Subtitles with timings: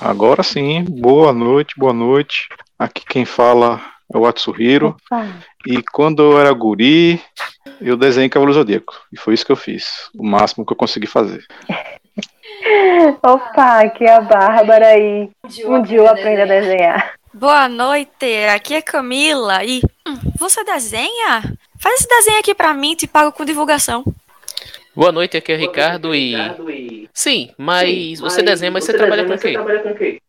[0.00, 2.48] Agora sim, boa noite, boa noite.
[2.78, 3.80] Aqui quem fala
[4.12, 4.96] é o Atsuhiro.
[5.10, 5.26] Opa.
[5.66, 7.20] E quando eu era guri,
[7.80, 8.94] eu desenhei Cavalo Zodíaco.
[9.12, 10.08] E foi isso que eu fiz.
[10.16, 11.44] O máximo que eu consegui fazer.
[13.22, 15.30] Opa, aqui é a Bárbara aí.
[15.64, 17.14] Um dia eu aprendo a desenhar.
[17.34, 21.42] Boa noite, aqui é Camila e hum, você desenha?
[21.78, 24.04] Faz esse desenho aqui pra mim, te pago com divulgação.
[24.98, 26.34] Boa noite, aqui é o Ricardo e.
[27.14, 30.20] Sim, mas você desenha, mas você trabalha com o quê?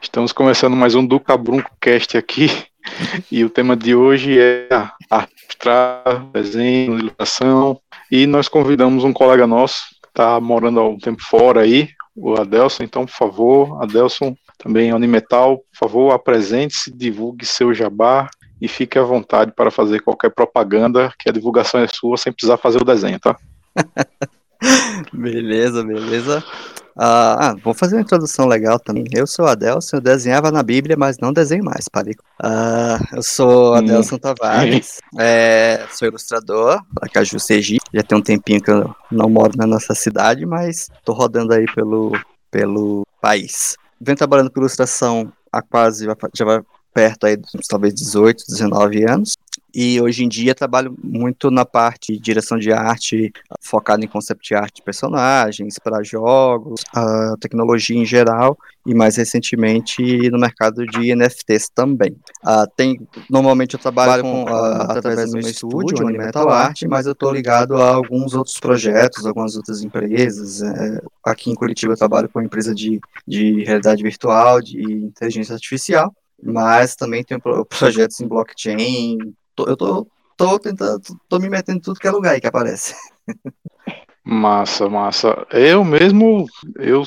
[0.00, 2.48] Estamos começando mais um do Cabrunco Cast aqui.
[3.30, 4.66] E o tema de hoje é
[5.10, 7.78] abstrato, desenho, ilustração.
[8.10, 12.32] E nós convidamos um colega nosso que está morando há um tempo fora aí, o
[12.40, 12.84] Adelson.
[12.84, 19.02] Então, por favor, Adelson, também Unimetal, por favor, apresente-se, divulgue seu jabá e fique à
[19.02, 23.20] vontade para fazer qualquer propaganda, que a divulgação é sua, sem precisar fazer o desenho,
[23.20, 23.36] tá?
[25.12, 26.42] Beleza, beleza.
[27.00, 29.04] Ah, ah, vou fazer uma introdução legal também.
[29.14, 32.24] Eu sou Adelson, eu desenhava na Bíblia, mas não desenho mais, Parico.
[32.42, 37.84] Ah, eu sou Adelson Tavares, é, sou ilustrador da Caju Sergipe.
[37.94, 41.66] Já tem um tempinho que eu não moro na nossa cidade, mas tô rodando aí
[41.72, 42.18] pelo,
[42.50, 43.76] pelo país.
[44.00, 46.60] Venho trabalhando com ilustração há quase, já vai
[46.92, 49.34] perto aí dos talvez 18, 19 anos.
[49.80, 54.52] E hoje em dia trabalho muito na parte de direção de arte, focado em concept
[54.52, 61.14] art de personagens, para jogos, a tecnologia em geral, e mais recentemente no mercado de
[61.14, 62.10] NFTs também.
[62.44, 67.12] Uh, tem, normalmente eu trabalho com, uh, através do meu estúdio, Unimetal Art, mas eu
[67.12, 70.60] estou ligado a alguns outros projetos, algumas outras empresas.
[70.60, 75.54] É, aqui em Curitiba eu trabalho com uma empresa de, de realidade virtual, de inteligência
[75.54, 76.12] artificial,
[76.42, 77.40] mas também tenho
[77.78, 79.18] projetos em blockchain,
[79.58, 80.06] tô, eu tô,
[80.36, 82.94] tô tentando, tô me metendo em tudo que é lugar aí que aparece.
[84.24, 85.46] Massa, massa.
[85.50, 86.46] Eu mesmo,
[86.78, 87.02] eu,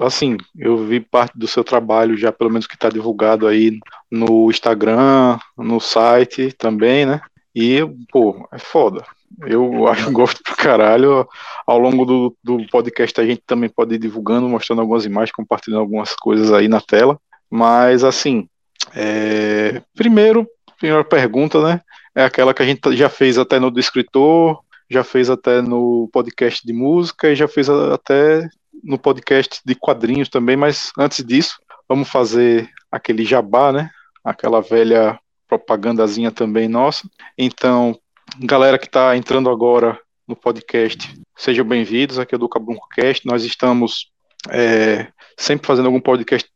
[0.00, 3.78] assim, eu vi parte do seu trabalho já, pelo menos que está divulgado aí
[4.10, 7.20] no Instagram, no site também, né?
[7.54, 7.80] E,
[8.10, 9.04] pô, é foda.
[9.46, 11.26] Eu acho gosto pra caralho.
[11.64, 15.80] Ao longo do, do podcast a gente também pode ir divulgando, mostrando algumas imagens, compartilhando
[15.80, 17.18] algumas coisas aí na tela.
[17.48, 18.48] Mas, assim,
[18.96, 19.80] é...
[19.94, 20.44] primeiro,
[20.76, 21.80] primeira pergunta, né?
[22.14, 26.08] É aquela que a gente já fez até no do escritor, já fez até no
[26.12, 28.48] podcast de música e já fez até
[28.82, 31.58] no podcast de quadrinhos também, mas antes disso,
[31.88, 33.90] vamos fazer aquele jabá, né?
[34.22, 37.08] Aquela velha propagandazinha também nossa.
[37.36, 37.98] Então,
[38.38, 42.18] galera que está entrando agora no podcast, sejam bem-vindos.
[42.18, 43.26] Aqui é do Cabrunco Cast.
[43.26, 44.10] Nós estamos
[44.50, 46.48] é, sempre fazendo algum podcast,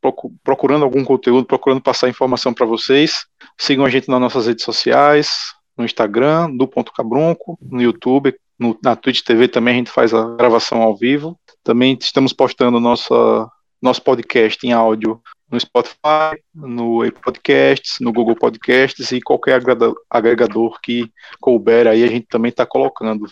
[0.43, 3.25] procurando algum conteúdo, procurando passar informação para vocês.
[3.57, 8.77] Sigam a gente nas nossas redes sociais, no Instagram, do Ponto Cabrunco, no YouTube, no,
[8.83, 11.39] na Twitch TV também a gente faz a gravação ao vivo.
[11.63, 13.49] Também estamos postando nossa,
[13.81, 19.61] nosso podcast em áudio no Spotify, no Apple Podcasts, no Google Podcasts e qualquer
[20.09, 23.25] agregador que couber aí a gente também está colocando.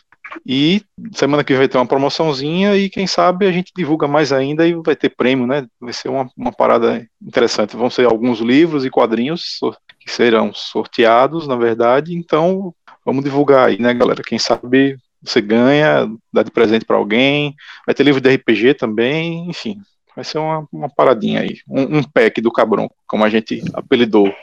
[0.45, 0.81] E
[1.13, 4.67] semana que vem vai ter uma promoçãozinha e quem sabe a gente divulga mais ainda
[4.67, 5.67] e vai ter prêmio, né?
[5.79, 7.75] Vai ser uma, uma parada interessante.
[7.75, 9.59] Vão ser alguns livros e quadrinhos
[9.99, 12.15] que serão sorteados, na verdade.
[12.15, 12.73] Então
[13.05, 14.21] vamos divulgar aí, né, galera?
[14.23, 17.55] Quem sabe você ganha, dá de presente para alguém.
[17.85, 19.81] Vai ter livro de RPG também, enfim.
[20.15, 24.33] Vai ser uma, uma paradinha aí, um, um pack do cabrão, como a gente apelidou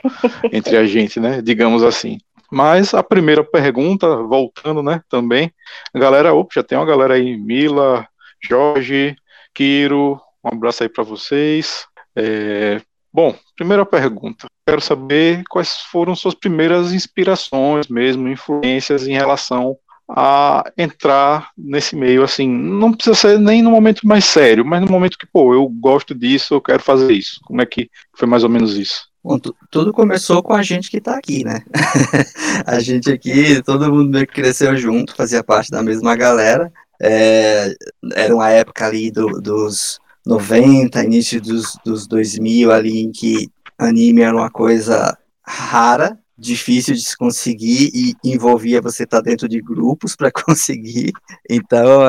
[0.53, 1.43] entre a gente, né?
[1.43, 2.19] Digamos assim.
[2.51, 5.53] Mas a primeira pergunta, voltando, né, também,
[5.93, 8.07] a galera, opa, já tem uma galera aí, Mila,
[8.43, 9.17] Jorge,
[9.55, 11.87] Kiro, um abraço aí para vocês.
[12.15, 12.81] É,
[13.13, 19.77] bom, primeira pergunta, quero saber quais foram suas primeiras inspirações mesmo, influências em relação
[20.09, 24.91] a entrar nesse meio, assim, não precisa ser nem no momento mais sério, mas no
[24.91, 27.41] momento que, pô, eu gosto disso, eu quero fazer isso.
[27.45, 29.09] Como é que foi mais ou menos isso?
[29.25, 29.39] Bom,
[29.71, 31.63] tudo começou com a gente que está aqui, né?
[32.67, 36.71] a gente aqui, todo mundo meio que cresceu junto, fazia parte da mesma galera.
[37.01, 37.75] É,
[38.15, 44.21] era uma época ali do, dos 90, início dos, dos 2000 ali, em que anime
[44.21, 49.61] era uma coisa rara, difícil de se conseguir e envolvia você estar tá dentro de
[49.61, 51.13] grupos para conseguir.
[51.49, 52.03] Então,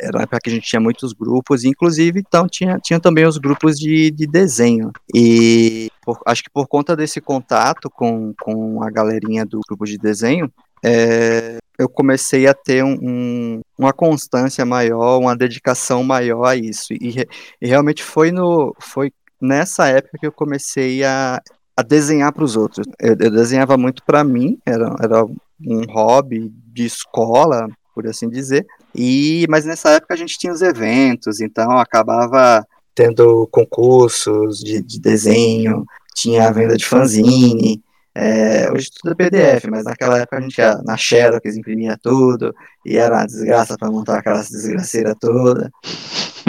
[0.00, 3.78] era época que a gente tinha muitos grupos, inclusive, então tinha, tinha também os grupos
[3.78, 4.92] de, de desenho.
[5.14, 9.98] E por, acho que por conta desse contato com, com a galerinha do grupo de
[9.98, 10.52] desenho,
[10.84, 16.92] é, eu comecei a ter um, um, uma constância maior, uma dedicação maior a isso.
[16.92, 17.26] E,
[17.60, 21.40] e realmente foi no foi nessa época que eu comecei a
[21.78, 22.84] a desenhar para os outros.
[22.98, 28.66] Eu, eu, desenhava muito para mim, era, era um hobby de escola, por assim dizer.
[28.92, 32.66] E mas nessa época a gente tinha os eventos, então acabava
[32.96, 35.84] tendo concursos de, de desenho,
[36.16, 37.80] tinha a venda de fanzine,
[38.12, 42.52] é, hoje tudo é PDF, mas naquela época a gente ia na Xerox, imprimia tudo,
[42.84, 45.70] e era uma desgraça para montar aquela desgraceira toda.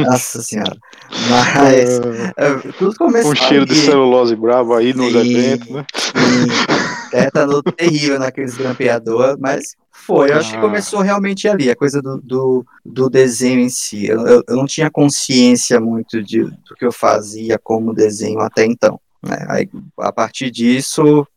[0.04, 0.78] Nossa senhora.
[1.30, 2.00] Mas
[2.38, 3.32] é, tudo começou.
[3.32, 5.86] Um cheiro de celulose bravo aí nos sim, eventos, né?
[5.96, 7.10] Sim.
[7.12, 10.32] Tétano terrível naqueles grampeadores, mas foi.
[10.32, 10.62] Eu acho que ah.
[10.62, 14.08] começou realmente ali, a coisa do, do, do desenho em si.
[14.08, 18.66] Eu, eu, eu, não tinha consciência muito de, do que eu fazia como desenho até
[18.66, 19.00] então.
[19.24, 19.46] Né?
[19.50, 19.70] Aí,
[20.00, 21.28] a partir disso,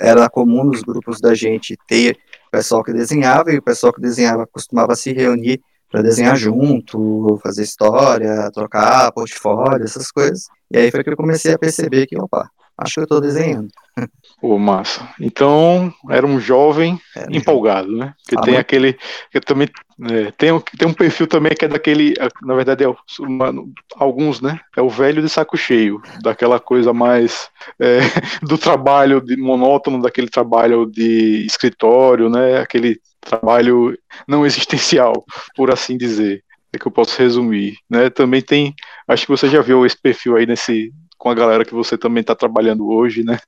[0.00, 2.16] era comum nos grupos da gente ter
[2.48, 7.38] o pessoal que desenhava, e o pessoal que desenhava costumava se reunir para desenhar junto,
[7.42, 10.48] fazer história, trocar portfólio, essas coisas.
[10.70, 13.68] E aí foi que eu comecei a perceber que, opa, acho que eu estou desenhando.
[14.40, 15.08] Pô, massa.
[15.20, 18.14] Então, era um jovem era empolgado, né?
[18.28, 18.60] Que ah, tem mas...
[18.60, 18.96] aquele.
[19.32, 19.68] Que também
[20.00, 22.14] é, tem, um, tem um perfil também que é daquele.
[22.42, 23.52] Na verdade, é uma,
[23.96, 24.60] alguns, né?
[24.76, 27.48] É o velho de saco cheio, daquela coisa mais.
[27.80, 27.98] É,
[28.46, 32.60] do trabalho de, monótono, daquele trabalho de escritório, né?
[32.60, 35.24] Aquele trabalho não existencial,
[35.54, 36.42] por assim dizer.
[36.72, 38.10] É que eu posso resumir, né?
[38.10, 38.74] Também tem,
[39.06, 42.20] acho que você já viu esse perfil aí nesse com a galera que você também
[42.20, 43.38] está trabalhando hoje, né?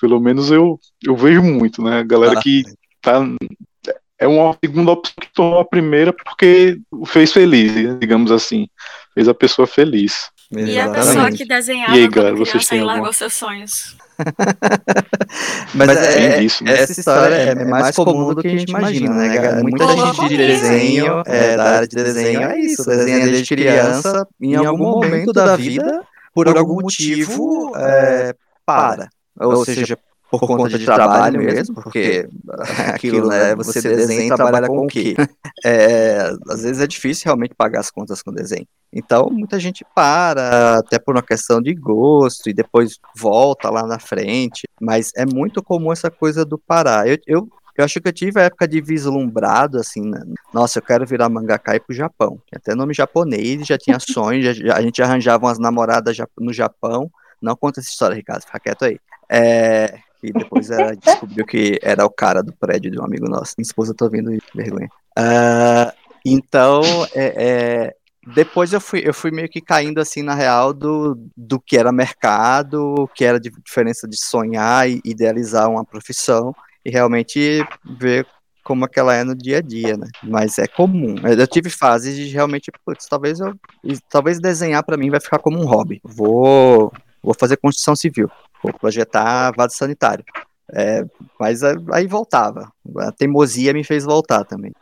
[0.00, 1.98] Pelo menos eu, eu vejo muito, né?
[1.98, 2.64] A galera ah, que
[3.00, 3.24] tá
[4.18, 8.68] é uma segunda opção que tornou a primeira porque o fez feliz, digamos assim,
[9.14, 10.30] fez a pessoa feliz.
[10.56, 12.94] E a pessoa que desenhava e aí, galera, vocês têm alguma...
[12.94, 13.96] largou seus sonhos.
[15.74, 16.72] Mas, Mas é, é, isso, né?
[16.74, 19.62] essa história é, é, mais comum do que a gente imagina, né, galera?
[19.62, 24.54] Muita gente de desenho, é, da área de desenho, é isso, desenha desde criança, em
[24.54, 26.04] algum momento da vida
[26.34, 28.34] por algum motivo, é,
[28.64, 29.08] para.
[29.38, 29.98] Ou seja,
[30.38, 32.28] por conta de trabalho mesmo, porque
[32.88, 35.14] aquilo, né, você desenha e trabalha com o quê?
[35.64, 38.66] É, às vezes é difícil realmente pagar as contas com desenho.
[38.92, 43.98] Então, muita gente para, até por uma questão de gosto, e depois volta lá na
[43.98, 47.06] frente, mas é muito comum essa coisa do parar.
[47.06, 50.22] Eu, eu eu acho que eu tive a época de vislumbrado, assim, né?
[50.52, 52.38] nossa, eu quero virar mangaka e ir pro Japão.
[52.46, 56.52] Tinha até nome japonês, já tinha sonhos, já, já, a gente arranjava umas namoradas no
[56.52, 57.10] Japão.
[57.40, 58.98] Não conta essa história, Ricardo, fica quieto aí.
[59.28, 63.54] É, e depois ela descobriu que era o cara do prédio de um amigo nosso.
[63.58, 64.88] Minha esposa tá ouvindo vergonha.
[65.18, 65.92] Uh,
[66.24, 66.82] então,
[67.14, 67.94] é, é,
[68.34, 71.90] depois eu fui, eu fui meio que caindo assim na real do, do que era
[71.90, 76.54] mercado, o que era de diferença de sonhar e idealizar uma profissão
[76.84, 77.64] e realmente
[77.98, 78.26] ver
[78.62, 80.06] como é que ela é no dia a dia, né?
[80.22, 81.16] Mas é comum.
[81.24, 83.54] Eu tive fases de realmente, putz, talvez eu,
[84.08, 86.00] talvez desenhar para mim vai ficar como um hobby.
[86.04, 88.30] Vou, vou fazer construção civil,
[88.62, 90.24] vou projetar vaso sanitário.
[90.72, 91.04] É,
[91.38, 92.72] mas aí voltava.
[92.98, 94.72] A teimosia me fez voltar também.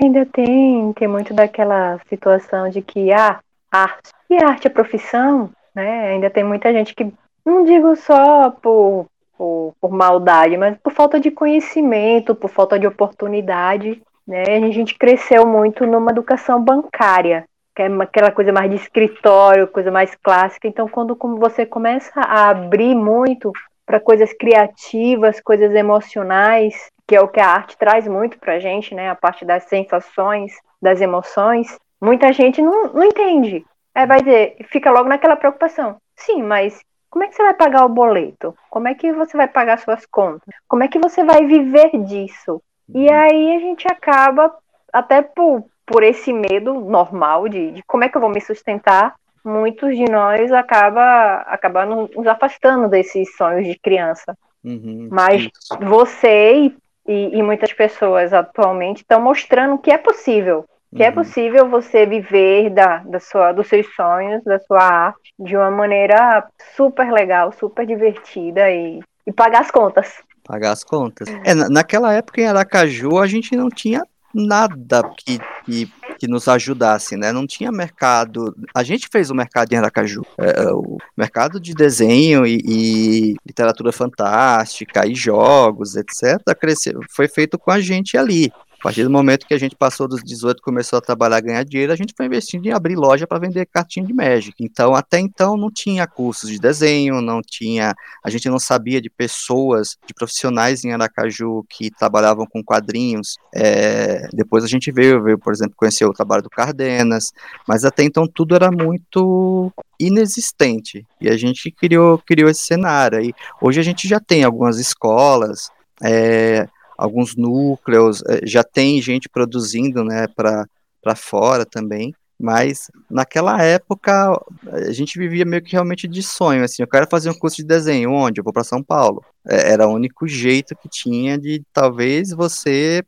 [0.00, 3.40] Ainda tem, tem muito daquela situação de que ah,
[3.70, 6.12] arte e arte é profissão, né?
[6.12, 7.12] Ainda tem muita gente que
[7.44, 9.06] não digo só por
[9.36, 14.00] por, por maldade, mas por falta de conhecimento, por falta de oportunidade.
[14.26, 14.42] Né?
[14.42, 17.44] A gente cresceu muito numa educação bancária,
[17.74, 20.68] que é aquela coisa mais de escritório, coisa mais clássica.
[20.68, 23.52] Então, quando você começa a abrir muito
[23.84, 28.58] para coisas criativas, coisas emocionais, que é o que a arte traz muito para a
[28.58, 29.10] gente, né?
[29.10, 33.64] A parte das sensações, das emoções, muita gente não, não entende.
[33.94, 35.96] É, vai dizer, fica logo naquela preocupação.
[36.16, 38.56] Sim, mas como é que você vai pagar o boleto?
[38.70, 40.52] Como é que você vai pagar suas contas?
[40.66, 42.62] Como é que você vai viver disso?
[42.92, 43.14] E uhum.
[43.14, 44.54] aí a gente acaba,
[44.92, 49.14] até por, por esse medo normal de, de como é que eu vou me sustentar,
[49.44, 54.36] muitos de nós acaba, acaba nos afastando desses sonhos de criança.
[54.64, 55.78] Uhum, Mas isso.
[55.80, 56.72] você
[57.06, 60.64] e, e, muitas pessoas atualmente estão mostrando que é possível
[60.94, 61.12] que é uhum.
[61.12, 65.70] é possível você viver da, da sua, dos seus sonhos, da sua arte, de uma
[65.70, 70.22] maneira super legal, super divertida e, e pagar as contas.
[70.44, 71.26] Pagar as contas.
[71.44, 77.16] É, naquela época em Aracaju a gente não tinha nada que, que, que, nos ajudasse,
[77.16, 77.32] né?
[77.32, 78.54] Não tinha mercado.
[78.74, 80.22] A gente fez o mercado em Aracaju.
[80.38, 87.28] É, é o mercado de desenho e, e, literatura fantástica e jogos, etc., cresceu, foi
[87.28, 88.52] feito com a gente ali.
[88.84, 91.96] Partir do momento que a gente passou dos 18 começou a trabalhar, ganhar dinheiro, a
[91.96, 94.54] gente foi investindo em abrir loja para vender cartinha de Magic.
[94.60, 97.94] Então, até então, não tinha cursos de desenho, não tinha.
[98.22, 103.38] A gente não sabia de pessoas, de profissionais em Aracaju que trabalhavam com quadrinhos.
[103.54, 107.32] É, depois a gente veio, veio, por exemplo, conhecer o trabalho do Cardenas,
[107.66, 111.06] mas até então tudo era muito inexistente.
[111.18, 113.18] E a gente criou, criou esse cenário.
[113.24, 115.70] E hoje a gente já tem algumas escolas.
[116.02, 124.32] É, alguns núcleos, eh, já tem gente produzindo né, para fora também, Mas naquela época
[124.66, 127.64] a gente vivia meio que realmente de sonho, assim, eu quero fazer um curso de
[127.64, 128.40] desenho, onde?
[128.40, 129.24] Eu vou para São Paulo.
[129.46, 133.02] É, era o único jeito que tinha de talvez você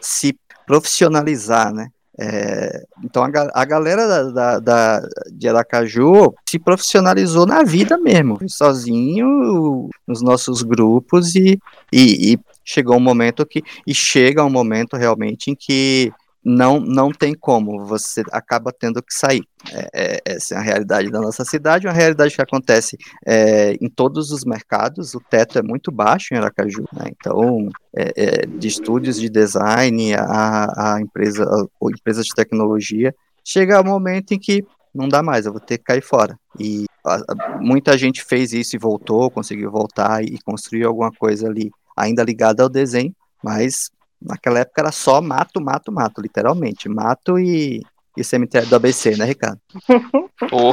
[0.00, 1.88] se profissionalizar, né?
[2.20, 8.40] É, então a, a galera da, da, da, de Aracaju se profissionalizou na vida mesmo,
[8.48, 11.60] sozinho, nos nossos grupos, e,
[11.92, 13.62] e, e chegou um momento que.
[13.86, 16.12] E chega um momento realmente em que
[16.44, 19.42] não, não tem como, você acaba tendo que sair.
[19.72, 22.96] É, é, essa é a realidade da nossa cidade, uma realidade que acontece
[23.26, 27.10] é, em todos os mercados, o teto é muito baixo em Aracaju, né?
[27.10, 33.80] então, é, é de estúdios de design a, a empresa, a, empresa de tecnologia, chega
[33.80, 36.38] um momento em que não dá mais, eu vou ter que cair fora.
[36.58, 37.20] E a,
[37.60, 42.62] muita gente fez isso e voltou, conseguiu voltar e construir alguma coisa ali ainda ligada
[42.62, 43.90] ao desenho, mas
[44.20, 46.88] Naquela época era só mato, mato, mato, literalmente.
[46.88, 47.82] Mato e,
[48.16, 49.60] e cemitério do ABC, né, Ricardo?
[50.52, 50.72] Oh,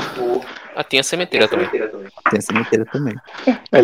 [0.76, 1.68] ah, tem a cemitério também.
[1.70, 3.16] Tem a cemitério também.
[3.72, 3.80] É,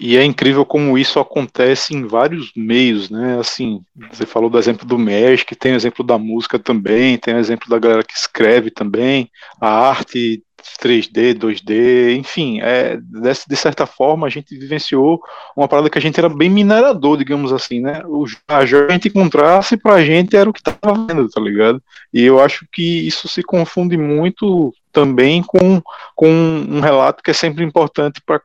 [0.00, 3.38] e é incrível como isso acontece em vários meios, né?
[3.38, 3.80] Assim,
[4.10, 7.68] você falou do exemplo do Magic, tem o exemplo da música também, tem o exemplo
[7.68, 9.30] da galera que escreve também,
[9.60, 10.42] a arte
[10.82, 15.20] 3D, 2D, enfim, é, de, certa forma a gente vivenciou
[15.56, 18.02] uma parada que a gente era bem minerador, digamos assim, né?
[18.06, 21.82] O, a gente encontrasse pra gente era o que tava vendo, tá ligado?
[22.12, 25.82] E eu acho que isso se confunde muito também com,
[26.14, 28.40] com um relato que é sempre importante para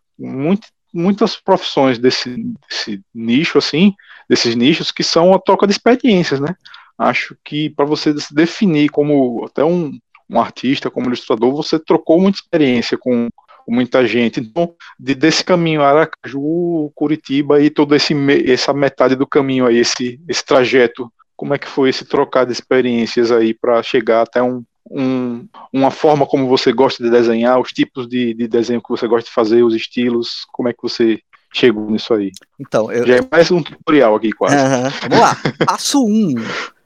[0.94, 2.36] muitas profissões desse,
[2.70, 3.94] desse nicho, assim,
[4.30, 6.56] desses nichos, que são a troca de experiências, né?
[6.98, 12.20] Acho que para você se definir como até um, um artista, como ilustrador, você trocou
[12.20, 13.30] muita experiência com,
[13.68, 14.40] muita gente.
[14.40, 18.14] Então, de, desse caminho Aracaju, Curitiba e toda esse,
[18.48, 22.52] essa metade do caminho aí, esse, esse trajeto, como é que foi esse trocar de
[22.52, 27.72] experiências aí para chegar até um, um, uma forma como você gosta de desenhar, os
[27.72, 31.20] tipos de, de desenho que você gosta de fazer, os estilos, como é que você
[31.54, 32.32] chegou nisso aí?
[32.60, 33.06] Então, eu...
[33.06, 34.56] Já é mais um tutorial aqui, quase.
[34.56, 34.90] Uhum.
[35.10, 35.38] Vamos lá.
[35.66, 36.10] Passo 1.
[36.10, 36.36] Um.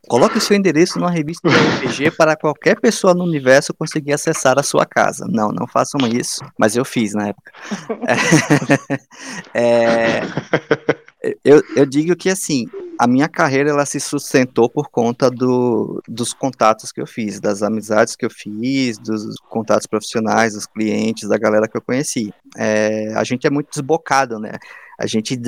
[0.09, 4.63] Coloque seu endereço numa revista de RPG para qualquer pessoa no universo conseguir acessar a
[4.63, 5.27] sua casa.
[5.29, 7.51] Não, não façam isso, mas eu fiz na época.
[9.53, 10.21] É,
[11.43, 12.65] eu, eu digo que assim,
[12.97, 17.61] a minha carreira ela se sustentou por conta do, dos contatos que eu fiz, das
[17.61, 22.33] amizades que eu fiz, dos contatos profissionais, dos clientes, da galera que eu conheci.
[22.57, 24.51] É, a gente é muito desbocado, né?
[24.97, 25.39] A gente,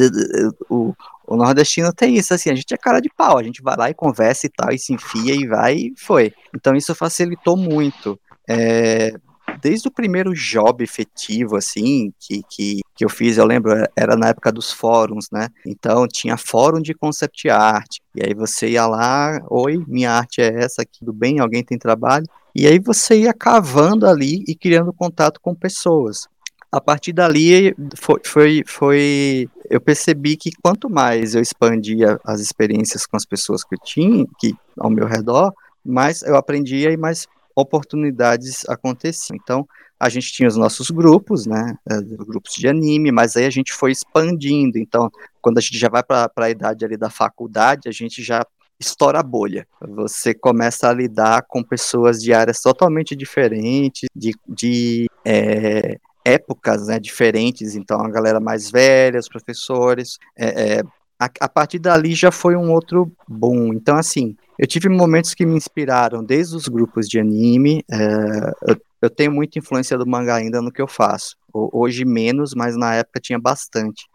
[0.70, 0.94] o,
[1.28, 3.90] o nordestino tem isso, assim, a gente é cara de pau, a gente vai lá
[3.90, 6.34] e conversa e tal, e se enfia e vai e foi.
[6.56, 8.20] Então isso facilitou muito.
[8.50, 9.14] É,
[9.62, 14.30] desde o primeiro job efetivo, assim, que, que, que eu fiz, eu lembro, era na
[14.30, 15.48] época dos fóruns, né?
[15.66, 20.64] Então tinha fórum de concept art, e aí você ia lá, oi, minha arte é
[20.64, 21.40] essa, tudo bem?
[21.40, 22.26] Alguém tem trabalho?
[22.54, 26.28] E aí você ia cavando ali e criando contato com pessoas
[26.72, 33.06] a partir dali foi, foi, foi, eu percebi que quanto mais eu expandia as experiências
[33.06, 37.26] com as pessoas que eu tinha que ao meu redor, mais eu aprendia e mais
[37.56, 39.38] oportunidades aconteciam.
[39.42, 39.66] Então,
[39.98, 43.72] a gente tinha os nossos grupos, né, eh, grupos de anime, mas aí a gente
[43.72, 44.78] foi expandindo.
[44.78, 45.10] Então,
[45.42, 48.46] quando a gente já vai para a idade ali da faculdade, a gente já
[48.78, 49.66] estoura a bolha.
[49.80, 57.00] Você começa a lidar com pessoas de áreas totalmente diferentes, de, de é, épocas né,
[57.00, 60.84] diferentes, então a galera mais velha, os professores, é, é,
[61.20, 63.74] a, a, partir dali já foi um outro boom.
[63.74, 68.82] Então, assim, eu tive momentos que me inspiraram desde os grupos de anime, é, eu,
[69.04, 71.36] eu, tenho muita influência do mangá ainda no que eu faço.
[71.54, 74.08] Hoje menos, mas na época tinha bastante.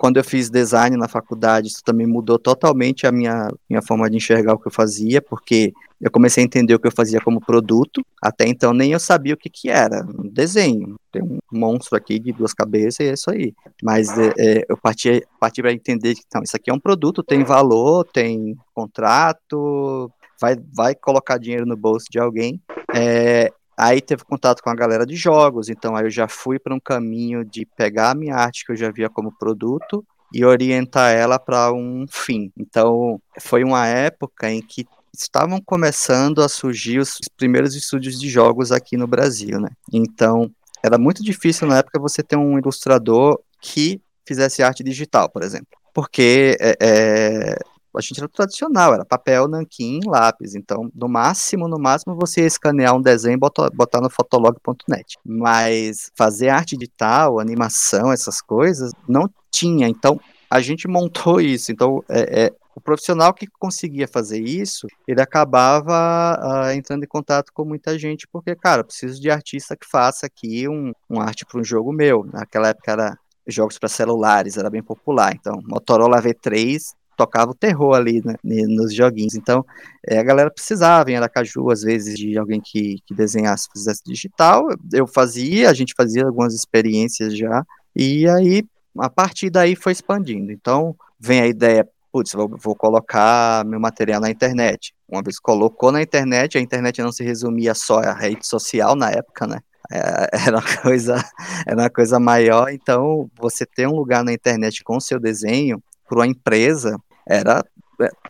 [0.00, 4.16] Quando eu fiz design na faculdade, isso também mudou totalmente a minha, minha forma de
[4.16, 7.38] enxergar o que eu fazia, porque eu comecei a entender o que eu fazia como
[7.38, 8.00] produto.
[8.22, 10.02] Até então nem eu sabia o que, que era.
[10.18, 10.96] Um desenho.
[11.12, 13.52] Tem um monstro aqui de duas cabeças e é isso aí.
[13.82, 17.22] Mas é, é, eu parti, parti para entender que então, isso aqui é um produto,
[17.22, 22.58] tem valor, tem contrato, vai, vai colocar dinheiro no bolso de alguém.
[22.94, 23.52] É,
[23.82, 26.78] Aí teve contato com a galera de jogos, então aí eu já fui para um
[26.78, 31.38] caminho de pegar a minha arte que eu já via como produto e orientar ela
[31.38, 32.52] para um fim.
[32.54, 38.70] Então, foi uma época em que estavam começando a surgir os primeiros estúdios de jogos
[38.70, 39.70] aqui no Brasil, né?
[39.90, 40.50] Então,
[40.84, 45.78] era muito difícil na época você ter um ilustrador que fizesse arte digital, por exemplo.
[45.94, 47.56] Porque é, é,
[47.96, 50.54] a gente era tradicional, era papel, nanquim, lápis.
[50.54, 55.18] Então, no máximo, no máximo, você ia escanear um desenho e botar, botar no fotolog.net.
[55.24, 59.88] Mas fazer arte digital, animação, essas coisas, não tinha.
[59.88, 61.72] Então, a gente montou isso.
[61.72, 67.52] Então, é, é, o profissional que conseguia fazer isso, ele acabava uh, entrando em contato
[67.52, 71.60] com muita gente, porque, cara, preciso de artista que faça aqui um, um arte para
[71.60, 72.24] um jogo meu.
[72.32, 75.34] Naquela época era jogos para celulares, era bem popular.
[75.34, 79.34] Então, Motorola V3 tocava o terror ali né, nos joguinhos.
[79.34, 79.64] Então,
[80.08, 84.68] é, a galera precisava em Aracaju, às vezes, de alguém que, que desenhasse, fizesse digital.
[84.90, 87.62] Eu fazia, a gente fazia algumas experiências já,
[87.94, 88.64] e aí,
[88.98, 90.50] a partir daí, foi expandindo.
[90.50, 94.94] Então, vem a ideia, putz, vou, vou colocar meu material na internet.
[95.06, 99.10] Uma vez colocou na internet, a internet não se resumia só a rede social na
[99.10, 99.58] época, né?
[99.92, 101.22] É, era uma coisa,
[101.66, 102.70] era uma coisa maior.
[102.70, 107.64] Então, você ter um lugar na internet com o seu desenho para uma empresa era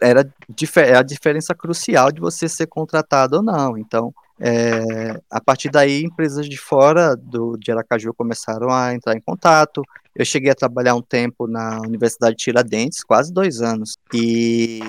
[0.00, 0.32] era
[0.76, 3.78] é a diferença crucial de você ser contratado ou não.
[3.78, 9.20] Então, é, a partir daí, empresas de fora do, de Aracaju começaram a entrar em
[9.20, 9.82] contato.
[10.16, 14.80] Eu cheguei a trabalhar um tempo na Universidade de Tiradentes, quase dois anos, e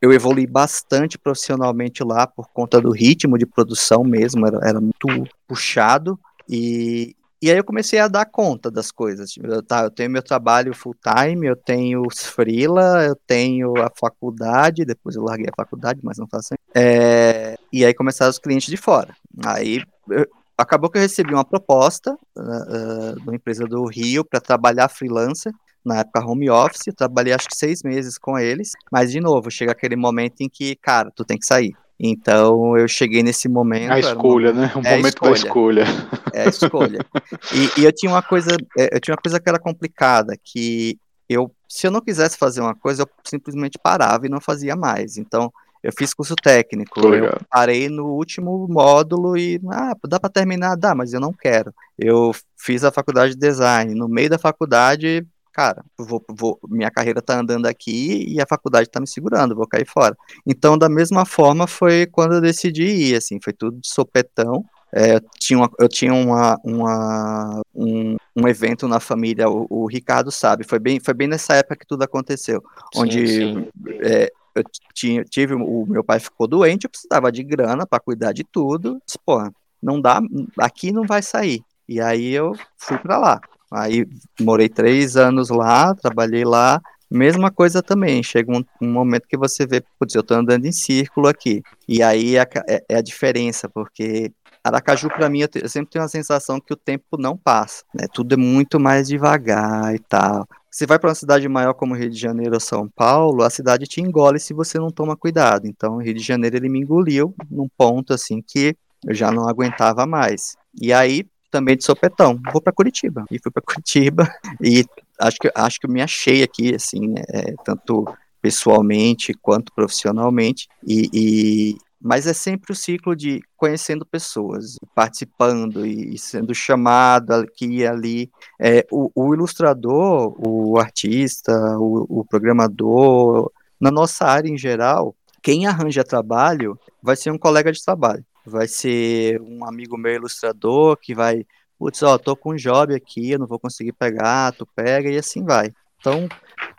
[0.00, 5.28] eu evolui bastante profissionalmente lá por conta do ritmo de produção mesmo, era, era muito
[5.48, 9.34] puxado, e, e aí eu comecei a dar conta das coisas.
[9.40, 13.90] Eu, tá, eu tenho meu trabalho full time, eu tenho os freela, eu tenho a
[13.94, 18.68] faculdade, depois eu larguei a faculdade, mas não faço é, E aí começaram os clientes
[18.68, 19.14] de fora.
[19.44, 20.26] Aí eu,
[20.56, 25.52] acabou que eu recebi uma proposta uh, de uma empresa do Rio para trabalhar freelancer
[25.84, 29.72] na época home office, trabalhei acho que seis meses com eles, mas de novo, chega
[29.72, 31.74] aquele momento em que, cara, tu tem que sair.
[31.98, 33.92] Então eu cheguei nesse momento.
[33.92, 34.72] A escolha, né?
[34.76, 35.32] Um é momento escolha.
[35.32, 35.84] da escolha.
[36.32, 37.06] É a escolha.
[37.52, 40.98] e, e, eu tinha uma coisa, é, eu tinha uma coisa que era complicada, que
[41.28, 45.16] eu, se eu não quisesse fazer uma coisa, eu simplesmente parava e não fazia mais.
[45.16, 45.52] Então
[45.82, 50.94] eu fiz curso técnico, eu parei no último módulo e ah, dá para terminar, dá,
[50.94, 51.72] mas eu não quero.
[51.98, 53.94] Eu fiz a faculdade de design.
[53.94, 58.88] No meio da faculdade cara, vou, vou, minha carreira tá andando aqui e a faculdade
[58.88, 60.16] tá me segurando, vou cair fora.
[60.46, 64.64] Então, da mesma forma, foi quando eu decidi ir, assim, foi tudo de sopetão.
[64.92, 69.86] É, eu tinha, uma, eu tinha uma, uma um, um, evento na família, o, o,
[69.86, 72.62] Ricardo sabe, foi bem, foi bem nessa época que tudo aconteceu,
[72.94, 73.68] sim, onde sim.
[74.00, 78.32] É, eu tinha, tive, o meu pai ficou doente, eu precisava de grana para cuidar
[78.32, 79.38] de tudo, disse, pô,
[79.82, 80.20] não dá,
[80.58, 81.62] aqui não vai sair.
[81.88, 83.40] E aí eu fui para lá.
[83.70, 84.06] Aí
[84.40, 86.80] morei três anos lá, trabalhei lá.
[87.10, 90.72] Mesma coisa também, chega um, um momento que você vê, putz, eu tô andando em
[90.72, 91.62] círculo aqui.
[91.88, 94.30] E aí é, é, é a diferença, porque
[94.62, 98.06] Aracaju, para mim, eu, eu, sempre tenho a sensação que o tempo não passa, né?
[98.12, 100.46] Tudo é muito mais devagar e tal.
[100.70, 103.86] Você vai para uma cidade maior como Rio de Janeiro ou São Paulo, a cidade
[103.86, 105.66] te engole se você não toma cuidado.
[105.66, 108.76] Então, Rio de Janeiro ele me engoliu num ponto assim que
[109.06, 110.56] eu já não aguentava mais.
[110.80, 112.40] E aí, também de sopetão.
[112.52, 113.24] Vou para Curitiba.
[113.30, 114.28] E fui para Curitiba
[114.60, 114.84] e
[115.18, 118.06] acho que acho que eu me achei aqui, assim, é, tanto
[118.40, 120.68] pessoalmente quanto profissionalmente.
[120.86, 127.78] E, e, mas é sempre o ciclo de conhecendo pessoas, participando e sendo chamado aqui
[127.78, 128.30] e ali.
[128.60, 135.66] É, o, o ilustrador, o artista, o, o programador, na nossa área em geral, quem
[135.66, 141.14] arranja trabalho vai ser um colega de trabalho vai ser um amigo meu ilustrador que
[141.14, 141.44] vai,
[141.78, 145.18] putz, ó, tô com um job aqui, eu não vou conseguir pegar, tu pega e
[145.18, 145.72] assim vai.
[146.00, 146.28] Então,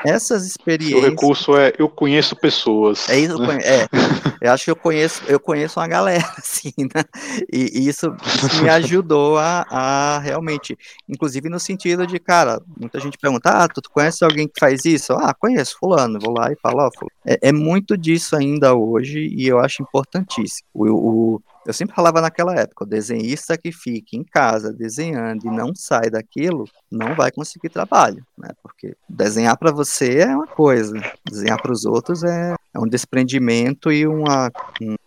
[0.06, 1.04] essas experiências.
[1.04, 3.10] O recurso é eu conheço pessoas.
[3.10, 3.60] É isso, né?
[3.64, 3.88] é.
[4.42, 7.04] Eu acho que eu conheço, eu conheço uma galera, assim, né?
[7.52, 10.78] E, e isso, isso, me ajudou a, a, realmente,
[11.08, 15.12] inclusive no sentido de, cara, muita gente pergunta, ah, tu conhece alguém que faz isso?
[15.14, 16.90] Ah, conheço, fulano, vou lá e falo, ó,
[17.30, 20.68] é, é, muito disso ainda hoje e eu acho importantíssimo.
[20.74, 25.52] O, o, eu sempre falava naquela época, o desenhista que fica em casa desenhando e
[25.52, 28.50] não sai daquilo, não vai conseguir trabalho, né?
[28.64, 33.92] Porque desenhar para você é uma coisa, desenhar para os outros é, é, um desprendimento
[33.92, 34.52] e uma,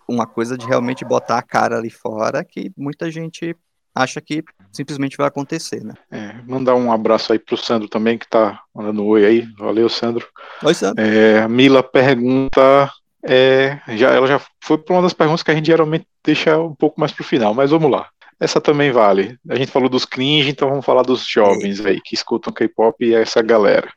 [0.07, 3.57] uma coisa de realmente botar a cara ali fora que muita gente
[3.95, 5.95] acha que simplesmente vai acontecer, né?
[6.11, 9.49] É, mandar um abraço aí pro Sandro também, que tá mandando um oi aí.
[9.59, 10.27] Valeu, Sandro.
[10.63, 11.05] Oi, Sandro.
[11.05, 12.91] É, Mila pergunta
[13.25, 16.75] é, já, ela já foi para uma das perguntas que a gente geralmente deixa um
[16.75, 18.09] pouco mais para o final, mas vamos lá.
[18.43, 19.39] Essa também vale.
[19.49, 23.15] A gente falou dos cringe, então vamos falar dos jovens aí que escutam K-pop e
[23.15, 23.89] essa galera.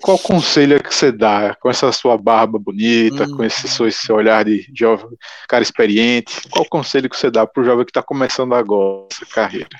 [0.00, 3.36] Qual conselho é que você dá com essa sua barba bonita, hum.
[3.36, 5.08] com esse seu, esse olhar de jovem,
[5.48, 6.48] cara experiente?
[6.48, 9.70] Qual conselho que você dá para o jovem que está começando agora essa carreira?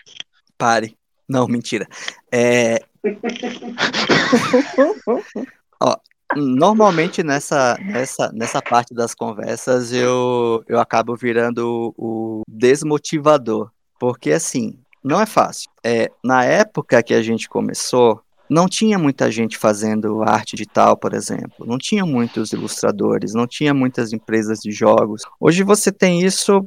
[0.58, 0.96] Pare.
[1.28, 1.86] Não, mentira.
[2.32, 2.82] É...
[5.80, 5.96] Ó,
[6.34, 13.70] Normalmente nessa, nessa, nessa parte das conversas eu, eu acabo virando o desmotivador.
[14.02, 15.70] Porque assim, não é fácil.
[15.80, 21.14] É, na época que a gente começou, não tinha muita gente fazendo arte digital, por
[21.14, 21.64] exemplo.
[21.64, 25.22] Não tinha muitos ilustradores, não tinha muitas empresas de jogos.
[25.38, 26.66] Hoje você tem isso,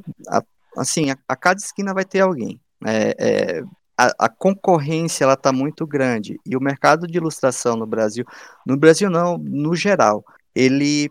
[0.78, 2.58] assim, a, a cada esquina vai ter alguém.
[2.86, 3.62] É, é,
[3.98, 8.24] a, a, concorrência ela está muito grande e o mercado de ilustração no Brasil,
[8.66, 11.10] no Brasil não, no geral, ele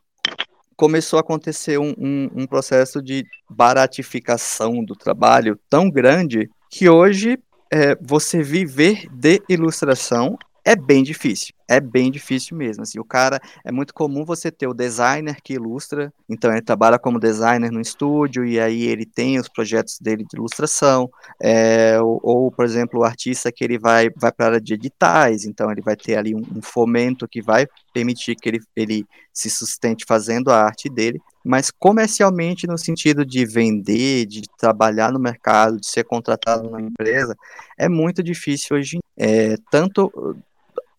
[0.75, 7.39] começou a acontecer um, um, um processo de baratificação do trabalho tão grande que hoje
[7.71, 11.53] é, você viver de ilustração é bem difícil.
[11.67, 12.81] É bem difícil mesmo.
[12.81, 16.97] Assim, o cara é muito comum você ter o designer que ilustra, então ele trabalha
[16.97, 22.19] como designer no estúdio e aí ele tem os projetos dele de ilustração, é, ou,
[22.23, 25.71] ou, por exemplo, o artista que ele vai vai para a área de editais, então
[25.71, 30.05] ele vai ter ali um, um fomento que vai permitir que ele, ele se sustente
[30.07, 35.87] fazendo a arte dele, mas comercialmente no sentido de vender, de trabalhar no mercado, de
[35.87, 37.35] ser contratado numa empresa,
[37.77, 38.99] é muito difícil hoje.
[39.17, 40.35] É, tanto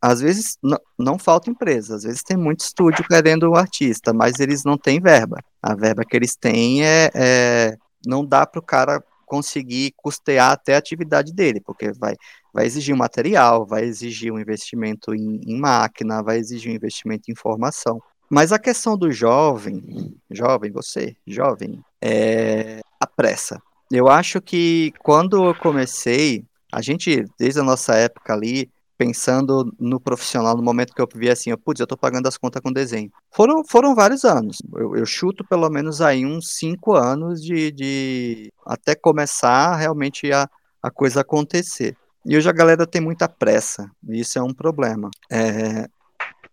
[0.07, 4.39] às vezes não, não falta empresa, às vezes tem muito estúdio querendo o artista, mas
[4.39, 5.39] eles não têm verba.
[5.61, 10.77] A verba que eles têm é, é não dá para o cara conseguir custear até
[10.77, 12.15] a atividade dele, porque vai,
[12.55, 17.29] vai exigir um material, vai exigir um investimento em, em máquina, vai exigir um investimento
[17.29, 18.01] em formação.
[18.31, 23.61] Mas a questão do jovem, jovem, você, jovem, é a pressa.
[23.91, 30.01] Eu acho que quando eu comecei, a gente, desde a nossa época ali, pensando no
[30.01, 32.73] profissional, no momento que eu vi assim, eu, putz, eu tô pagando as contas com
[32.73, 33.11] desenho.
[33.31, 34.59] Foram, foram vários anos.
[34.75, 40.49] Eu, eu chuto pelo menos aí uns cinco anos de, de até começar realmente a,
[40.83, 41.97] a coisa acontecer.
[42.25, 45.11] E hoje a galera tem muita pressa, e isso é um problema.
[45.31, 45.89] É,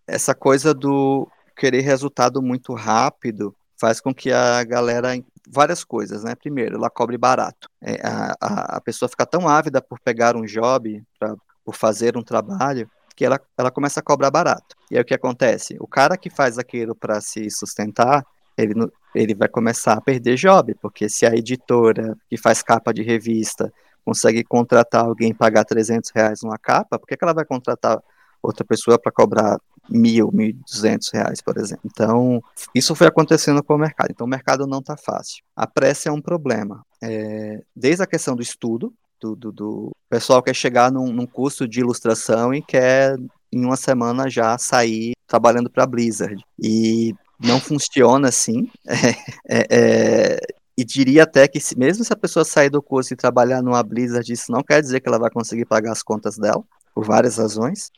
[0.06, 1.26] essa coisa do
[1.56, 5.12] querer resultado muito rápido faz com que a galera
[5.48, 6.34] várias coisas, né?
[6.34, 7.68] Primeiro, ela cobre barato.
[7.82, 12.22] É, a, a, pessoa fica tão ávida por pegar um job pra, por fazer um
[12.22, 14.76] trabalho, que ela, ela começa a cobrar barato.
[14.90, 15.76] E aí o que acontece?
[15.80, 18.24] O cara que faz aquilo para se sustentar,
[18.56, 18.74] ele,
[19.14, 23.72] ele vai começar a perder job, porque se a editora que faz capa de revista
[24.04, 27.98] consegue contratar alguém e pagar 300 reais numa capa, por que, que ela vai contratar
[28.42, 31.82] outra pessoa para cobrar mil, mil duzentos reais, por exemplo.
[31.84, 32.42] Então,
[32.74, 34.10] isso foi acontecendo com o mercado.
[34.10, 35.42] Então, o mercado não está fácil.
[35.56, 36.84] A pressa é um problema.
[37.02, 38.92] É, desde a questão do estudo,
[39.24, 43.16] do, do, do pessoal quer chegar num, num curso de ilustração e quer
[43.50, 46.44] em uma semana já sair trabalhando para Blizzard.
[46.62, 48.68] E não funciona assim.
[49.46, 50.38] É, é,
[50.76, 53.82] e diria até que se, mesmo se a pessoa sair do curso e trabalhar numa
[53.82, 57.36] Blizzard, isso não quer dizer que ela vai conseguir pagar as contas dela, por várias
[57.36, 57.90] razões.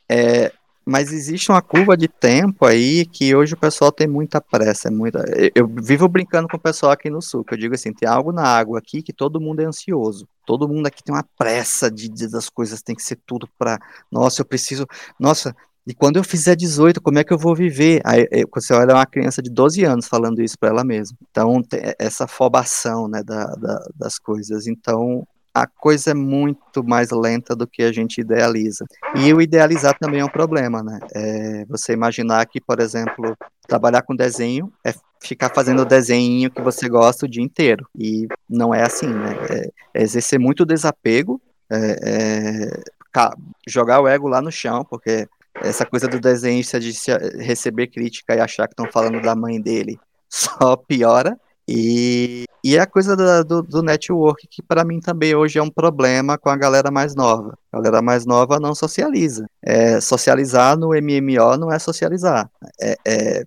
[0.87, 4.89] É, mas existe uma curva de tempo aí que hoje o pessoal tem muita pressa,
[4.89, 5.25] é muita.
[5.55, 8.33] Eu vivo brincando com o pessoal aqui no sul, que eu digo assim, tem algo
[8.33, 10.29] na água aqui que todo mundo é ansioso.
[10.47, 13.79] Todo mundo aqui tem uma pressa de, de das coisas tem que ser tudo para,
[14.11, 14.87] nossa, eu preciso,
[15.19, 15.55] nossa,
[15.87, 18.01] e quando eu fizer 18, como é que eu vou viver?
[18.05, 21.17] Aí, você olha uma criança de 12 anos falando isso para ela mesma.
[21.31, 21.63] Então,
[21.99, 24.67] essa afobação né, da, da, das coisas.
[24.67, 25.25] Então,
[25.57, 28.85] a coisa é muito mais lenta do que a gente idealiza.
[29.15, 30.99] E o idealizar também é um problema, né?
[31.15, 33.35] É você imaginar que, por exemplo,
[33.67, 37.89] trabalhar com desenho é ficar fazendo o desenho que você gosta o dia inteiro.
[37.99, 39.35] E não é assim, né?
[39.49, 41.41] É, é exercer muito desapego,
[41.71, 43.27] é, é,
[43.67, 46.93] jogar o ego lá no chão, porque essa coisa do desenho de
[47.39, 51.41] receber crítica e achar que estão falando da mãe dele só piora.
[51.69, 55.71] E, e a coisa do, do, do network, que para mim também hoje é um
[55.71, 57.59] problema com a galera mais nova.
[57.73, 59.47] A galera mais nova não socializa.
[59.63, 62.51] É, socializar no MMO não é socializar.
[62.81, 63.45] É, é,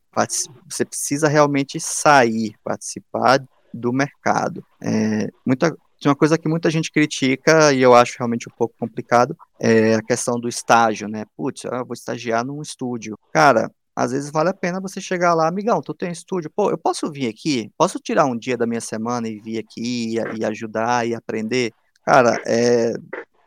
[0.70, 3.42] você precisa realmente sair, participar
[3.74, 4.64] do mercado.
[4.82, 5.74] É, muita,
[6.06, 10.02] uma coisa que muita gente critica, e eu acho realmente um pouco complicado, é a
[10.02, 11.26] questão do estágio, né?
[11.36, 13.18] Putz, eu vou estagiar num estúdio.
[13.34, 13.70] Cara,
[14.00, 17.12] às vezes vale a pena você chegar lá, amigão, tu tem estúdio, pô, eu posso
[17.12, 17.70] vir aqui?
[17.78, 21.74] Posso tirar um dia da minha semana e vir aqui e, e ajudar e aprender?
[22.06, 22.94] Cara, é,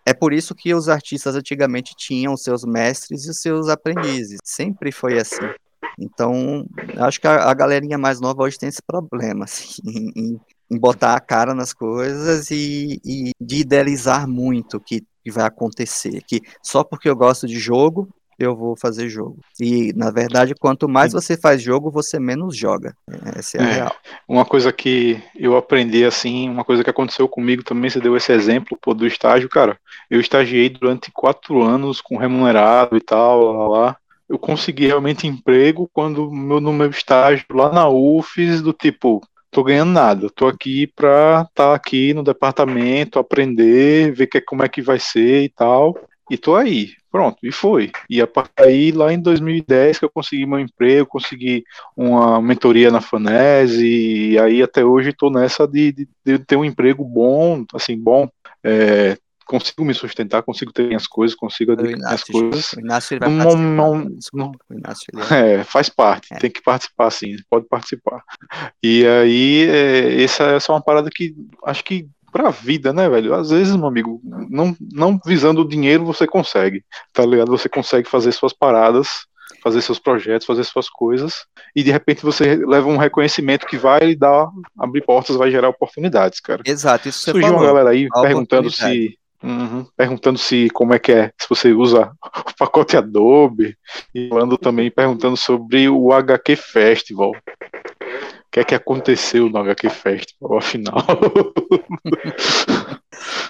[0.04, 4.40] é por isso que os artistas antigamente tinham seus mestres e os seus aprendizes.
[4.44, 5.48] Sempre foi assim.
[5.98, 6.66] Então,
[6.98, 9.80] acho que a, a galerinha mais nova hoje tem esse problema, assim,
[10.14, 15.30] em, em botar a cara nas coisas e, e de idealizar muito o que, que
[15.30, 16.22] vai acontecer.
[16.26, 18.06] Que só porque eu gosto de jogo,
[18.44, 19.38] eu vou fazer jogo.
[19.60, 22.94] E, na verdade, quanto mais você faz jogo, você menos joga.
[23.36, 23.96] Essa é a é, real.
[24.28, 28.32] Uma coisa que eu aprendi, assim, uma coisa que aconteceu comigo também, você deu esse
[28.32, 29.78] exemplo pô, do estágio, cara.
[30.10, 33.96] Eu estagiei durante quatro anos com remunerado e tal, lá, lá.
[34.28, 39.62] Eu consegui realmente emprego quando meu, no meu estágio lá na UFES, do tipo, tô
[39.62, 44.68] ganhando nada, tô aqui pra estar tá aqui no departamento, aprender, ver que, como é
[44.68, 45.94] que vai ser e tal.
[46.32, 46.92] E tô aí.
[47.10, 47.92] Pronto, e foi.
[48.08, 48.20] E
[48.56, 51.62] aí, lá em 2010, que eu consegui meu emprego, consegui
[51.94, 56.64] uma mentoria na Fanese, e aí até hoje estou nessa de, de, de, ter um
[56.64, 58.30] emprego bom, assim, bom,
[58.64, 62.72] é, consigo me sustentar, consigo ter minhas coisas, consigo adquirir minhas coisas.
[62.72, 65.56] O Inácio ele vai não, não, não, Inácio, é...
[65.60, 65.64] é...
[65.64, 66.38] faz parte, é.
[66.38, 68.22] tem que participar sim, pode participar.
[68.82, 71.34] E aí, é, essa, essa é uma parada que
[71.66, 73.34] acho que pra vida, né, velho?
[73.34, 77.50] Às vezes, meu amigo, não, não visando o dinheiro, você consegue, tá ligado?
[77.50, 79.26] Você consegue fazer suas paradas,
[79.62, 81.44] fazer seus projetos, fazer suas coisas,
[81.76, 85.68] e de repente você leva um reconhecimento que vai lhe dar, abrir portas, vai gerar
[85.68, 86.62] oportunidades, cara.
[86.64, 87.62] Exato, isso você Surgiu falou.
[87.62, 89.84] uma galera aí perguntando se Uhum.
[89.96, 92.12] Perguntando se como é que é, se você usa
[92.46, 93.76] o pacote Adobe,
[94.14, 97.32] e falando também perguntando sobre o HQ Festival.
[98.52, 100.98] Que é que aconteceu no HQ Festival, afinal?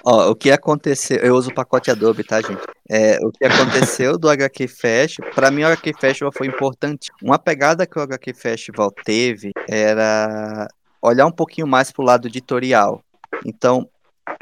[0.05, 2.61] Ó, o que aconteceu, eu uso o pacote Adobe, tá, gente?
[2.89, 7.11] É, o que aconteceu do HQ Festival, para mim o HQ Festival foi importante.
[7.21, 10.69] Uma pegada que o HQ Festival teve era
[11.01, 13.03] olhar um pouquinho mais pro lado editorial.
[13.45, 13.89] Então,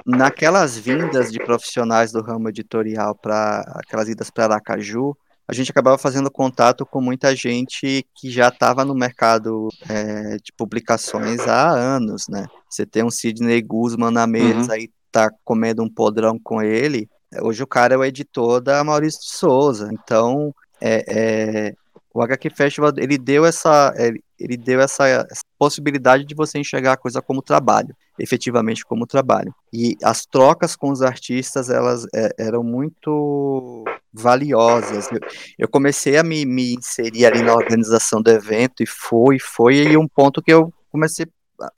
[0.06, 5.98] naquelas vindas de profissionais do ramo editorial para aquelas idas para Aracaju, a gente acabava
[5.98, 12.28] fazendo contato com muita gente que já estava no mercado é, de publicações há anos,
[12.30, 12.48] né?
[12.70, 14.80] Você tem um Sidney Guzman na mesa uhum.
[14.80, 17.10] e tá comendo um podrão com ele.
[17.42, 19.90] Hoje o cara é o editor da Maurício de Souza.
[19.92, 21.76] Então, é, é,
[22.14, 26.94] o HQ Festival ele deu essa ele, ele deu essa, essa, possibilidade de você enxergar
[26.94, 29.54] a coisa como trabalho, efetivamente como trabalho.
[29.72, 35.10] E as trocas com os artistas elas é, eram muito valiosas.
[35.12, 35.20] Eu,
[35.60, 39.98] eu comecei a me, me, inserir ali na organização do evento e foi, foi e
[39.98, 41.28] um ponto que eu comecei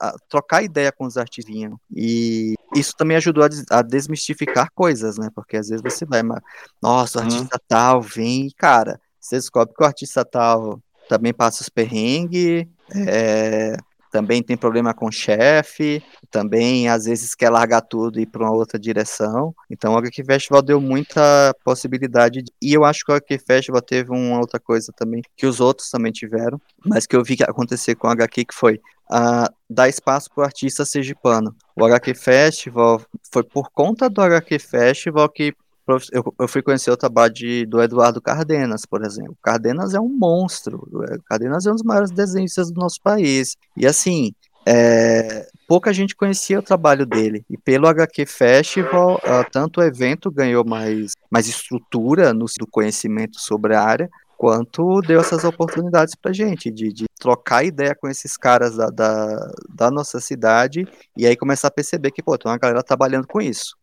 [0.00, 1.54] a trocar ideia com os artistas
[1.94, 5.28] e isso também ajudou a, a, desmistificar coisas, né?
[5.34, 6.40] Porque às vezes você vai, mas,
[6.82, 7.26] nossa, o uhum.
[7.26, 7.64] artista hum.
[7.68, 13.74] tal vem, cara, você descobre que o artista tal também passa os perrengues, é,
[14.12, 18.44] também tem problema com o chefe, também às vezes quer largar tudo e ir para
[18.44, 19.54] uma outra direção.
[19.70, 22.42] Então o HQ Festival deu muita possibilidade.
[22.42, 22.52] De...
[22.62, 25.90] E eu acho que o HQ Festival teve uma outra coisa também, que os outros
[25.90, 28.74] também tiveram, mas que eu vi que acontecer com o HQ, que foi
[29.10, 31.54] uh, dar espaço para o artista sergipano.
[31.74, 33.00] O HQ Festival
[33.32, 35.54] foi por conta do HQ Festival que
[35.86, 39.36] eu, eu fui conhecer o trabalho de, do Eduardo Cardenas, por exemplo.
[39.42, 40.88] Cardenas é um monstro.
[41.26, 43.56] Cardenas é um dos maiores desenhistas do nosso país.
[43.76, 44.32] E assim,
[44.66, 47.44] é, pouca gente conhecia o trabalho dele.
[47.50, 53.74] E pelo HQ Festival, uh, tanto o evento ganhou mais, mais estrutura no conhecimento sobre
[53.74, 58.76] a área, quanto deu essas oportunidades para gente de, de, trocar ideia com esses caras
[58.76, 62.82] da, da, da, nossa cidade e aí começar a perceber que, pô, tem uma galera
[62.82, 63.76] trabalhando com isso.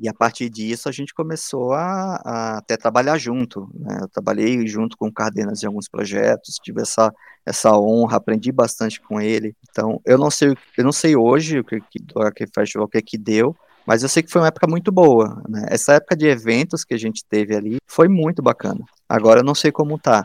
[0.00, 3.68] E a partir disso a gente começou a, a até trabalhar junto.
[3.74, 3.98] Né?
[4.00, 7.12] Eu trabalhei junto com o Cardenas em alguns projetos, tive essa,
[7.44, 9.54] essa honra, aprendi bastante com ele.
[9.70, 12.88] Então, eu não sei, eu não sei hoje o que, que do Arcade Festival o
[12.88, 13.54] que, que deu,
[13.86, 15.42] mas eu sei que foi uma época muito boa.
[15.48, 15.66] Né?
[15.68, 18.80] Essa época de eventos que a gente teve ali foi muito bacana.
[19.08, 20.24] Agora eu não sei como tá.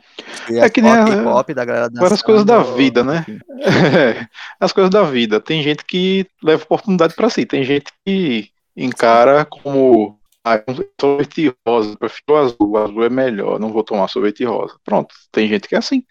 [0.49, 3.25] E é que nem a, pop da galera agora as coisas da vida, né?
[3.65, 4.27] É,
[4.59, 5.39] as coisas da vida.
[5.39, 10.61] Tem gente que leva oportunidade para si, tem gente que encara como ah,
[11.01, 14.75] sorvete rosa, prefiro azul, o azul é melhor, não vou tomar sorvete rosa.
[14.83, 16.03] Pronto, tem gente que é assim.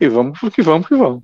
[0.00, 1.22] E vamos que vamos que vamos.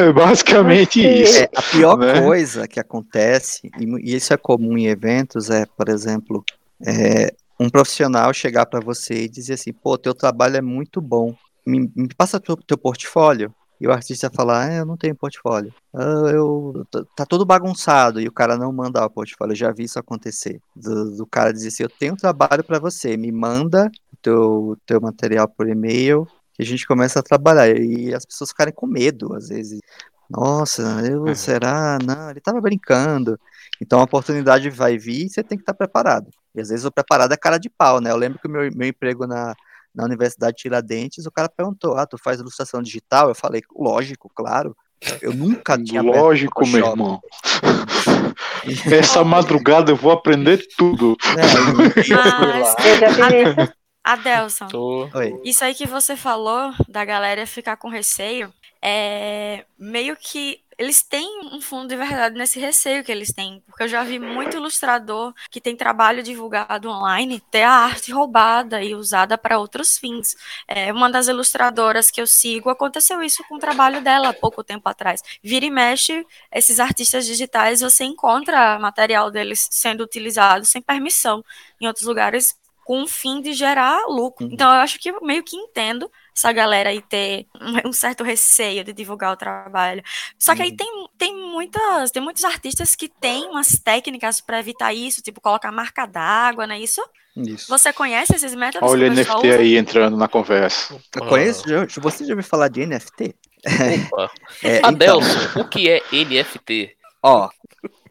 [0.00, 1.38] é basicamente isso.
[1.38, 2.20] É, a pior né?
[2.20, 6.44] coisa que acontece, e isso é comum em eventos, é, por exemplo,
[6.84, 11.36] é, um profissional chegar para você e dizer assim, pô, teu trabalho é muito bom,
[11.64, 15.72] me, me passa teu, teu portfólio e o artista falar, ah, eu não tenho portfólio,
[15.94, 19.84] ah, eu tá todo bagunçado e o cara não manda o portfólio, eu já vi
[19.84, 20.60] isso acontecer.
[20.76, 25.00] Do, do cara dizer assim, eu tenho trabalho para você, me manda o teu, teu
[25.00, 29.34] material por e-mail que a gente começa a trabalhar e as pessoas ficarem com medo
[29.34, 29.80] às vezes.
[30.28, 31.34] Nossa, eu, é.
[31.34, 31.98] será?
[32.04, 33.40] Não, ele tava brincando.
[33.80, 36.28] Então a oportunidade vai vir e você tem que estar preparado.
[36.54, 38.10] E às vezes o preparado é cara de pau, né?
[38.10, 39.54] Eu lembro que o meu, meu emprego na,
[39.94, 43.28] na Universidade de Tiradentes, o cara perguntou: Ah, tu faz ilustração digital?
[43.28, 44.76] Eu falei, lógico, claro.
[45.22, 47.20] Eu nunca tinha Lógico, meu irmão.
[48.92, 51.16] Essa madrugada eu vou aprender tudo.
[51.36, 53.70] É, Mas,
[54.04, 54.68] Adelson,
[55.44, 61.40] isso aí que você falou da galera ficar com receio, é meio que eles têm
[61.52, 65.34] um fundo de verdade nesse receio que eles têm, porque eu já vi muito ilustrador
[65.50, 70.34] que tem trabalho divulgado online ter a arte roubada e usada para outros fins.
[70.66, 74.64] É, uma das ilustradoras que eu sigo aconteceu isso com o trabalho dela há pouco
[74.64, 75.20] tempo atrás.
[75.42, 81.44] Vira e mexe, esses artistas digitais você encontra material deles sendo utilizado sem permissão
[81.78, 84.46] em outros lugares com o fim de gerar lucro.
[84.46, 84.52] Uhum.
[84.54, 86.10] Então eu acho que eu meio que entendo
[86.40, 87.46] essa galera aí ter
[87.84, 90.02] um certo receio de divulgar o trabalho.
[90.38, 90.76] Só que aí uhum.
[90.76, 95.70] tem, tem muitas, tem muitos artistas que têm umas técnicas para evitar isso, tipo colocar
[95.70, 97.02] marca d'água, não é isso?
[97.36, 97.68] Isso.
[97.68, 98.90] Você conhece esses métodos?
[98.90, 100.98] Olha o NFT aí entrando na conversa.
[101.14, 101.64] Eu conheço,
[102.00, 103.34] você já ouviu falar de NFT?
[104.10, 104.30] Opa.
[104.64, 104.88] é, então.
[104.88, 106.96] Adelson, o que é NFT?
[107.22, 107.50] Ó,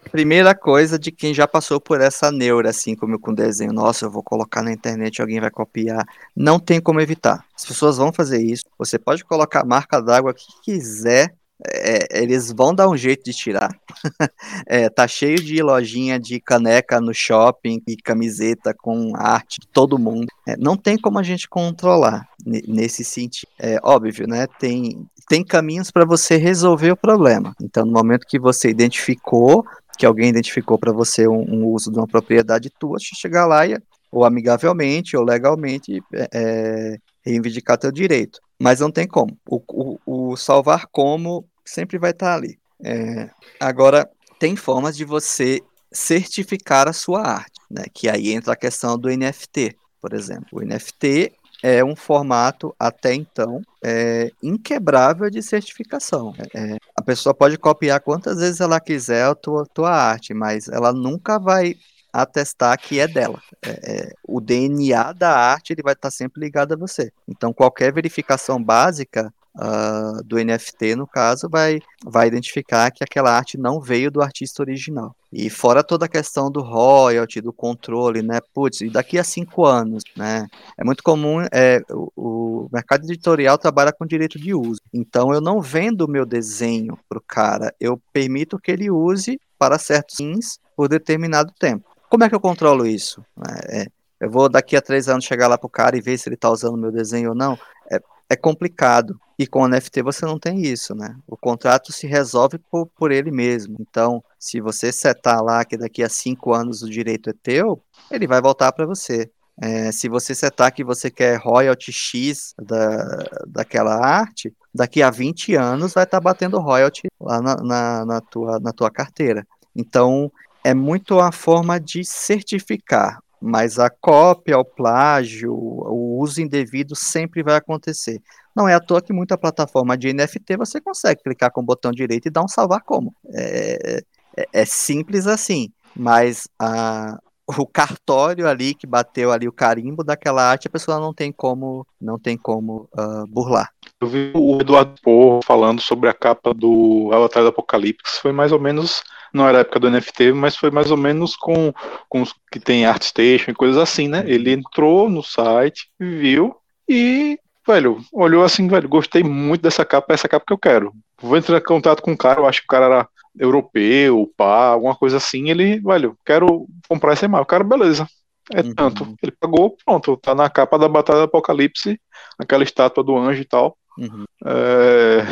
[0.10, 4.12] primeira coisa de quem já passou por essa neura, assim, como com desenho, nossa, eu
[4.12, 6.06] vou colocar na internet, alguém vai copiar.
[6.36, 7.46] Não tem como evitar.
[7.56, 8.64] As pessoas vão fazer isso.
[8.78, 11.34] Você pode colocar marca d'água que quiser,
[11.68, 13.70] é, eles vão dar um jeito de tirar.
[14.66, 20.00] é, tá cheio de lojinha de caneca no shopping e camiseta com arte de todo
[20.00, 20.28] mundo.
[20.48, 23.50] É, não tem como a gente controlar nesse sentido.
[23.60, 24.48] É óbvio, né?
[24.58, 27.54] Tem, tem caminhos para você resolver o problema.
[27.62, 29.66] Então, no momento que você identificou,
[30.00, 33.78] que alguém identificou para você um, um, uso de uma propriedade tua, chegar lá e,
[34.10, 38.40] ou amigavelmente ou legalmente é, é reivindicar teu direito.
[38.58, 39.38] Mas não tem como.
[39.46, 42.58] O, o, o salvar como sempre vai estar tá ali.
[42.82, 44.10] É, agora,
[44.40, 45.60] tem formas de você
[45.92, 47.84] certificar a sua arte, né?
[47.94, 50.48] Que aí entra a questão do NFT, por exemplo.
[50.54, 56.34] O NFT é um formato até então é, inquebrável de certificação.
[56.54, 60.94] É, a pessoa pode copiar quantas vezes ela quiser a tua, tua arte, mas ela
[60.94, 61.76] nunca vai
[62.12, 63.40] atestar que é dela.
[63.62, 67.12] É, é o DNA da arte ele vai estar sempre ligado a você.
[67.28, 73.58] Então qualquer verificação básica uh, do NFT, no caso, vai, vai identificar que aquela arte
[73.58, 75.16] não veio do artista original.
[75.32, 78.40] E fora toda a questão do royalty, do controle, né?
[78.54, 80.48] Putz, e daqui a cinco anos, né?
[80.78, 84.82] É muito comum, é, o, o mercado editorial trabalha com direito de uso.
[84.94, 89.78] Então eu não vendo o meu desenho pro cara, eu permito que ele use para
[89.78, 91.90] certos fins por determinado tempo.
[92.10, 93.24] Como é que eu controlo isso?
[93.68, 93.86] É,
[94.20, 96.50] eu vou daqui a três anos chegar lá pro cara e ver se ele está
[96.50, 97.58] usando meu desenho ou não.
[97.92, 99.20] É, é complicado.
[99.38, 101.16] E com NFT você não tem isso, né?
[101.26, 103.78] O contrato se resolve por, por ele mesmo.
[103.80, 108.28] Então, se você setar lá que daqui a cinco anos o direito é teu, ele
[108.28, 109.32] vai voltar para você.
[109.62, 115.56] É, se você setar que você quer royalty X da, daquela arte, daqui a 20
[115.56, 119.46] anos vai estar tá batendo royalty lá na, na, na, tua, na tua carteira.
[119.76, 120.32] Então,
[120.64, 127.42] é muito a forma de certificar, mas a cópia, o plágio, o uso indevido sempre
[127.42, 128.22] vai acontecer.
[128.56, 131.92] Não é à toa que muita plataforma de NFT você consegue clicar com o botão
[131.92, 133.16] direito e dar um salvar como.
[133.34, 134.02] É,
[134.36, 137.18] é, é simples assim, mas a,
[137.58, 141.86] o cartório ali que bateu ali o carimbo daquela arte, a pessoa não tem como,
[142.00, 143.72] não tem como uh, burlar.
[144.00, 148.52] Eu vi o Eduardo Porro falando sobre a capa do Avatar do Apocalipse, foi mais
[148.52, 151.72] ou menos não era a época do NFT, mas foi mais ou menos com,
[152.08, 154.24] com os que tem ArtStation e coisas assim, né?
[154.26, 156.56] Ele entrou no site, viu
[156.88, 160.92] e, velho, olhou assim, velho, gostei muito dessa capa, é essa capa que eu quero.
[161.22, 164.68] Vou entrar em contato com o cara, eu acho que o cara era europeu, pá,
[164.68, 165.50] alguma coisa assim.
[165.50, 167.44] Ele, velho, quero comprar essa imagem.
[167.44, 168.08] O cara, beleza,
[168.54, 168.74] é uhum.
[168.74, 169.16] tanto.
[169.22, 172.00] Ele pagou, pronto, tá na capa da Batalha do Apocalipse,
[172.38, 173.78] aquela estátua do anjo e tal.
[173.98, 174.24] Uhum.
[174.46, 175.26] É,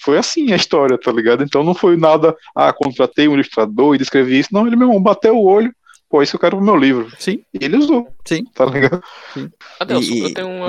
[0.00, 1.42] foi assim a história, tá ligado?
[1.42, 4.50] Então não foi nada, ah, contratei um ilustrador e descrevi isso.
[4.52, 5.74] Não, ele mesmo bateu o olho,
[6.08, 7.10] pô, isso eu quero pro meu livro.
[7.18, 7.44] Sim.
[7.52, 8.08] E ele usou.
[8.24, 8.44] Sim.
[8.54, 9.02] Tá ligado?
[9.32, 9.50] Sim.
[9.80, 10.20] Adeus, e...
[10.20, 10.68] eu tenho uma.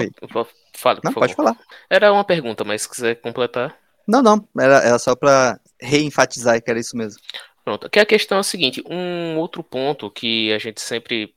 [0.76, 1.56] Fala, não, pode falar.
[1.90, 3.76] Era uma pergunta, mas se quiser completar.
[4.08, 7.20] Não, não, era, era só pra reenfatizar que era isso mesmo.
[7.64, 11.34] Pronto, que a questão é a seguinte, um outro ponto que a gente sempre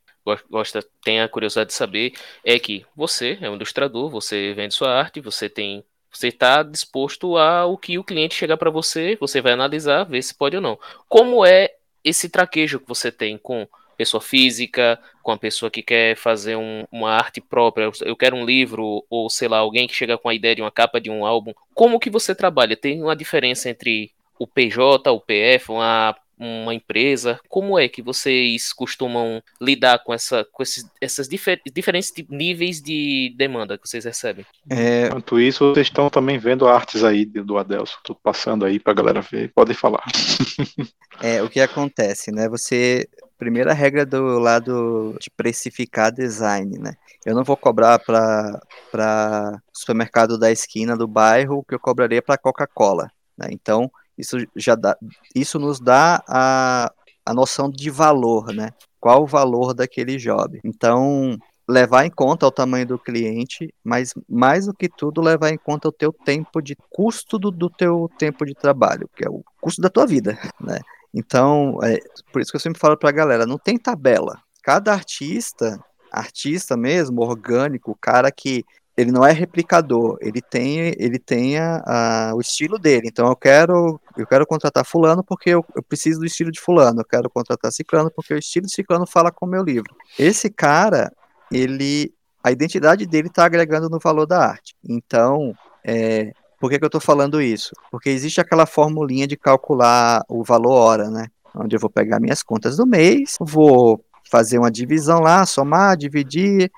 [0.49, 4.93] gosta, tem a curiosidade de saber, é que você é um ilustrador, você vende sua
[4.93, 9.41] arte, você tem você está disposto a o que o cliente chegar para você, você
[9.41, 10.79] vai analisar, ver se pode ou não.
[11.07, 11.69] Como é
[12.03, 16.85] esse traquejo que você tem com pessoa física, com a pessoa que quer fazer um,
[16.91, 20.33] uma arte própria, eu quero um livro, ou sei lá, alguém que chega com a
[20.33, 21.53] ideia de uma capa de um álbum.
[21.75, 22.77] Como que você trabalha?
[22.77, 28.71] Tem uma diferença entre o PJ, o PF, uma uma empresa, como é que vocês
[28.71, 34.45] costumam lidar com, essa, com esses essas difer diferentes níveis de demanda que vocês recebem?
[34.69, 35.07] É...
[35.07, 39.19] Enquanto isso, vocês estão também vendo artes aí do Adelson, tô passando aí pra galera
[39.19, 40.03] ver, podem falar.
[41.21, 42.47] é, o que acontece, né?
[42.47, 46.93] Você primeira regra do lado de precificar design, né?
[47.25, 52.37] Eu não vou cobrar para supermercado da esquina do bairro o que eu cobraria para
[52.37, 53.47] Coca-Cola, né?
[53.51, 53.89] Então,
[54.19, 54.97] isso já dá,
[55.33, 56.91] isso nos dá a,
[57.25, 58.71] a noção de valor, né?
[58.99, 60.59] Qual o valor daquele job?
[60.63, 65.57] Então, levar em conta o tamanho do cliente, mas mais do que tudo levar em
[65.57, 69.41] conta o teu tempo de custo do, do teu tempo de trabalho, que é o
[69.61, 70.79] custo da tua vida, né?
[71.13, 71.97] Então, é,
[72.31, 74.39] por isso que eu sempre falo para a galera, não tem tabela.
[74.61, 75.79] Cada artista
[76.11, 78.65] artista mesmo, orgânico, cara que
[78.99, 83.07] ele não é replicador, ele tem, ele tem a, a, o estilo dele.
[83.07, 86.99] Então eu quero, eu quero contratar fulano porque eu, eu, preciso do estilo de fulano,
[86.99, 89.95] eu quero contratar ciclano porque o estilo de ciclano fala com o meu livro.
[90.17, 91.13] Esse cara,
[91.49, 94.75] ele, a identidade dele está agregando no valor da arte.
[94.83, 97.73] Então, é, por que, que eu estou falando isso?
[97.89, 101.27] Porque existe aquela formulinha de calcular o valor hora, né?
[101.55, 106.71] Onde eu vou pegar minhas contas do mês, vou fazer uma divisão lá, somar, dividir,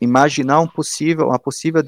[0.00, 1.82] imaginar um possível, uma possível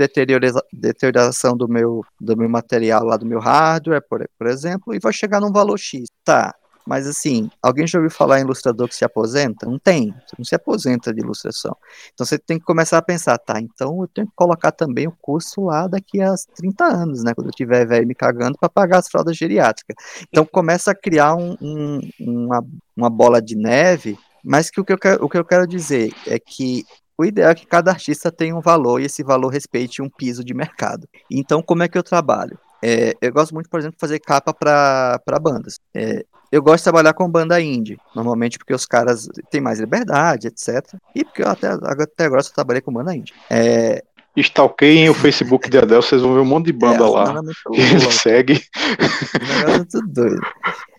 [0.72, 5.12] deterioração do meu, do meu material lá, do meu hardware, por, por exemplo, e vou
[5.12, 6.09] chegar num valor X.
[6.24, 6.55] Tá,
[6.89, 9.66] mas assim, alguém já ouviu falar em ilustrador que se aposenta?
[9.66, 11.76] Não tem, você não se aposenta de ilustração.
[12.14, 15.12] Então você tem que começar a pensar, tá, então eu tenho que colocar também o
[15.20, 17.34] curso lá daqui a 30 anos, né?
[17.34, 19.97] Quando eu tiver velho me cagando para pagar as fraldas geriátricas.
[20.28, 22.64] Então começa a criar um, um, uma,
[22.97, 24.18] uma bola de neve
[24.49, 26.82] mas que o, que eu quero, o que eu quero dizer é que
[27.18, 30.42] o ideal é que cada artista tenha um valor e esse valor respeite um piso
[30.42, 31.07] de mercado.
[31.30, 32.59] Então, como é que eu trabalho?
[32.82, 35.78] É, eu gosto muito, por exemplo, de fazer capa para bandas.
[35.92, 40.46] É, eu gosto de trabalhar com banda indie, normalmente porque os caras têm mais liberdade,
[40.46, 40.94] etc.
[41.14, 43.34] E porque eu até, até agora só trabalhei com banda indie.
[43.51, 44.03] É,
[44.34, 47.40] Stalkeiem o Facebook de Adel, vocês vão ver um monte de banda é, lá.
[47.70, 48.55] Ele segue.
[48.55, 50.40] O é muito doido.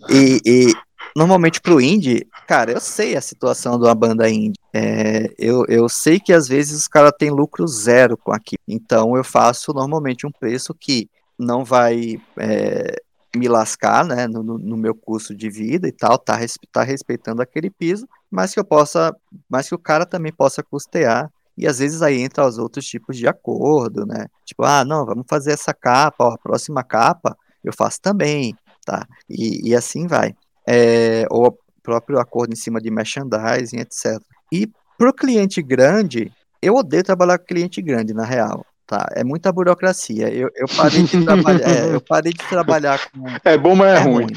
[0.09, 0.73] E, e
[1.15, 4.59] normalmente pro indie, cara, eu sei a situação de uma banda indie.
[4.73, 8.61] É, eu, eu sei que às vezes os caras têm lucro zero com aquilo.
[8.67, 12.95] Então eu faço normalmente um preço que não vai é,
[13.35, 16.37] me lascar, né, no, no, meu curso de vida e tal, tá,
[16.71, 19.15] tá respeitando aquele piso, mas que eu possa,
[19.47, 23.17] mas que o cara também possa custear e às vezes aí entra os outros tipos
[23.17, 24.27] de acordo, né?
[24.45, 28.55] Tipo, ah, não, vamos fazer essa capa, ó, a próxima capa eu faço também,
[28.85, 29.05] tá?
[29.29, 30.33] E, e assim vai
[30.69, 34.21] é, ou o próprio acordo em cima de merchandising, etc.
[34.51, 38.63] E para o cliente grande, eu odeio trabalhar com cliente grande, na real.
[38.85, 40.29] Tá, é muita burocracia.
[40.29, 41.69] Eu, eu parei de trabalhar.
[41.69, 43.23] é, eu parei de trabalhar com.
[43.43, 44.23] É bom, mas é, é ruim.
[44.23, 44.33] ruim.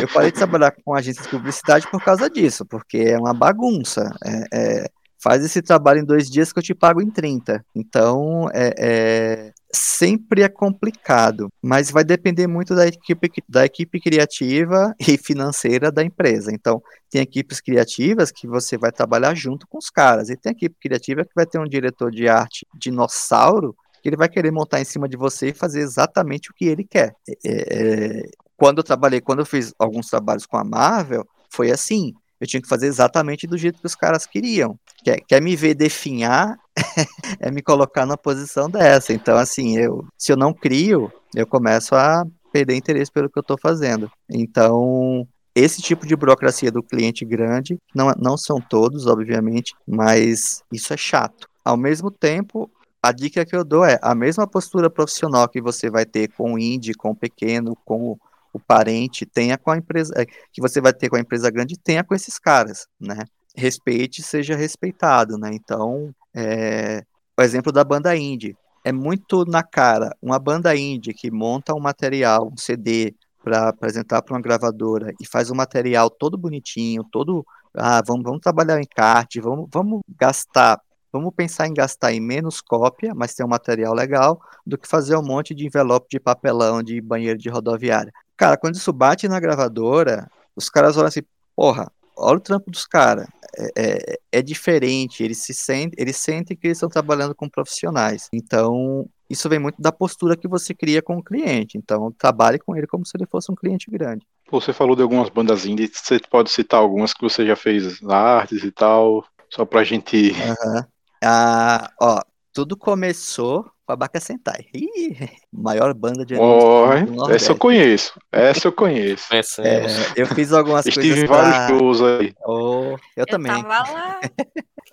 [0.00, 4.10] Eu parei de trabalhar com agências de publicidade por causa disso, porque é uma bagunça.
[4.24, 4.90] É, é,
[5.22, 7.64] faz esse trabalho em dois dias que eu te pago em 30.
[7.74, 14.94] Então, é, é, sempre é complicado, mas vai depender muito da equipe, da equipe criativa
[14.98, 16.52] e financeira da empresa.
[16.52, 20.76] Então, tem equipes criativas que você vai trabalhar junto com os caras, e tem equipe
[20.80, 24.84] criativa que vai ter um diretor de arte dinossauro que ele vai querer montar em
[24.84, 27.14] cima de você e fazer exatamente o que ele quer.
[27.28, 32.14] É, é, quando eu trabalhei, quando eu fiz alguns trabalhos com a Marvel, foi assim.
[32.40, 34.78] Eu tinha que fazer exatamente do jeito que os caras queriam.
[35.02, 36.56] Quer, quer me ver definhar,
[37.40, 39.12] é me colocar na posição dessa.
[39.12, 43.42] Então, assim, eu, se eu não crio, eu começo a perder interesse pelo que eu
[43.42, 44.10] estou fazendo.
[44.30, 50.92] Então, esse tipo de burocracia do cliente grande, não, não são todos, obviamente, mas isso
[50.92, 51.48] é chato.
[51.64, 52.70] Ao mesmo tempo,
[53.02, 56.54] a dica que eu dou é a mesma postura profissional que você vai ter com
[56.54, 58.18] o indie, com o pequeno, com
[58.52, 61.78] o parente, tenha com a empresa, é, que você vai ter com a empresa grande,
[61.78, 63.18] tenha com esses caras, né?
[63.54, 65.50] Respeite, seja respeitado, né?
[65.52, 67.02] Então, é,
[67.38, 71.80] o exemplo da banda indie, é muito na cara, uma banda indie que monta um
[71.80, 77.46] material, um CD, para apresentar para uma gravadora e faz um material todo bonitinho, todo,
[77.74, 80.80] ah, vamos, vamos trabalhar em carte, vamos, vamos gastar
[81.16, 85.16] Vamos pensar em gastar em menos cópia, mas ter um material legal, do que fazer
[85.16, 88.12] um monte de envelope de papelão de banheiro de rodoviária.
[88.36, 91.22] Cara, quando isso bate na gravadora, os caras olham assim,
[91.54, 93.26] porra, olha o trampo dos caras.
[93.58, 98.28] É, é, é, diferente, eles se sentem, eles sentem que eles estão trabalhando com profissionais.
[98.32, 101.78] Então, isso vem muito da postura que você cria com o cliente.
[101.78, 104.26] Então, trabalhe com ele como se ele fosse um cliente grande.
[104.50, 108.62] Você falou de algumas bandas indie, você pode citar algumas que você já fez artes
[108.62, 110.32] e tal, só pra gente.
[110.32, 110.82] Uhum.
[111.24, 112.20] Ah, ó,
[112.56, 114.64] tudo começou com a Baca Sentai.
[114.72, 115.14] Ih,
[115.52, 116.88] maior banda de oh,
[117.30, 118.18] Essa eu conheço.
[118.32, 119.30] Essa eu conheço.
[119.62, 119.84] É,
[120.16, 121.24] eu fiz algumas Estive coisas.
[121.24, 122.34] Estive em vários shows aí.
[122.46, 123.52] Oh, eu, eu também.
[123.52, 124.20] Tava lá.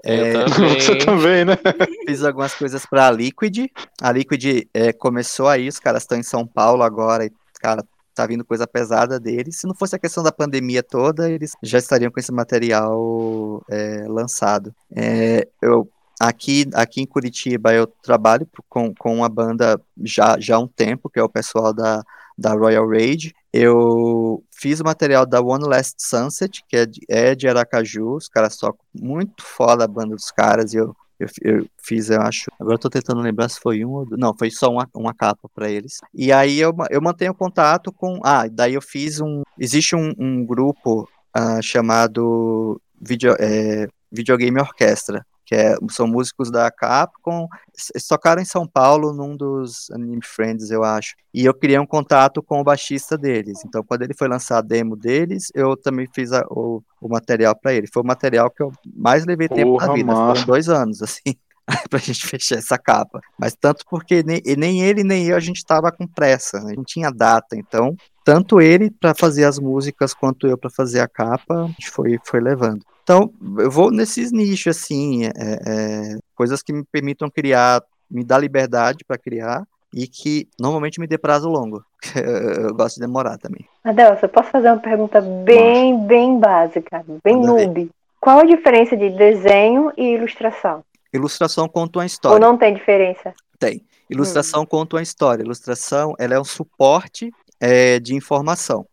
[0.05, 0.81] É, eu também.
[0.81, 1.57] Você também, né?
[2.05, 3.69] Fiz algumas coisas pra Liquid.
[4.01, 7.25] A Liquid é, começou aí, os caras estão em São Paulo agora.
[7.25, 9.61] E, cara, tá vindo coisa pesada deles.
[9.61, 14.03] Se não fosse a questão da pandemia toda, eles já estariam com esse material é,
[14.09, 14.75] lançado.
[14.93, 15.89] É, eu
[16.23, 21.09] Aqui, aqui em Curitiba eu trabalho com, com uma banda já, já há um tempo,
[21.09, 22.01] que é o pessoal da,
[22.37, 23.33] da Royal Rage.
[23.51, 28.29] Eu fiz o material da One Last Sunset, que é de, é de Aracaju, os
[28.29, 32.49] caras tocam muito foda a banda dos caras, e eu, eu, eu, fiz, eu acho.
[32.57, 35.49] Agora eu tô tentando lembrar se foi um ou Não, foi só uma, uma capa
[35.53, 35.99] para eles.
[36.13, 38.21] E aí eu, eu mantenho contato com.
[38.23, 39.41] Ah, daí eu fiz um.
[39.59, 41.05] Existe um, um grupo
[41.35, 47.47] uh, chamado Video, é, Videogame Orquestra que é, são músicos da Capcom.
[47.93, 51.15] Eles tocaram em São Paulo num dos Anime Friends, eu acho.
[51.33, 53.63] E eu criei um contato com o baixista deles.
[53.65, 57.55] Então, quando ele foi lançar a demo deles, eu também fiz a, o, o material
[57.55, 57.87] para ele.
[57.91, 60.13] Foi o material que eu mais levei Porra, tempo na vida.
[60.13, 60.33] Massa.
[60.33, 61.35] Foram dois anos, assim.
[61.89, 63.21] pra gente fechar essa capa.
[63.37, 66.73] Mas tanto porque nem, nem ele nem eu a gente tava com pressa, né?
[66.75, 71.07] não tinha data, então tanto ele para fazer as músicas quanto eu para fazer a
[71.07, 72.83] capa, a gente foi, foi levando.
[73.03, 78.37] Então, eu vou nesses nichos, assim, é, é, coisas que me permitam criar, me dá
[78.37, 79.63] liberdade para criar
[79.93, 81.83] e que normalmente me dê prazo longo.
[82.15, 83.67] eu gosto de demorar também.
[83.83, 86.07] Adelson, eu posso fazer uma pergunta bem, Nossa.
[86.07, 87.91] bem básica, bem noob.
[88.19, 90.81] Qual a diferença de desenho e ilustração?
[91.13, 92.35] Ilustração conta uma história.
[92.35, 93.33] Ou não tem diferença?
[93.59, 93.85] Tem.
[94.09, 94.65] Ilustração hum.
[94.65, 95.43] conta uma história.
[95.43, 97.31] Ilustração, ela é um suporte
[97.63, 98.85] é, de informação.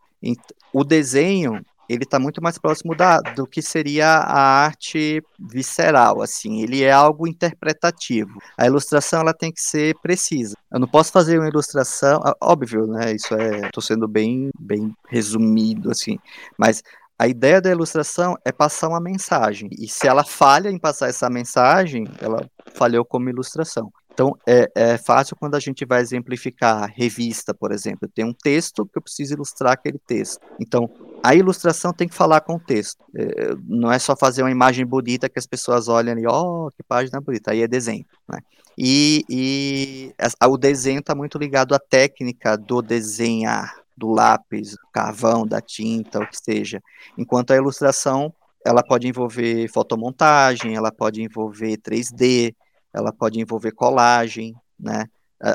[0.73, 6.63] O desenho, ele está muito mais próximo da, do que seria a arte visceral, assim,
[6.63, 8.41] ele é algo interpretativo.
[8.57, 10.57] A ilustração, ela tem que ser precisa.
[10.73, 15.91] Eu não posso fazer uma ilustração, óbvio, né, isso é, estou sendo bem, bem resumido,
[15.91, 16.17] assim,
[16.57, 16.81] mas
[17.19, 21.29] a ideia da ilustração é passar uma mensagem, e se ela falha em passar essa
[21.29, 23.93] mensagem, ela falhou como ilustração.
[24.21, 28.07] Então, é, é, fácil quando a gente vai exemplificar revista, por exemplo.
[28.07, 30.39] Tem um texto que eu preciso ilustrar aquele texto.
[30.61, 30.91] Então,
[31.23, 33.03] a ilustração tem que falar com o texto.
[33.17, 36.71] É, não é só fazer uma imagem bonita que as pessoas olham e, ó, oh,
[36.71, 37.53] que página bonita.
[37.53, 38.05] Aí é desenho.
[38.29, 38.41] Né?
[38.77, 44.89] E, e a, o desenho está muito ligado à técnica do desenhar, do lápis, do
[44.93, 46.83] carvão, da tinta, o que seja.
[47.17, 48.31] Enquanto a ilustração,
[48.67, 52.55] ela pode envolver fotomontagem, ela pode envolver 3D,
[52.93, 55.07] ela pode envolver colagem, né?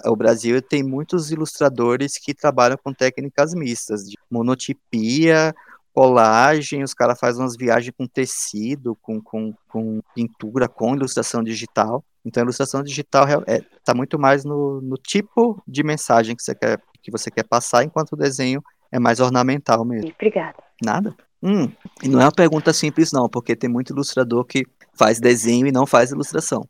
[0.06, 5.54] O Brasil tem muitos ilustradores que trabalham com técnicas mistas, de monotipia,
[5.96, 12.04] colagem, os caras fazem umas viagens com tecido, com, com, com pintura, com ilustração digital.
[12.26, 16.44] Então, a ilustração digital está é, tá muito mais no, no tipo de mensagem que
[16.44, 18.62] você, quer, que você quer passar, enquanto o desenho
[18.92, 20.12] é mais ornamental mesmo.
[20.14, 20.58] Obrigada.
[20.84, 21.16] Nada.
[21.42, 21.72] Hum,
[22.02, 24.66] e não é uma pergunta simples, não, porque tem muito ilustrador que
[24.98, 26.68] faz desenho e não faz ilustração.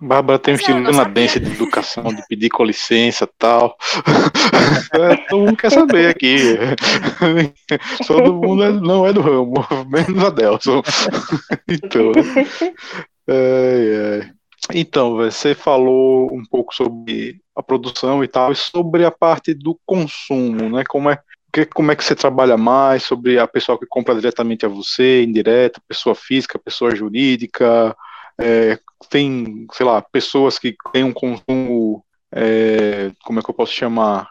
[0.00, 3.76] Bárbara tem um estilo canadense de educação, de pedir com licença e tal.
[5.28, 6.36] Todo mundo quer saber aqui.
[8.06, 9.54] Todo mundo é, não é do ramo,
[9.88, 10.82] menos a Delson.
[11.66, 12.12] Então,
[13.26, 14.30] é, é.
[14.72, 19.78] então, você falou um pouco sobre a produção e tal, e sobre a parte do
[19.84, 20.84] consumo, né?
[20.88, 21.18] Como é,
[21.52, 23.02] que, como é que você trabalha mais?
[23.02, 27.96] Sobre a pessoa que compra diretamente a você, indireta, pessoa física, pessoa jurídica,
[28.38, 28.78] é,
[29.10, 34.28] tem, sei lá, pessoas que têm um consumo, é, como é que eu posso chamar,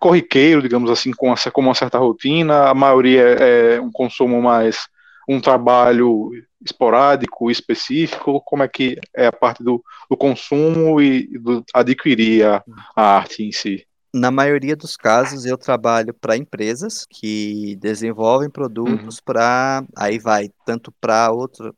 [0.00, 4.42] corriqueiro, digamos assim, com, essa, com uma certa rotina, a maioria é, é um consumo
[4.42, 4.88] mais,
[5.28, 6.30] um trabalho
[6.64, 12.64] esporádico, específico, como é que é a parte do, do consumo e do adquirir a,
[12.96, 13.87] a arte em si?
[14.12, 19.22] Na maioria dos casos, eu trabalho para empresas que desenvolvem produtos uhum.
[19.24, 19.84] para.
[19.96, 21.30] Aí vai, tanto para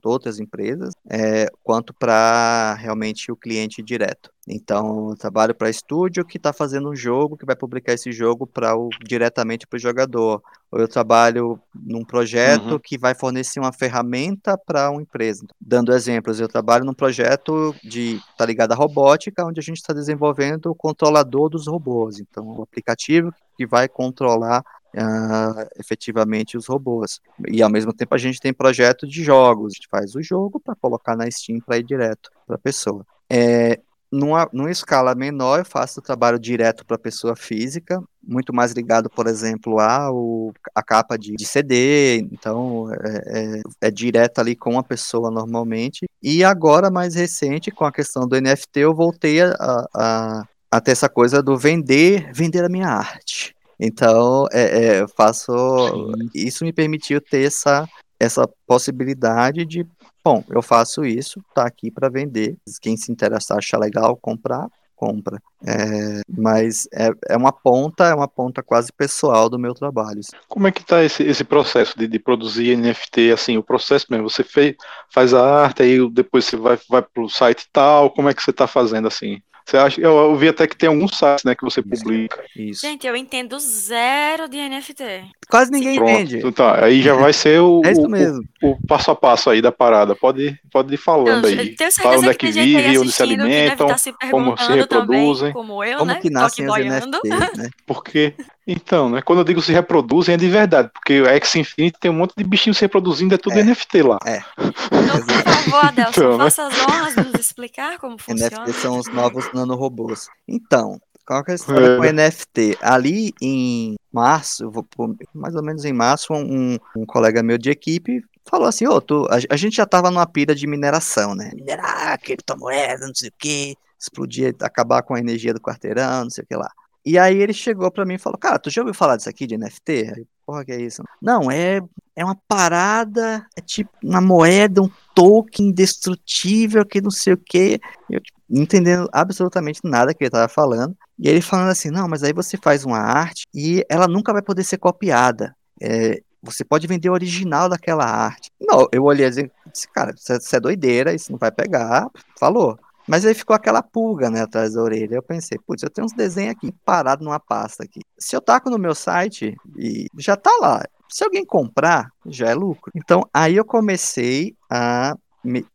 [0.02, 4.32] outras empresas, é, quanto para realmente o cliente direto.
[4.48, 8.48] Então, eu trabalho para estúdio que está fazendo um jogo, que vai publicar esse jogo
[8.48, 10.42] para o, diretamente para o jogador.
[10.72, 12.78] Ou eu trabalho num projeto uhum.
[12.80, 15.46] que vai fornecer uma ferramenta para uma empresa.
[15.60, 19.92] Dando exemplos, eu trabalho num projeto de tá ligado à robótica, onde a gente está
[19.92, 22.18] desenvolvendo o controlador dos robôs.
[22.18, 24.64] Então, o aplicativo que vai controlar
[24.94, 27.20] Uh, efetivamente os robôs.
[27.48, 30.58] E ao mesmo tempo a gente tem projeto de jogos, a gente faz o jogo
[30.58, 33.06] para colocar na Steam para ir direto para a pessoa.
[33.28, 33.78] É,
[34.10, 38.72] numa, numa escala menor, eu faço o trabalho direto para a pessoa física, muito mais
[38.72, 44.40] ligado, por exemplo, a, o, a capa de, de CD, então é, é, é, direto
[44.40, 46.06] ali com a pessoa normalmente.
[46.20, 49.54] E agora, mais recente, com a questão do NFT, eu voltei a,
[49.94, 53.54] a, a ter essa coisa do vender, vender a minha arte.
[53.80, 55.52] Então, é, é, eu faço.
[55.52, 56.28] Sim.
[56.34, 59.86] Isso me permitiu ter essa, essa possibilidade de
[60.22, 62.56] Bom, eu faço isso, tá aqui para vender.
[62.82, 65.40] Quem se interessar, achar legal, comprar, compra.
[65.66, 70.20] É, mas é, é uma ponta, é uma ponta quase pessoal do meu trabalho.
[70.46, 74.28] Como é que tá esse, esse processo de, de produzir NFT, assim, o processo mesmo,
[74.28, 74.76] você fez,
[75.10, 78.42] faz a arte, aí depois você vai, vai pro site e tal, como é que
[78.42, 79.40] você tá fazendo, assim?
[79.70, 82.42] Você acha, eu, eu vi até que tem alguns sites, né, que você publica.
[82.56, 82.80] Isso.
[82.80, 85.30] Gente, eu entendo zero de NFT.
[85.48, 86.38] Quase ninguém Pronto, entende.
[86.38, 88.42] Então tá, aí já vai ser o, é isso mesmo.
[88.60, 90.16] O, o, passo a passo aí da parada.
[90.16, 91.76] Pode, pode ir falando eu, aí.
[91.92, 95.52] Fala onde é que, que vive, onde se alimentam, tá se como se reproduzem.
[95.52, 96.18] Também, como eu, como né?
[96.20, 97.70] que nascem os NFTs, né?
[97.86, 98.34] Porque,
[98.72, 99.20] Então, né?
[99.20, 102.34] Quando eu digo se reproduzem, é de verdade, porque o X Infinity tem um monte
[102.36, 104.18] de bichinhos se reproduzindo, é tudo é, NFT lá.
[104.24, 104.38] É.
[104.56, 106.44] Então, por favor, Adelson, então, né?
[106.44, 108.64] faça as honras de nos explicar como funciona.
[108.64, 110.28] NFT são os novos nanorobôs.
[110.46, 111.96] Então, qual que é a história é.
[111.96, 112.78] com NFT?
[112.80, 114.86] Ali em março, vou,
[115.34, 119.26] mais ou menos em março, um, um colega meu de equipe falou assim, ô, oh,
[119.26, 121.50] a, a, gente já tava numa pira de mineração, né?
[121.54, 126.44] Minerar, criptomoeda, não sei o que, explodir, acabar com a energia do quarteirão, não sei
[126.44, 126.70] o que lá.
[127.04, 129.46] E aí ele chegou para mim e falou, cara, tu já ouviu falar disso aqui
[129.46, 130.12] de NFT?
[130.16, 131.02] Aí, porra, que é isso?
[131.20, 131.80] Não, é,
[132.14, 137.80] é uma parada, é tipo uma moeda, um token indestrutível que não sei o que.
[138.08, 140.96] Eu, tipo, entendendo absolutamente nada que ele tava falando.
[141.18, 144.42] E ele falando assim, não, mas aí você faz uma arte e ela nunca vai
[144.42, 145.54] poder ser copiada.
[145.80, 148.50] É, você pode vender o original daquela arte.
[148.60, 152.08] Não, eu olhei e disse, cara, isso é doideira, isso não vai pegar.
[152.38, 152.78] Falou.
[153.10, 155.16] Mas aí ficou aquela pulga, né, atrás da orelha.
[155.16, 157.98] Eu pensei, putz, eu tenho uns desenhos aqui parados numa pasta aqui.
[158.16, 162.54] Se eu taco no meu site e já tá lá, se alguém comprar, já é
[162.54, 162.92] lucro.
[162.94, 165.16] Então, aí eu comecei a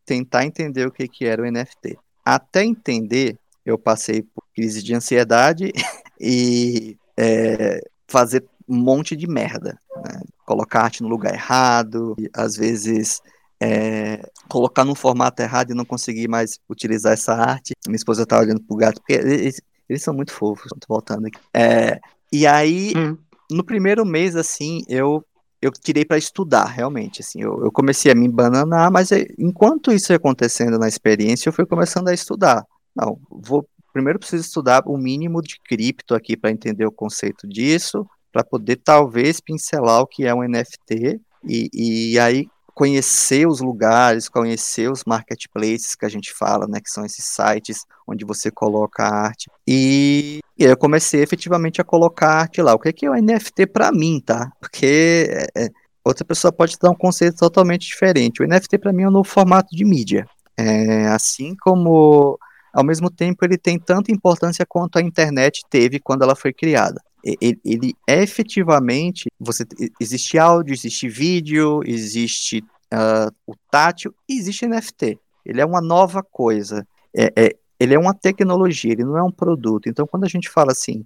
[0.06, 1.98] tentar entender o que, que era o NFT.
[2.24, 5.72] Até entender, eu passei por crise de ansiedade
[6.18, 9.78] e é, fazer um monte de merda.
[9.94, 10.22] Né?
[10.46, 13.20] Colocar arte no lugar errado, às vezes
[13.60, 17.72] é, colocar num formato errado e não conseguir mais utilizar essa arte.
[17.86, 21.38] Minha esposa tá olhando pro gato, porque eles, eles são muito fofos, tô voltando aqui.
[21.54, 22.00] É,
[22.32, 23.16] e aí, hum.
[23.50, 25.24] no primeiro mês, assim, eu
[25.62, 29.90] eu tirei para estudar, realmente, assim, eu, eu, comecei a me bananar, mas é, enquanto
[29.90, 32.62] isso ia acontecendo na experiência, eu fui começando a estudar.
[32.94, 38.06] Não, vou primeiro preciso estudar o mínimo de cripto aqui para entender o conceito disso,
[38.30, 42.46] para poder talvez pincelar o que é um NFT e, e aí
[42.76, 47.86] conhecer os lugares, conhecer os marketplaces que a gente fala, né, que são esses sites
[48.06, 49.50] onde você coloca a arte.
[49.66, 52.74] E, e eu comecei efetivamente a colocar arte lá.
[52.74, 54.52] O que é, que é o NFT para mim, tá?
[54.60, 55.68] Porque é, é,
[56.04, 58.42] outra pessoa pode dar um conceito totalmente diferente.
[58.42, 60.26] O NFT para mim é um novo formato de mídia.
[60.54, 62.38] É, assim como
[62.74, 67.00] ao mesmo tempo ele tem tanta importância quanto a internet teve quando ela foi criada
[67.40, 69.64] ele, ele efetivamente, você
[70.00, 72.62] existe áudio, existe vídeo, existe
[72.92, 75.18] uh, o tátil existe NFT.
[75.44, 76.86] Ele é uma nova coisa.
[77.14, 79.88] É, é, ele é uma tecnologia, ele não é um produto.
[79.88, 81.04] Então, quando a gente fala assim,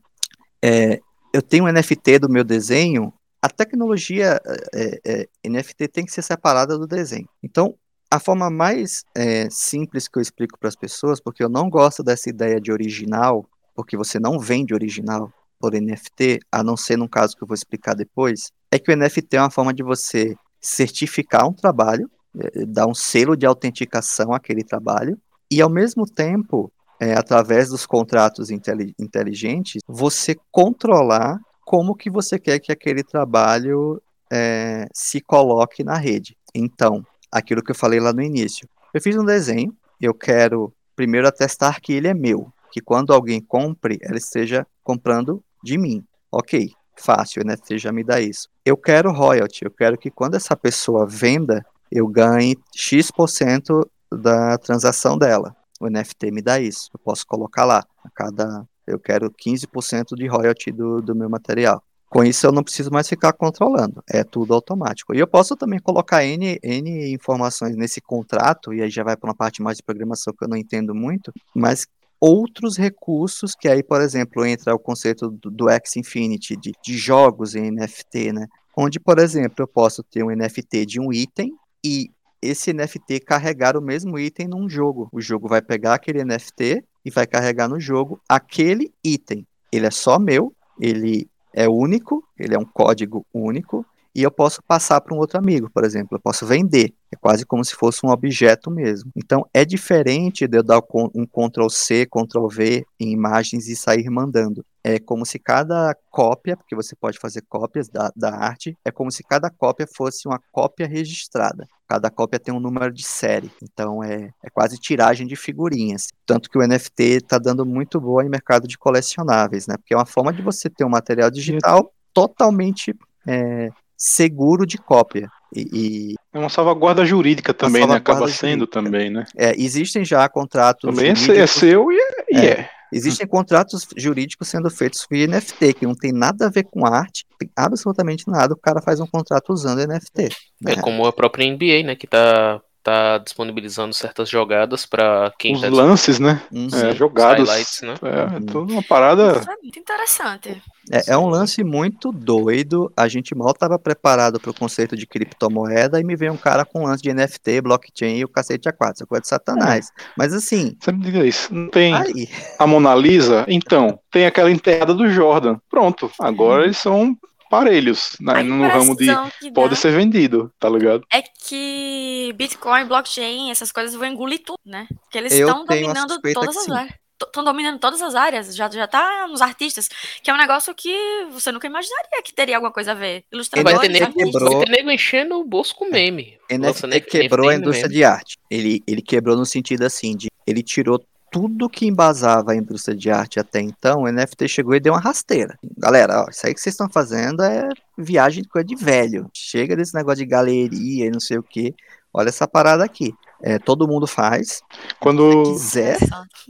[0.63, 1.01] é,
[1.33, 3.13] eu tenho um NFT do meu desenho,
[3.43, 4.41] a tecnologia
[4.75, 7.29] é, é, NFT tem que ser separada do desenho.
[7.43, 7.75] Então,
[8.11, 12.03] a forma mais é, simples que eu explico para as pessoas, porque eu não gosto
[12.03, 17.07] dessa ideia de original, porque você não vende original, por NFT, a não ser num
[17.07, 20.35] caso que eu vou explicar depois, é que o NFT é uma forma de você
[20.61, 25.19] certificar um trabalho, é, dar um selo de autenticação àquele trabalho,
[25.51, 32.59] e ao mesmo tempo, é, através dos contratos inteligentes, você controlar como que você quer
[32.59, 34.01] que aquele trabalho
[34.33, 36.37] é, se coloque na rede.
[36.55, 38.69] Então, aquilo que eu falei lá no início.
[38.93, 43.41] Eu fiz um desenho, eu quero primeiro atestar que ele é meu, que quando alguém
[43.41, 46.05] compre, ela esteja comprando de mim.
[46.31, 47.57] Ok, fácil, né?
[47.57, 48.49] Você já me dá isso.
[48.65, 55.19] Eu quero royalty, eu quero que quando essa pessoa venda, eu ganhe X% da transação
[55.19, 55.55] dela.
[55.81, 56.91] O NFT me dá isso.
[56.93, 57.85] Eu posso colocar lá.
[58.05, 58.67] A cada.
[58.87, 61.83] Eu quero 15% de royalty do, do meu material.
[62.09, 64.03] Com isso, eu não preciso mais ficar controlando.
[64.11, 65.15] É tudo automático.
[65.15, 69.31] E eu posso também colocar N, N informações nesse contrato, e aí já vai para
[69.31, 71.87] uma parte mais de programação que eu não entendo muito, mas
[72.21, 76.97] outros recursos, que aí, por exemplo, entra o conceito do, do X Infinity, de, de
[76.97, 78.47] jogos em NFT, né?
[78.77, 81.53] Onde, por exemplo, eu posso ter um NFT de um item
[81.85, 82.11] e
[82.43, 85.09] esse NFT carregar o mesmo item num jogo.
[85.13, 89.47] O jogo vai pegar aquele NFT e vai carregar no jogo aquele item.
[89.73, 93.85] Ele é só meu, ele é único, ele é um código único,
[94.15, 96.93] e eu posso passar para um outro amigo, por exemplo, eu posso vender.
[97.13, 99.11] É quase como se fosse um objeto mesmo.
[99.17, 100.81] Então é diferente de eu dar
[101.15, 104.65] um Ctrl C, Ctrl V em imagens e sair mandando.
[104.83, 109.11] É como se cada cópia, porque você pode fazer cópias da, da arte, é como
[109.11, 111.67] se cada cópia fosse uma cópia registrada.
[111.89, 113.51] Cada cópia tem um número de série.
[113.63, 116.09] Então é, é quase tiragem de figurinhas.
[116.25, 119.77] Tanto que o NFT está dando muito boa em mercado de colecionáveis, né?
[119.77, 122.95] Porque é uma forma de você ter um material digital totalmente
[123.27, 123.71] é,
[124.01, 125.29] seguro de cópia.
[125.55, 126.15] E, e...
[126.33, 127.97] É uma salvaguarda jurídica também, né?
[127.97, 128.73] Acaba sendo jurídica.
[128.73, 129.27] também, né?
[129.37, 130.89] É, existem já contratos.
[130.89, 131.39] Também é jurídicos...
[131.39, 132.25] é seu e é.
[132.33, 132.47] É.
[132.47, 132.71] é.
[132.93, 137.25] Existem contratos jurídicos sendo feitos via NFT, que não tem nada a ver com arte,
[137.39, 138.53] tem absolutamente nada.
[138.55, 140.29] O cara faz um contrato usando NFT.
[140.61, 140.73] Né?
[140.73, 141.95] É como a própria NBA, né?
[141.95, 146.41] Que tá tá disponibilizando certas jogadas para quem Os tá lances, né?
[146.53, 147.49] Hum, É, jogadas.
[147.49, 147.95] highlights, né?
[148.03, 148.47] É, Uhum.
[148.47, 149.39] toda uma parada.
[149.39, 150.63] Isso é muito interessante.
[150.91, 152.93] É, é um lance muito doido.
[152.97, 156.65] A gente mal estava preparado para o conceito de criptomoeda e me veio um cara
[156.65, 158.95] com um lance de NFT, blockchain e o cacete a quatro.
[158.97, 159.91] Isso é coisa de satanás.
[160.17, 161.53] Mas assim, Você me diga isso.
[161.55, 162.29] Não tem aí.
[162.59, 163.45] a Mona Lisa?
[163.47, 165.57] Então, tem aquela enterrada do Jordan.
[165.69, 166.11] Pronto.
[166.19, 167.17] Agora eles são
[167.51, 169.07] parelhos né, no ramo de
[169.53, 171.05] pode ser vendido, tá ligado?
[171.13, 174.87] É que Bitcoin, blockchain, essas coisas vão engolir tudo, né?
[175.03, 176.73] Porque eles Eu estão dominando todas as sim.
[176.73, 176.95] áreas.
[177.23, 179.91] Estão dominando todas as áreas, já, já tá nos artistas,
[180.23, 180.91] que é um negócio que
[181.31, 183.25] você nunca imaginaria que teria alguma coisa a ver.
[183.31, 184.51] Vai Ilustradores, ter, quebrou.
[184.57, 186.39] vai ter nego enchendo o bolso com meme.
[186.51, 187.95] Lança NFT ne- quebrou a indústria meme.
[187.95, 188.39] de arte.
[188.51, 193.11] Ele, ele quebrou no sentido assim, de ele tirou tudo que embasava a indústria de
[193.11, 195.59] arte até então, o NFT chegou e deu uma rasteira.
[195.79, 199.31] Galera, ó, isso aí que vocês estão fazendo é viagem de coisa de velho.
[199.33, 201.75] Chega desse negócio de galeria e não sei o que.
[202.13, 203.15] Olha essa parada aqui.
[203.43, 204.61] É, todo mundo faz.
[204.99, 205.99] Quando Se quiser,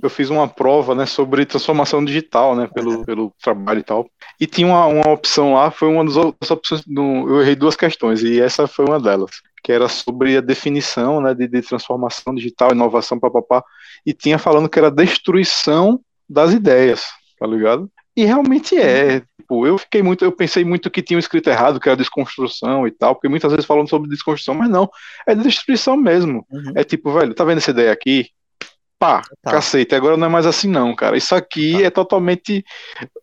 [0.03, 4.11] eu fiz uma prova, né, sobre transformação digital, né, pelo, pelo trabalho e tal.
[4.41, 8.23] E tinha uma, uma opção lá, foi uma das opções, no- eu errei duas questões,
[8.23, 9.31] e essa foi uma delas,
[9.63, 13.63] que era sobre a definição, né, de, de transformação digital, inovação, papapá,
[14.05, 17.05] e tinha falando que era destruição das ideias,
[17.39, 17.91] tá ligado?
[18.17, 19.21] E realmente é.
[19.39, 22.91] Tipo, eu fiquei muito, eu pensei muito que tinha escrito errado, que era desconstrução e
[22.91, 24.89] tal, porque muitas vezes falam sobre desconstrução, mas não,
[25.27, 26.47] é destruição mesmo.
[26.51, 26.73] Uhum.
[26.75, 28.29] É tipo, velho, tá vendo essa ideia aqui?
[28.99, 29.53] Pá, Tá.
[29.53, 31.17] cacete, agora não é mais assim não, cara.
[31.17, 31.83] Isso aqui Tá.
[31.85, 32.63] é totalmente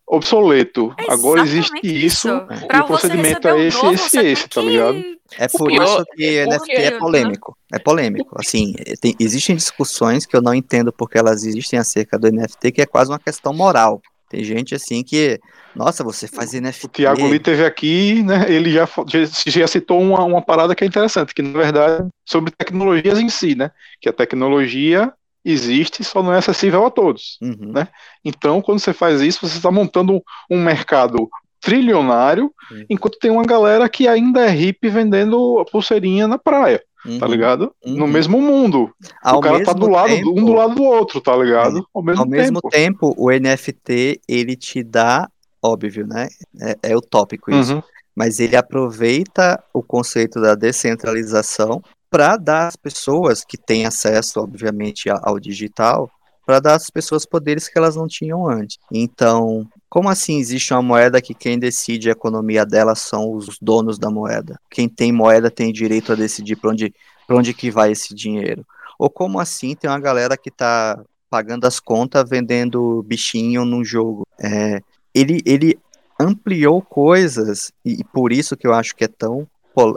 [0.08, 0.94] obsoleto.
[0.98, 2.28] É agora existe isso,
[2.66, 5.04] Pra e o procedimento é um esse, novo, esse, esse, tá que- ligado?
[5.38, 7.58] É por pior isso que é NFT porque- é polêmico.
[7.72, 8.36] É polêmico.
[8.40, 12.80] Assim, tem- existem discussões que eu não entendo porque elas existem acerca do NFT, que
[12.82, 14.00] é quase uma questão moral.
[14.30, 15.38] Tem gente assim que,
[15.74, 16.86] nossa, você faz NFT.
[16.86, 18.46] O Thiago Lee teve aqui, né?
[18.48, 22.06] Ele já, já, já citou uma, uma parada que é interessante, que na verdade é
[22.26, 23.70] sobre tecnologias em si, né?
[24.00, 25.12] Que a tecnologia
[25.44, 27.38] existe, só não é acessível a todos.
[27.40, 27.88] Uhum, né?
[28.24, 31.28] Então, quando você faz isso, você está montando um mercado
[31.60, 32.84] trilionário, Uhum.
[32.88, 36.82] enquanto tem uma galera que ainda é hippie vendendo pulseirinha na praia,
[37.18, 37.32] tá uhum.
[37.32, 37.72] ligado?
[37.84, 38.10] No uhum.
[38.10, 38.90] mesmo mundo.
[39.22, 41.86] Ao o cara tá mesmo do lado, tempo- um do lado do outro, tá ligado?
[41.94, 42.70] Ao mesmo, Ao mesmo tempo.
[42.70, 45.28] tempo, o NFT, ele te dá,
[45.62, 46.28] óbvio, né?
[46.60, 47.74] É, é utópico isso.
[47.74, 47.82] Uhum.
[48.14, 51.80] Mas ele aproveita o conceito da descentralização
[52.10, 56.10] para dar às pessoas que têm acesso, obviamente, ao digital,
[56.46, 58.78] para dar às pessoas poderes que elas não tinham antes.
[58.90, 63.98] Então, como assim existe uma moeda que quem decide a economia dela são os donos
[63.98, 64.58] da moeda?
[64.70, 66.94] Quem tem moeda tem direito a decidir para onde,
[67.28, 68.66] onde que vai esse dinheiro?
[68.98, 70.98] Ou como assim tem uma galera que está
[71.30, 74.26] pagando as contas vendendo bichinho num jogo?
[74.40, 74.80] É,
[75.14, 75.78] ele, ele
[76.18, 79.46] ampliou coisas, e, por isso que eu acho que é tão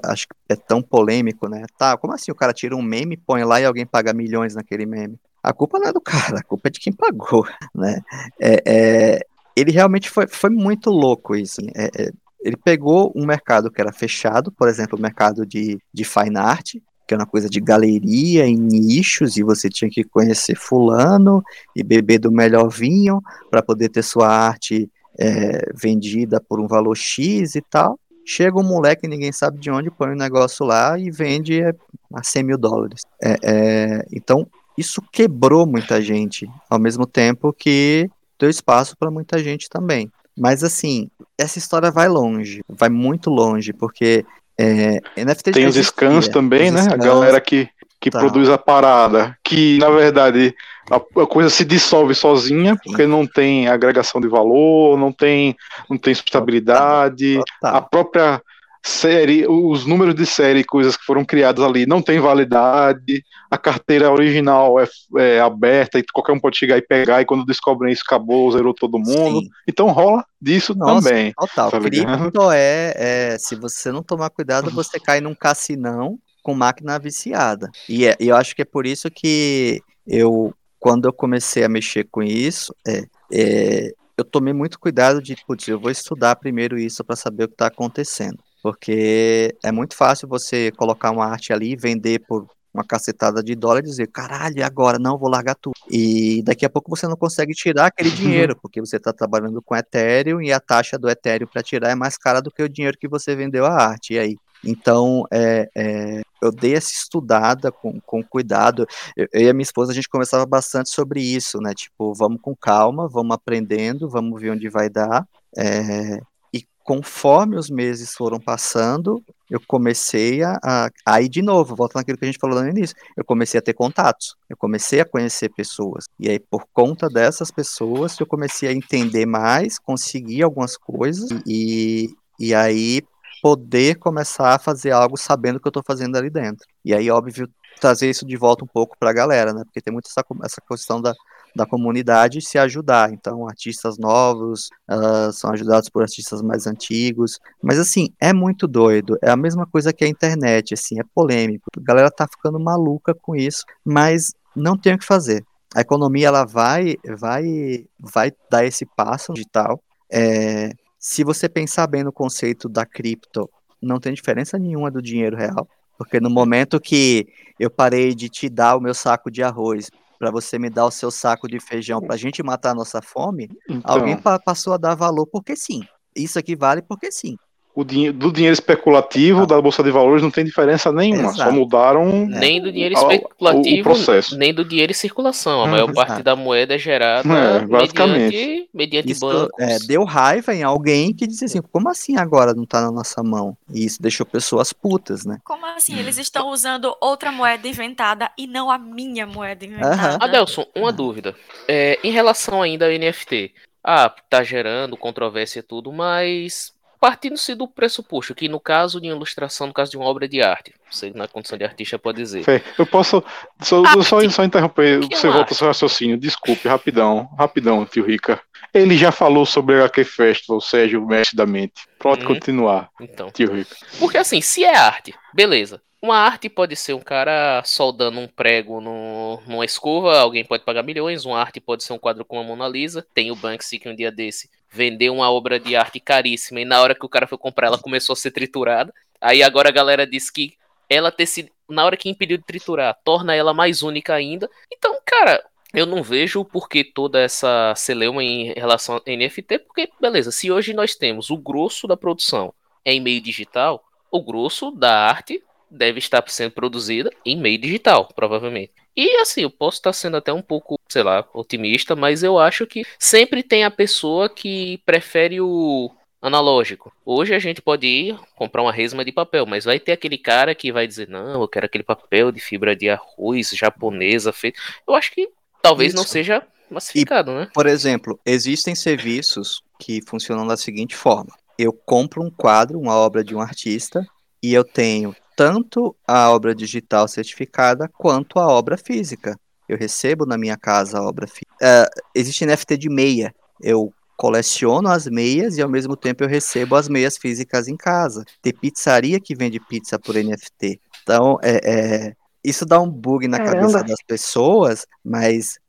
[0.03, 1.65] acho que é tão polêmico, né?
[1.77, 4.85] Tá, como assim o cara tira um meme, põe lá e alguém paga milhões naquele
[4.85, 5.19] meme?
[5.43, 8.01] A culpa não é do cara, a culpa é de quem pagou, né?
[8.39, 9.19] É, é,
[9.55, 11.61] ele realmente foi, foi muito louco isso.
[11.61, 12.11] assim, é, é,
[12.43, 16.75] ele pegou um mercado que era fechado, por exemplo, o mercado de, de fine art,
[17.07, 21.43] que é uma coisa de galeria em nichos, e você tinha que conhecer fulano
[21.75, 26.95] e beber do melhor vinho para poder ter sua arte é, vendida por um valor
[26.95, 27.99] X e tal.
[28.33, 31.73] Chega um moleque, ninguém sabe de onde, põe o um negócio lá e vende é,
[32.13, 33.01] a 100 mil dólares.
[33.21, 38.09] É, é, então, isso quebrou muita gente, ao mesmo tempo que
[38.39, 40.09] deu espaço para muita gente também.
[40.37, 44.25] Mas, assim, essa história vai longe, vai muito longe, porque
[44.57, 46.79] é, NFT Tem os scans também, os né?
[46.79, 47.67] A scans, galera que,
[47.99, 48.19] que Tá.
[48.19, 50.55] produz a parada, que na verdade
[50.91, 55.55] a, coisa se dissolve sozinha, porque não tem agregação de valor, não tem,
[55.89, 57.75] não tem sustentabilidade, total.
[57.75, 58.41] a própria
[58.83, 64.11] série, os números de série, coisas que foram criadas ali, não tem validade, a carteira
[64.11, 64.87] original é,
[65.17, 68.73] é aberta e qualquer um pode chegar e pegar, e quando descobrem isso, acabou, zerou
[68.73, 69.41] todo mundo.
[69.41, 69.49] Sim.
[69.67, 71.31] Então rola disso Nossa, também.
[71.33, 76.55] Total, tá cripto é, é, se você não tomar cuidado, você cai num cassinão com
[76.55, 77.69] máquina viciada.
[77.87, 81.69] E, é- e eu acho que é por isso que eu, quando eu comecei a
[81.69, 86.77] mexer com isso, é, é, eu tomei muito cuidado de, putz, eu vou estudar primeiro
[86.77, 88.39] isso para saber o que está acontecendo.
[88.63, 93.53] Porque é muito fácil você colocar uma arte ali e vender por uma cacetada de
[93.53, 94.97] dólar e dizer, caralho, agora?
[94.97, 95.75] Não, vou largar tudo.
[95.87, 99.75] E daqui a pouco você não consegue tirar aquele dinheiro, porque você está trabalhando com
[99.75, 102.97] Ethereum e a taxa do Ethereum para tirar é mais cara do que o dinheiro
[102.97, 104.15] que você vendeu a arte.
[104.15, 104.35] E aí?
[104.63, 108.85] Então, é, é, eu dei essa estudada com, com cuidado.
[109.15, 111.73] Eu, eu e a minha esposa, a gente conversava bastante sobre isso, né?
[111.73, 115.27] Tipo, vamos com calma, vamos aprendendo, vamos ver onde vai dar.
[115.57, 116.19] É,
[116.53, 122.01] e conforme os meses foram passando, eu comecei a, a, a ir de novo, voltando
[122.01, 125.05] naquilo que a gente falou no início, eu comecei a ter contatos, eu comecei a
[125.05, 130.77] conhecer pessoas, e aí por conta dessas pessoas eu comecei a entender mais, conseguir algumas
[130.77, 133.01] coisas, e, e aí
[133.41, 136.65] poder começar a fazer algo sabendo o que eu estou fazendo ali dentro.
[136.85, 139.63] E aí, óbvio, trazer isso de volta um pouco para a galera, né?
[139.63, 141.13] Porque tem muito essa, essa questão da,
[141.55, 143.11] da comunidade se ajudar.
[143.11, 147.39] Então, artistas novos uh, são ajudados por artistas mais antigos.
[147.61, 149.17] Mas, assim, é muito doido.
[149.21, 151.65] É a mesma coisa que a internet, assim, é polêmico.
[151.75, 155.43] A galera tá ficando maluca com isso, mas não tem o que fazer.
[155.73, 159.81] A economia, ela vai, vai, vai dar esse passo digital.
[160.11, 160.71] É,
[161.01, 163.49] se você pensar bem no conceito da cripto,
[163.81, 165.67] não tem diferença nenhuma do dinheiro real.
[165.97, 167.27] Porque no momento que
[167.59, 169.89] eu parei de te dar o meu saco de arroz
[170.19, 173.01] para você me dar o seu saco de feijão para a gente matar a nossa
[173.01, 175.81] fome, então, alguém pa passou a dar valor porque sim.
[176.15, 177.35] Isso aqui vale porque sim
[177.73, 179.45] o dinheiro, do dinheiro especulativo ah.
[179.45, 181.49] da Bolsa de Valores não tem diferença nenhuma, Exato.
[181.49, 184.37] só mudaram nem do dinheiro especulativo, o, processo.
[184.37, 185.63] nem do dinheiro em circulação.
[185.63, 186.07] A maior Exato.
[186.07, 189.49] parte da moeda é gerada é, mediante, mediante isso, bancos.
[189.59, 193.23] É, deu raiva em alguém que disse assim, como assim agora não está na nossa
[193.23, 193.55] mão?
[193.73, 195.39] E isso deixou pessoas putas, né?
[195.43, 195.97] Como assim?
[195.97, 200.13] Eles estão usando outra moeda inventada e não a minha moeda inventada.
[200.13, 200.17] Uhum.
[200.21, 200.95] Adelson, uma uhum.
[200.95, 201.35] dúvida.
[201.67, 203.53] É, em relação ainda ao NFT,
[203.83, 206.70] ah, tá gerando controvérsia e tudo, mas
[207.01, 210.71] partindo-se do pressuposto que no caso de ilustração, no caso de uma obra de arte,
[210.89, 212.43] você na condição de artista pode dizer.
[212.43, 213.23] Fê, eu posso
[213.59, 218.39] só, só, só interromper, você volta ao seu raciocínio, desculpe, rapidão, rapidão, tio Rica.
[218.71, 221.81] Ele já falou sobre o HQ Festival, Sérgio, mestre da mente.
[221.97, 223.31] Pode hum, continuar, então.
[223.31, 223.75] tio Rica.
[223.97, 225.81] Porque assim, se é arte, beleza.
[225.99, 230.83] Uma arte pode ser um cara soldando um prego no, numa escova, alguém pode pagar
[230.83, 231.25] milhões.
[231.25, 233.05] Uma arte pode ser um quadro com a Mona Lisa.
[233.13, 236.81] Tem o Banksy que um dia desse vendeu uma obra de arte caríssima e na
[236.81, 238.93] hora que o cara foi comprar ela começou a ser triturada.
[239.19, 240.53] Aí agora a galera diz que
[240.89, 244.49] ela ter sido, na hora que impediu de triturar, torna ela mais única ainda.
[244.71, 245.43] Então, cara,
[245.73, 250.51] eu não vejo o porquê toda essa celeuma em relação a NFT, porque, beleza, se
[250.51, 252.53] hoje nós temos o grosso da produção
[252.83, 255.41] em meio digital, o grosso da arte
[255.71, 258.73] deve estar sendo produzida em meio digital, provavelmente.
[258.95, 262.67] E assim, eu posso estar sendo até um pouco, sei lá, otimista, mas eu acho
[262.67, 265.89] que sempre tem a pessoa que prefere o
[266.21, 266.93] analógico.
[267.05, 270.53] Hoje a gente pode ir comprar uma resma de papel, mas vai ter aquele cara
[270.53, 274.59] que vai dizer: não, eu quero aquele papel de fibra de arroz japonesa feito.
[274.87, 275.29] Eu acho que
[275.61, 275.97] talvez Isso.
[275.97, 277.47] não seja massificado, e, né?
[277.53, 283.23] Por exemplo, existem serviços que funcionam da seguinte forma: eu compro um quadro, uma obra
[283.23, 284.05] de um artista,
[284.43, 289.39] e eu tenho tanto a obra digital certificada quanto a obra física.
[289.67, 291.55] Eu recebo na minha casa a obra física.
[291.61, 293.33] Uh, existe NFT de meia.
[293.61, 298.23] Eu coleciono as meias e ao mesmo tempo eu recebo as meias físicas em casa.
[298.41, 300.79] Tem pizzaria que vende pizza por NFT.
[301.01, 303.59] Então, é, é isso dá um bug na Caramba.
[303.59, 305.59] cabeça das pessoas, mas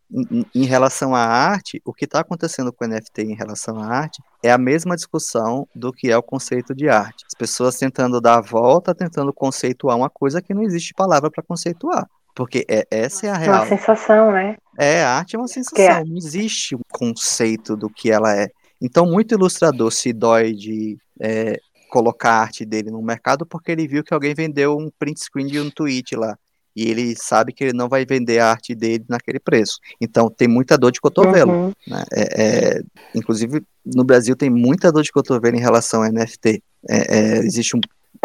[0.55, 4.23] em, relação à arte, o que está acontecendo com o NFT em relação à arte
[4.43, 7.25] é a mesma discussão do que é o conceito de arte.
[7.27, 11.43] As pessoas tentando dar a volta, tentando conceituar uma coisa que não existe palavra para
[11.43, 12.07] conceituar.
[12.35, 13.55] Porque é, essa é a real.
[13.55, 14.57] É uma sensação, né?
[14.79, 15.85] É, a arte é uma sensação.
[15.85, 16.05] É.
[16.05, 18.49] Não existe um conceito do que ela é.
[18.81, 21.59] Então, muito ilustrador se dói de é,
[21.91, 25.47] colocar a arte dele no mercado porque ele viu que alguém vendeu um print screen
[25.47, 26.37] de um tweet lá
[26.75, 29.79] e ele sabe que ele não vai vender a arte dele naquele preço.
[30.01, 31.53] Então tem muita dor de cotovelo.
[31.53, 31.73] Uhum.
[31.87, 32.05] Né?
[32.13, 32.83] É, é,
[33.15, 36.63] inclusive no Brasil tem muita dor de cotovelo em relação a NFT.
[36.89, 37.81] É, é, existe um,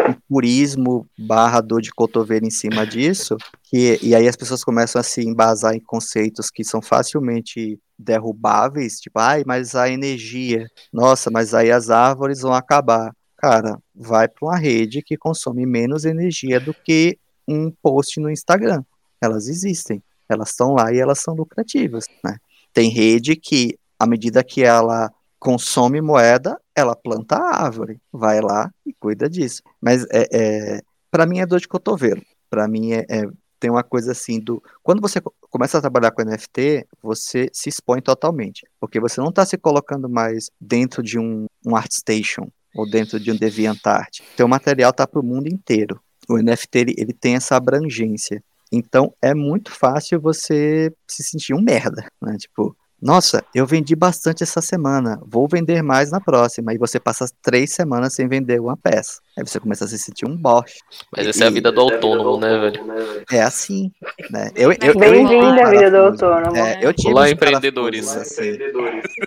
[0.08, 5.00] um purismo barra dor de cotovelo em cima disso, que, e aí as pessoas começam
[5.00, 11.30] a se embasar em conceitos que são facilmente derrubáveis, tipo, ai, mas a energia, nossa,
[11.30, 13.12] mas aí as árvores vão acabar.
[13.36, 17.18] Cara, vai para uma rede que consome menos energia do que
[17.48, 18.84] um post no Instagram.
[19.20, 22.04] Elas existem, elas estão lá e elas são lucrativas.
[22.22, 22.36] Né?
[22.72, 28.70] Tem rede que, à medida que ela consome moeda, ela planta a árvore, vai lá
[28.84, 29.62] e cuida disso.
[29.80, 30.80] Mas é, é
[31.10, 32.22] para mim é dor de cotovelo.
[32.50, 33.24] Para mim é, é,
[33.58, 35.20] tem uma coisa assim do quando você
[35.50, 40.08] começa a trabalhar com NFT, você se expõe totalmente, porque você não está se colocando
[40.08, 44.20] mais dentro de um, um ArtStation ou dentro de um DeviantArt.
[44.36, 48.42] Teu material está para o mundo inteiro o NFT ele, ele tem essa abrangência.
[48.70, 52.36] Então é muito fácil você se sentir um merda, né?
[52.36, 56.74] Tipo, Nossa, eu vendi bastante essa semana, vou vender mais na próxima.
[56.74, 59.20] E você passa três semanas sem vender uma peça.
[59.38, 60.72] Aí você começa a se sentir um boss.
[61.16, 63.24] Mas essa é a vida do autônomo, né, velho?
[63.30, 63.92] É assim,
[64.30, 64.50] né?
[64.56, 66.56] Eu, eu, Bem-vindo à vida do autônomo.
[66.56, 68.16] É, eu tive Olá, empreendedores.
[68.16, 68.58] Assim.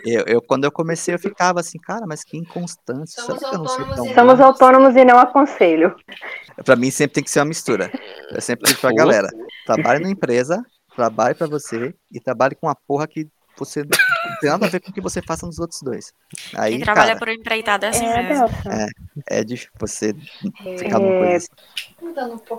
[0.06, 3.12] Eu, eu, quando eu comecei, eu ficava assim, cara, mas que inconstante.
[3.12, 5.96] Será que eu não sei tão Somos autônomos e não aconselho.
[6.66, 7.90] Pra mim sempre tem que ser uma mistura.
[8.32, 9.30] Eu sempre digo pra galera,
[9.66, 10.62] trabalhe na empresa,
[10.94, 13.30] trabalhe pra você e trabalhe com uma porra que
[13.66, 16.14] você não tem nada a ver com o que você faça nos outros dois.
[16.58, 18.48] Aí, Quem trabalha cara, por empreitada é assim É, mesmo.
[19.30, 20.14] é, é difícil você
[20.78, 21.48] ficar numa coisa assim.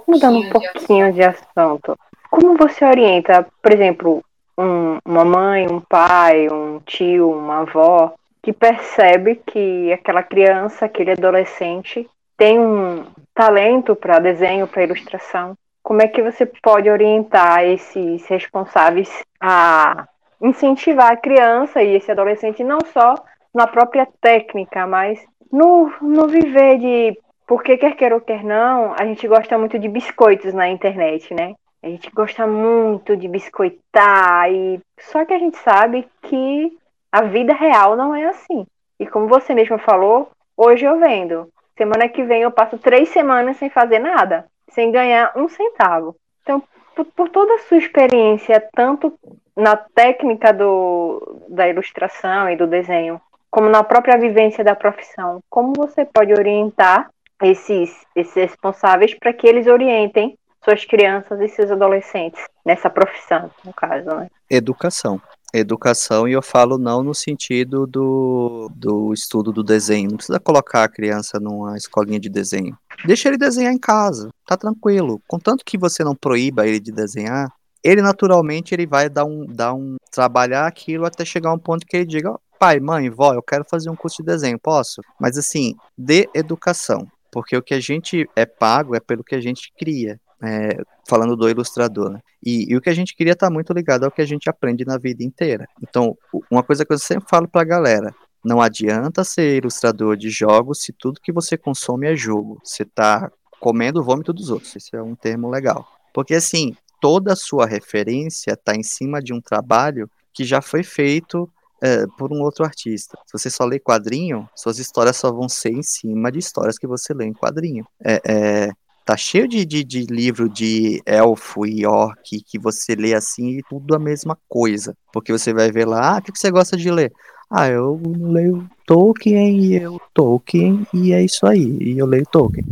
[0.07, 1.98] Mudando um pouquinho de assunto.
[2.30, 4.24] Como você orienta, por exemplo,
[4.57, 11.12] um- uma mãe, um pai, um tio, uma avó, que percebe que aquela criança, aquele
[11.12, 15.55] adolescente tem um talento para desenho, para ilustração?
[15.82, 20.07] Como é que você pode orientar esses responsáveis a
[20.43, 23.14] incentivar a criança e esse adolescente não só
[23.55, 29.05] na própria técnica, mas no, no viver de porque quer queira ou quer não, a
[29.05, 31.55] gente gosta muito de biscoitos na internet, né?
[31.82, 36.72] A gente gosta muito de biscoitar e só que a gente sabe que
[37.11, 38.66] a vida real não é assim.
[38.99, 41.49] E como você mesmo falou, hoje eu vendo.
[41.76, 46.14] Semana que vem eu passo três semanas sem fazer nada, sem ganhar um centavo.
[46.43, 46.62] Então,
[46.95, 49.18] por, por toda a sua experiência, tanto
[49.57, 53.20] na técnica do, da ilustração e do desenho,
[53.51, 57.11] como na própria vivência da profissão, como você pode orientar
[57.43, 63.72] esses, esses responsáveis para que eles orientem suas crianças e seus adolescentes nessa profissão, no
[63.72, 64.28] caso, né?
[64.49, 65.20] Educação.
[65.55, 70.09] Educação, e eu falo não no sentido do, do estudo do desenho.
[70.09, 72.74] Não precisa colocar a criança numa escolinha de desenho.
[73.05, 75.20] Deixa ele desenhar em casa, tá tranquilo.
[75.26, 79.74] Contanto que você não proíba ele de desenhar, ele naturalmente ele vai dar um, dar
[79.74, 83.34] um trabalhar aquilo até chegar a um ponto que ele diga, "Ó, pai, mãe, vó,
[83.34, 85.01] eu quero fazer um curso de desenho, posso?
[85.20, 89.40] Mas assim, dê educação, porque o que a gente é pago é pelo que a
[89.40, 90.20] gente cria.
[90.45, 90.76] É,
[91.09, 92.20] falando do ilustrador, né?
[92.45, 94.84] E, e o que a gente queria estar muito ligado ao que a gente aprende
[94.84, 95.68] na vida inteira.
[95.80, 96.16] Então,
[96.51, 98.12] uma coisa que eu sempre falo pra galera,
[98.45, 102.61] não adianta ser ilustrador de jogos se tudo que você consome é jogo.
[102.64, 103.30] Você tá
[103.61, 104.74] comendo o vômito dos outros.
[104.74, 105.86] Esse é um termo legal.
[106.12, 110.82] Porque assim, toda a sua referência está em cima de um trabalho que já foi
[110.82, 111.49] feito
[111.80, 113.18] é, por um outro artista.
[113.26, 116.86] Se você só lê quadrinho, suas histórias só vão ser em cima de histórias que
[116.86, 117.84] você lê em quadrinho.
[118.05, 118.70] É, é,
[119.05, 123.62] tá cheio de, de, de livro de elfo e orc que você lê assim e
[123.68, 124.97] tudo a mesma coisa.
[125.12, 127.12] Porque você vai ver lá, ah, o que você gosta de ler?
[127.55, 131.76] Ah, eu leio Tolkien e eu Tolkien e é isso aí.
[131.82, 132.64] E eu leio Tolkien.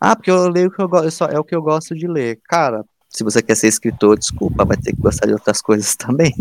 [0.00, 2.40] Ah, porque eu leio o que eu gosto, é o que eu gosto de ler.
[2.48, 2.84] Cara,
[3.14, 6.34] se você quer ser escritor, desculpa, vai ter que gostar de outras coisas também.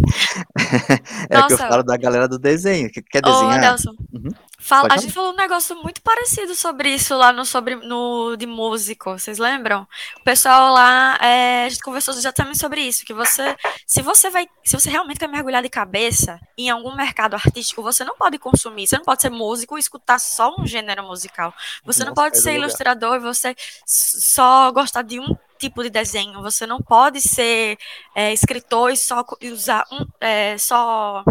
[1.29, 1.67] é o que eu Nossa.
[1.67, 3.59] falo da galera do desenho, que quer Ô, desenhar.
[3.59, 4.29] Nelson, Uhum.
[4.59, 8.45] fala- a gente falou um negócio muito parecido sobre isso lá no, sobre, no de
[8.45, 9.87] músico, vocês lembram?
[10.19, 13.55] O pessoal lá, é, a gente conversou exatamente sobre isso, que você,
[13.85, 18.03] se você vai, se você realmente quer mergulhar de cabeça em algum mercado artístico, você
[18.03, 21.53] não pode consumir, você não pode ser músico e escutar só um gênero musical.
[21.85, 22.63] Você não Não pode do ser lugar.
[22.67, 23.55] ilustrador e você
[23.85, 25.35] só gostar de um
[25.69, 26.41] tipo de desenho.
[26.41, 27.77] Você não pode ser
[28.15, 31.23] é, escritor e só usar um, é, só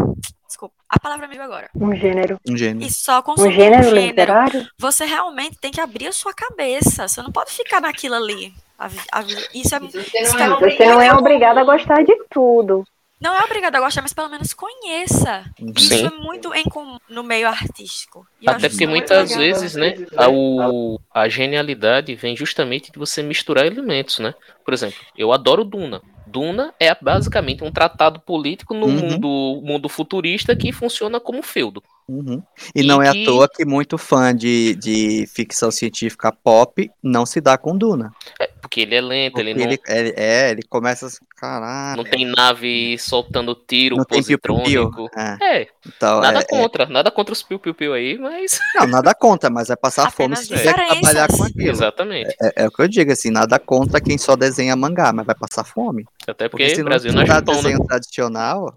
[0.47, 1.71] Desculpa, a palavra me veio agora.
[1.75, 2.39] Um gênero.
[2.47, 2.87] Um gênio.
[2.87, 4.07] E só Um consumir gênero um gênero.
[4.07, 4.67] literário?
[4.79, 7.09] Você realmente tem que abrir a sua cabeça.
[7.09, 8.53] Você não pode ficar naquilo ali.
[8.79, 9.23] A a
[9.55, 9.99] isso é, isso
[10.39, 12.85] é- Você não é obrigado a gostar de tudo.
[13.23, 15.45] Não é obrigado a gostar, mas pelo menos conheça.
[15.77, 16.07] Isso Sim.
[16.07, 18.27] é muito em comum no meio artístico.
[18.41, 23.23] E Até porque isso muitas vezes, né, a, o- a genialidade vem justamente de você
[23.23, 24.35] misturar elementos, né?
[24.65, 26.03] Por exemplo, eu adoro Duna.
[26.27, 28.93] Duna é basicamente um tratado político no Uhum.
[28.93, 31.83] mundo, mundo futurista que funciona como feudo.
[32.13, 32.43] Uhum.
[32.75, 37.25] E, E não é à toa que muito fã de, de ficção científica pop não
[37.25, 38.13] se dá com Duna.
[38.61, 41.97] Porque ele é lento, Porque ele não, ele, ele- é, ele começa assim, caralho.
[42.03, 44.91] não tem nave soltando tiro Não tem piu-piu-piu.
[44.91, 45.11] positrônico.
[45.19, 48.59] É, É, então, nada é- é- contra, nada contra os piu-piu-piu aí, mas.
[48.77, 51.01] não, nada contra, mas vai passar fome se tiver que diferenças.
[51.01, 51.71] trabalhar com aquilo.
[51.71, 52.35] Exatamente.
[52.41, 55.35] É, é o que eu digo, assim, nada contra quem só desenha mangá, mas vai
[55.35, 56.05] passar fome.
[56.27, 57.63] Até Porque porque se o Brasil não é estudar Japão, né?
[57.63, 58.75] desenho tradicional,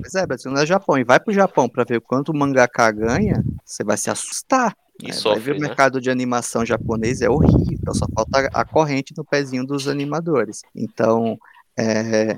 [0.00, 0.98] pois é, Brasil não é Japão.
[0.98, 4.74] E vai pro Japão pra ver o quanto mangaka ganha, você vai se assustar.
[4.98, 5.12] E né?
[5.12, 5.68] vai sofre, ver o né?
[5.68, 10.62] mercado de animação japonês é horrível, só falta a corrente no pezinho dos animadores.
[10.74, 11.38] Então,
[11.78, 12.36] é,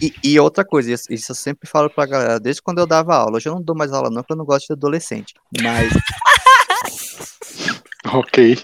[0.00, 3.36] e, e outra coisa, isso eu sempre falo pra galera, desde quando eu dava aula,
[3.36, 5.92] hoje eu não dou mais aula não, porque eu não gosto de adolescente, mas,
[8.14, 8.58] Ok.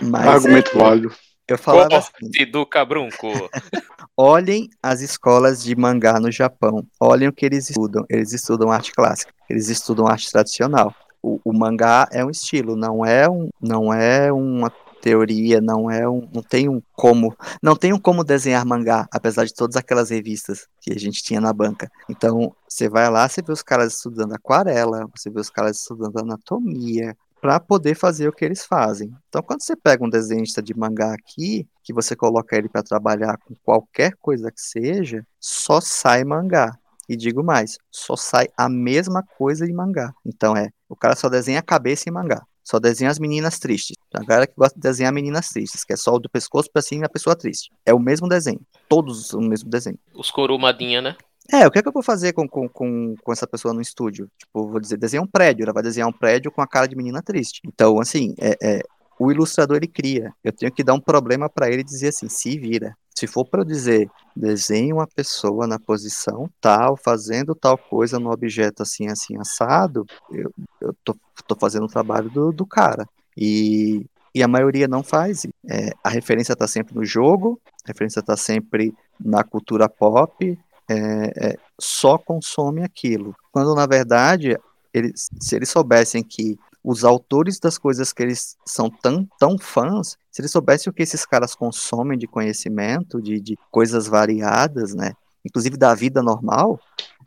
[0.00, 1.14] mas Argumento válido.
[1.52, 3.28] Eu falava assim, Corte do cabrunco.
[4.16, 6.86] olhem as escolas de mangá no Japão.
[7.00, 8.04] Olhem o que eles estudam.
[8.08, 9.32] Eles estudam arte clássica.
[9.48, 10.94] Eles estudam arte tradicional.
[11.22, 16.08] O, o mangá é um estilo, não é um, não é uma teoria, não é
[16.08, 20.10] um, não tem um como, não tem um como desenhar mangá, apesar de todas aquelas
[20.10, 21.90] revistas que a gente tinha na banca.
[22.08, 26.18] Então, você vai lá, você vê os caras estudando aquarela, você vê os caras estudando
[26.18, 29.12] anatomia, para poder fazer o que eles fazem.
[29.28, 33.36] Então, quando você pega um desenhista de mangá aqui, que você coloca ele para trabalhar
[33.38, 36.78] com qualquer coisa que seja, só sai mangá.
[37.08, 40.12] E digo mais, só sai a mesma coisa de mangá.
[40.24, 42.46] Então é, o cara só desenha a cabeça em mangá.
[42.62, 43.96] Só desenha as meninas tristes.
[44.14, 46.80] A galera que gosta de desenhar meninas tristes, que é só o do pescoço para
[46.80, 47.72] cima e a pessoa triste.
[47.84, 48.60] É o mesmo desenho.
[48.88, 49.98] Todos o mesmo desenho.
[50.14, 51.16] Os corumadinha, né?
[51.50, 53.80] É, o que é que eu vou fazer com, com, com, com essa pessoa no
[53.80, 54.30] estúdio?
[54.38, 56.96] Tipo, vou dizer, desenha um prédio, ela vai desenhar um prédio com a cara de
[56.96, 57.60] menina triste.
[57.66, 58.82] Então, assim, é, é
[59.18, 60.32] o ilustrador ele cria.
[60.42, 62.96] Eu tenho que dar um problema para ele dizer assim, se vira.
[63.14, 68.32] Se for para eu dizer, desenhe uma pessoa na posição tal, fazendo tal coisa no
[68.32, 71.14] objeto assim, assim, assado, eu, eu tô,
[71.46, 73.06] tô fazendo o trabalho do, do cara.
[73.36, 75.46] E, e a maioria não faz.
[75.68, 80.58] É, a referência está sempre no jogo, a referência está sempre na cultura pop,
[80.88, 83.34] é, é, só consome aquilo.
[83.50, 84.58] Quando na verdade,
[84.92, 90.16] eles, se eles soubessem que os autores das coisas que eles são tão, tão fãs,
[90.30, 95.12] se eles soubessem o que esses caras consomem de conhecimento, de, de coisas variadas, né?
[95.44, 96.80] Inclusive da vida normal,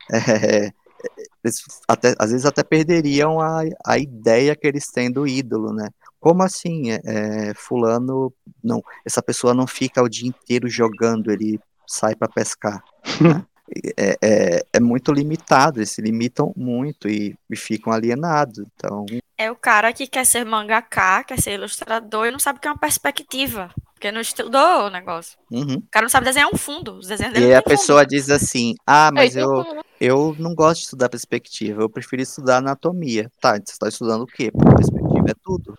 [0.12, 0.70] é,
[1.42, 5.88] eles até, às vezes até perderiam a, a ideia que eles têm do ídolo, né?
[6.20, 8.32] Como assim, é, é fulano,
[8.62, 12.82] não, essa pessoa não fica o dia inteiro jogando, ele sai para pescar,
[13.20, 13.44] né?
[13.96, 18.58] é, é, é, muito limitado, eles se limitam muito e, e, ficam alienados.
[18.58, 19.04] Então...
[19.36, 22.68] É o cara que quer ser mangaká, quer ser ilustrador e não sabe o que
[22.68, 23.70] é uma perspectiva.
[23.92, 25.38] Porque não estudou o negócio.
[25.50, 25.76] Uhum.
[25.76, 26.98] O cara não sabe desenhar um fundo.
[26.98, 28.10] Os desenhos e aí a pessoa fundo.
[28.10, 29.64] diz assim: Ah, mas eu,
[29.98, 33.30] eu não gosto de estudar perspectiva, eu prefiro estudar anatomia.
[33.40, 34.50] Tá, você está estudando o quê?
[34.50, 35.78] Porque perspectiva é tudo.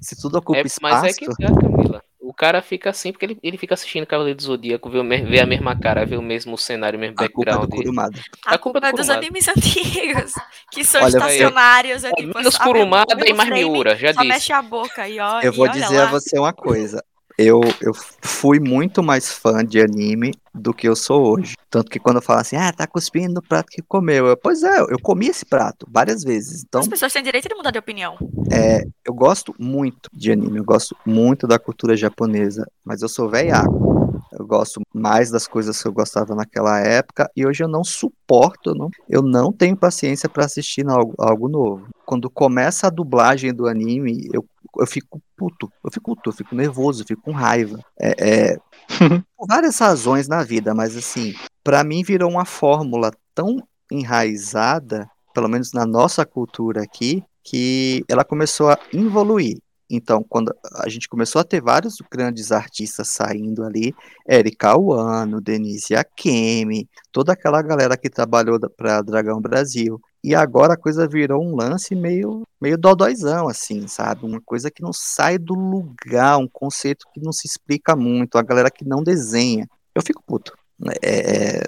[0.00, 1.02] Se tudo ocupa é, espaço.
[1.02, 2.02] Mas é que tá, Camila.
[2.30, 5.46] O cara fica assim porque ele, ele fica assistindo Cavaleiro do Zodíaco, vê, vê a
[5.46, 7.68] mesma cara, vê o mesmo cenário, o mesmo a background.
[7.68, 8.00] Culpa é do
[8.46, 10.34] a, a culpa é, do dos animes antigos,
[10.70, 12.04] que são Olha, estacionários.
[12.04, 14.32] É, tipo, menos Kurumada e mais Miura, já só disse.
[14.32, 16.04] mexe a boca e olha Eu vou dizer lá.
[16.04, 17.04] a você uma coisa.
[17.42, 21.54] Eu, eu fui muito mais fã de anime do que eu sou hoje.
[21.70, 24.26] Tanto que quando eu falo assim, ah, tá cuspindo no prato que comeu.
[24.26, 26.62] Eu, pois é, eu comi esse prato várias vezes.
[26.62, 28.18] Então, As pessoas têm direito de mudar de opinião.
[28.52, 33.26] É, eu gosto muito de anime, eu gosto muito da cultura japonesa, mas eu sou
[33.26, 33.88] velhaco.
[34.32, 38.74] Eu gosto mais das coisas que eu gostava naquela época e hoje eu não suporto,
[38.74, 41.88] não, eu não tenho paciência para assistir algo, algo novo.
[42.10, 44.44] Quando começa a dublagem do anime, eu,
[44.80, 47.78] eu fico puto, eu fico puto, eu fico nervoso, eu fico com raiva.
[47.96, 48.56] É, é
[49.38, 55.48] por várias razões na vida, mas assim, para mim virou uma fórmula tão enraizada, pelo
[55.48, 59.58] menos na nossa cultura aqui, que ela começou a evoluir.
[59.88, 63.94] Então, quando a gente começou a ter vários grandes artistas saindo ali,
[64.28, 70.00] Erika Wano, Denise Akemi, toda aquela galera que trabalhou para Dragão Brasil.
[70.22, 74.26] E agora a coisa virou um lance meio, meio dodóizão, assim, sabe?
[74.26, 78.42] Uma coisa que não sai do lugar, um conceito que não se explica muito, a
[78.42, 79.66] galera que não desenha.
[79.94, 80.52] Eu fico puto.
[81.02, 81.62] É, é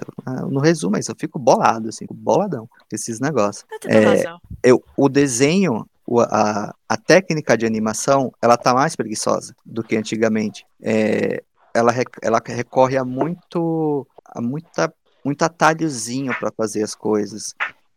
[0.49, 3.65] no resumo é isso, eu fico bolado, assim, boladão com esses negócios.
[3.87, 4.23] É,
[4.63, 5.85] eu, o desenho
[6.29, 10.65] a, a técnica de animação ela tá mais preguiçosa do que antigamente.
[10.81, 11.43] É,
[11.73, 14.93] ela, ela recorre a muito a muita
[15.23, 17.55] muito atalhozinho para fazer as coisas.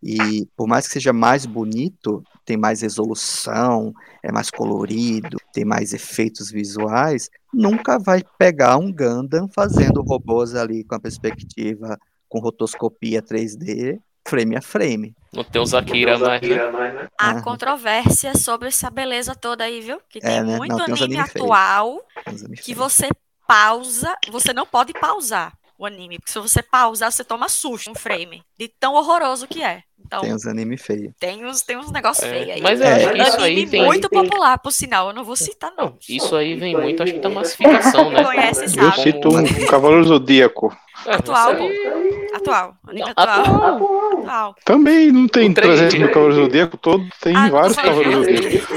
[0.08, 3.92] E por mais que seja mais bonito, tem mais resolução,
[4.22, 10.84] é mais colorido, tem mais efeitos visuais, nunca vai pegar um Gundam fazendo robôs ali
[10.84, 11.98] com a perspectiva
[12.28, 13.98] com rotoscopia 3D
[14.28, 15.14] frame a frame.
[15.32, 17.08] Não tem os Akira mais, né?
[17.18, 20.00] Há controvérsia sobre essa beleza toda aí, viu?
[20.08, 20.56] Que tem é, né?
[20.56, 23.08] muito não, anime, anime atual anime que você
[23.46, 27.94] pausa, você não pode pausar o anime, porque se você pausar, você toma susto um
[27.94, 29.82] frame, de tão horroroso que é.
[29.98, 31.12] Então, tem uns anime feios.
[31.18, 32.60] Tem uns, tem uns negócios é, feios aí.
[32.60, 33.84] Mas acho que isso aí vem...
[33.84, 35.86] muito popular, por sinal, eu não vou citar não.
[35.86, 38.22] não isso aí vem muito, acho que da massificação, né?
[38.24, 38.86] Conhece, sabe?
[38.86, 40.76] Eu cito um Cavaleiro Zodíaco.
[41.04, 42.05] É, atual, aí...
[42.36, 42.76] atual.
[43.16, 43.40] Atual.
[43.40, 44.18] atual.
[44.20, 44.56] atual.
[44.64, 48.74] Também não tem 300 no Cavaleiro Zodíaco todo, tem ah, vários Cavaleiros Zodíaco.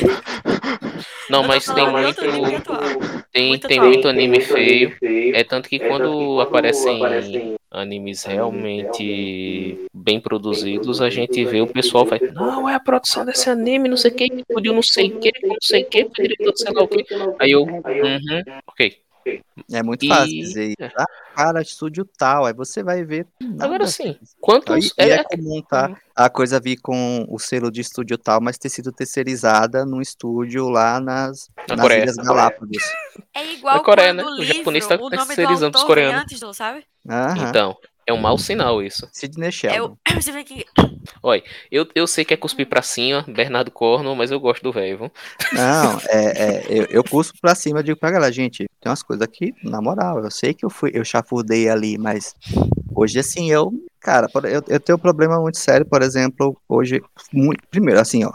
[1.29, 2.21] Não, mas tem muito.
[3.31, 4.97] Tem, tem muito anime feio.
[5.33, 6.99] É tanto que quando aparecem
[7.71, 13.47] animes realmente bem produzidos, a gente vê o pessoal vai, não, é a produção desse
[13.47, 16.51] anime, não sei o que, pediu não sei o que, não sei o que, pediu
[16.55, 17.05] sei lá o que.
[17.39, 18.97] Aí eu, uhum, ok.
[19.71, 20.09] É muito e...
[20.09, 20.93] fácil dizer isso.
[20.97, 23.27] Ah, cara, estúdio tal, aí você vai ver.
[23.59, 24.93] Agora sim, quantos.
[24.97, 25.89] é, é comum, tá?
[25.89, 25.95] Uhum.
[26.15, 30.69] A coisa vir com o selo de estúdio tal, mas ter sido terceirizada num estúdio
[30.69, 32.83] lá nas, Na nas Coreia, Ilhas Galápagos.
[33.33, 34.23] É igual a Coreia, né?
[34.23, 36.21] o japonês tá terceirizando os coreanos.
[36.21, 36.83] Antes, não sabe?
[37.49, 37.77] Então,
[38.09, 39.07] é um mau sinal isso.
[39.11, 39.97] Sidney Sheldon.
[40.05, 40.65] É você vê que...
[41.21, 44.71] Olha, eu, eu sei que é cuspir pra cima, Bernardo Corno, mas eu gosto do
[44.71, 45.11] velho.
[45.53, 49.21] Não, é, é, eu, eu cuspo pra cima, digo pra galera, gente, tem umas coisas
[49.21, 52.35] aqui, na moral, eu sei que eu fui, eu chafurdei ali, mas
[52.95, 57.61] hoje assim, eu, cara, eu, eu tenho um problema muito sério, por exemplo, hoje, muito,
[57.69, 58.31] primeiro, assim, ó,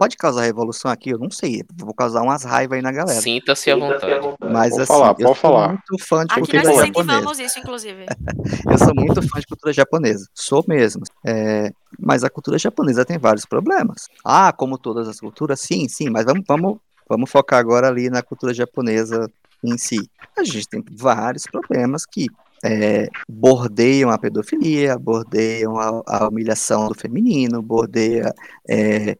[0.00, 1.10] Pode causar revolução aqui?
[1.10, 1.62] Eu não sei.
[1.76, 3.20] Vou causar umas raivas aí na galera.
[3.20, 4.34] Sinta-se à vontade.
[4.40, 5.68] Mas pode assim, falar, eu sou falar.
[5.68, 7.42] muito fã de aqui cultura nós japonesa.
[7.42, 8.06] isso, inclusive.
[8.72, 10.26] eu sou muito fã de cultura japonesa.
[10.32, 11.02] Sou mesmo.
[11.22, 14.08] É, mas a cultura japonesa tem vários problemas.
[14.24, 16.08] Ah, como todas as culturas, sim, sim.
[16.08, 19.30] Mas vamos, vamos, vamos focar agora ali na cultura japonesa
[19.62, 20.08] em si.
[20.34, 22.26] A gente tem vários problemas que
[22.64, 28.34] é, bordeiam a pedofilia, bordeiam a, a, humilhação do feminino, bordeia
[28.68, 29.16] é,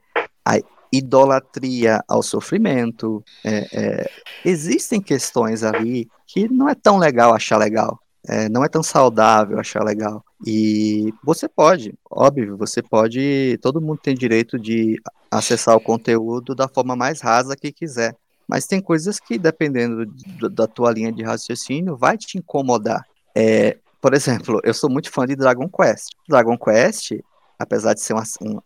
[0.93, 3.23] idolatria ao sofrimento.
[3.45, 4.11] É, é,
[4.45, 7.99] existem questões ali que não é tão legal achar legal.
[8.29, 10.23] É, não é tão saudável achar legal.
[10.47, 13.59] E você pode, óbvio, você pode.
[13.63, 15.01] Todo mundo tem direito de
[15.31, 18.15] acessar o conteúdo da forma mais rasa que quiser.
[18.47, 20.05] Mas tem coisas que, dependendo
[20.51, 23.05] da tua linha de raciocínio, vai te incomodar.
[23.35, 26.09] É, por exemplo, eu sou muito fã de Dragon Quest.
[26.29, 27.13] Dragon Quest
[27.61, 28.59] apesar de ser uma, um,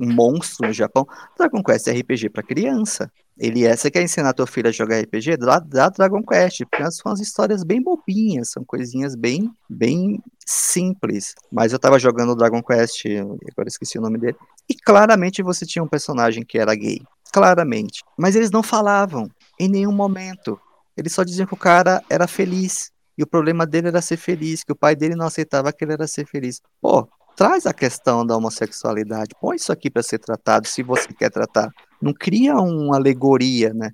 [0.00, 1.06] um, monstro no Japão,
[1.38, 3.08] Dragon Quest é RPG para criança.
[3.38, 5.36] Ele é, você quer ensinar a tua filha a jogar RPG?
[5.36, 11.36] Dá, dá Dragon Quest, porque são as histórias bem bobinhas, são coisinhas bem, bem simples.
[11.52, 14.36] Mas eu tava jogando Dragon Quest, agora esqueci o nome dele,
[14.68, 17.00] e claramente você tinha um personagem que era gay.
[17.32, 18.02] Claramente.
[18.18, 20.60] Mas eles não falavam em nenhum momento.
[20.96, 22.90] Eles só diziam que o cara era feliz.
[23.16, 25.92] E o problema dele era ser feliz, que o pai dele não aceitava que ele
[25.92, 26.60] era ser feliz.
[26.80, 31.30] Pô, traz a questão da homossexualidade, põe isso aqui para ser tratado, se você quer
[31.30, 31.70] tratar.
[32.00, 33.90] Não cria uma alegoria, né?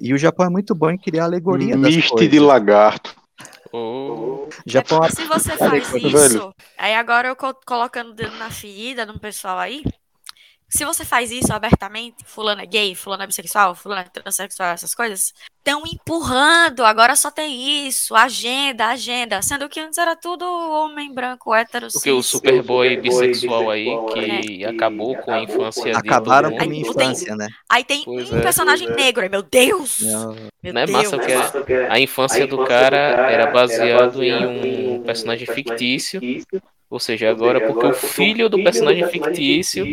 [0.00, 3.14] E o Japão é muito bom em criar alegoria Miste de lagarto.
[3.72, 4.48] Oh.
[4.64, 7.36] Japão é se você faz isso, aí agora eu
[7.66, 9.82] colocando o dedo na ferida no pessoal aí,
[10.68, 14.94] se você faz isso abertamente, fulano é gay, fulano é bissexual, fulano é transexual, essas
[14.94, 21.12] coisas, estão empurrando, agora só tem isso, agenda, agenda, sendo que antes era tudo homem
[21.12, 24.68] branco, hétero, Porque o Superboy bissexual aí, que é.
[24.68, 27.48] acabou com a infância Acabaram com a minha infância, tem, né?
[27.70, 28.94] Aí tem pois um é, personagem é.
[28.94, 30.00] negro, meu Deus!
[30.00, 31.32] Não, meu não é massa que
[31.72, 32.98] a infância do cara
[33.30, 36.20] era baseado em um personagem fictício,
[36.94, 39.84] ou seja, agora porque o filho do personagem fictício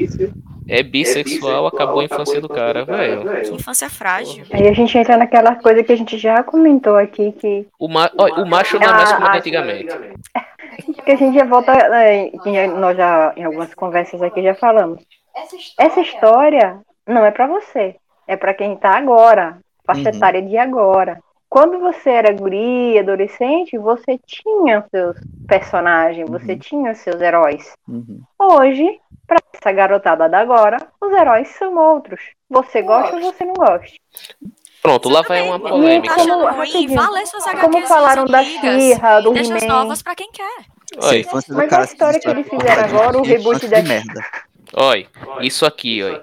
[0.68, 3.41] é bissexual, acabou a infância do cara, velho.
[3.41, 4.45] Que infância frágil.
[4.52, 7.65] Aí a gente entra naquela coisa que a gente já comentou aqui que.
[7.80, 9.95] O, ma o macho não é mais como antigamente.
[11.03, 11.73] Que a gente já volta.
[11.73, 12.32] Né,
[12.78, 15.03] nós já, em algumas conversas aqui, já falamos.
[15.78, 17.95] Essa história não é para você.
[18.28, 19.57] É para quem tá agora.
[19.86, 20.15] Faixa uhum.
[20.15, 21.19] etária de agora.
[21.52, 26.60] Quando você era guria, adolescente, você tinha seus personagens, você uhum.
[26.60, 27.73] tinha seus heróis.
[27.90, 28.22] Uhum.
[28.40, 32.22] Hoje, para essa garotada da agora, os heróis são outros.
[32.49, 33.98] Você gosta ou você não gosta.
[34.82, 36.15] Pronto, lá vai uma polêmica.
[36.15, 36.48] Como,
[37.60, 39.68] como falaram da Xirra, do He-Man.
[39.68, 40.65] novas para quem quer.
[41.03, 41.26] Oi.
[41.49, 43.84] Mas a história que eles fizeram agora, o reboot da...
[43.84, 44.23] merda.
[44.73, 45.07] Oi,
[45.41, 46.22] isso aqui, oi.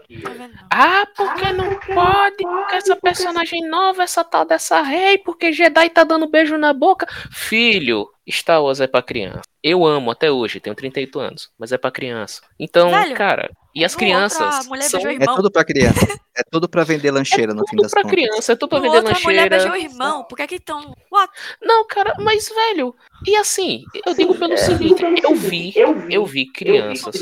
[0.71, 2.37] Ah, porque não pode?
[2.39, 7.07] Porque essa personagem nova, essa tal dessa rei, porque Jedi tá dando beijo na boca.
[7.31, 9.43] Filho, Star Wars é pra criança.
[9.63, 12.41] Eu amo até hoje, tenho 38 anos, mas é pra criança.
[12.59, 14.65] Então, Velho, cara, e as crianças.
[14.65, 14.77] São...
[14.77, 16.07] É tudo pra criança.
[16.39, 18.17] É tudo pra vender lancheira é no fim das pra contas.
[18.17, 19.21] criança, é tudo pra vender lancheira.
[19.25, 20.95] mulher beijou o irmão, por que que tão.
[21.11, 21.33] What?
[21.61, 22.95] Não, cara, mas, velho,
[23.27, 25.75] e assim, eu digo pelo seguinte, eu vi,
[26.09, 27.17] eu vi crianças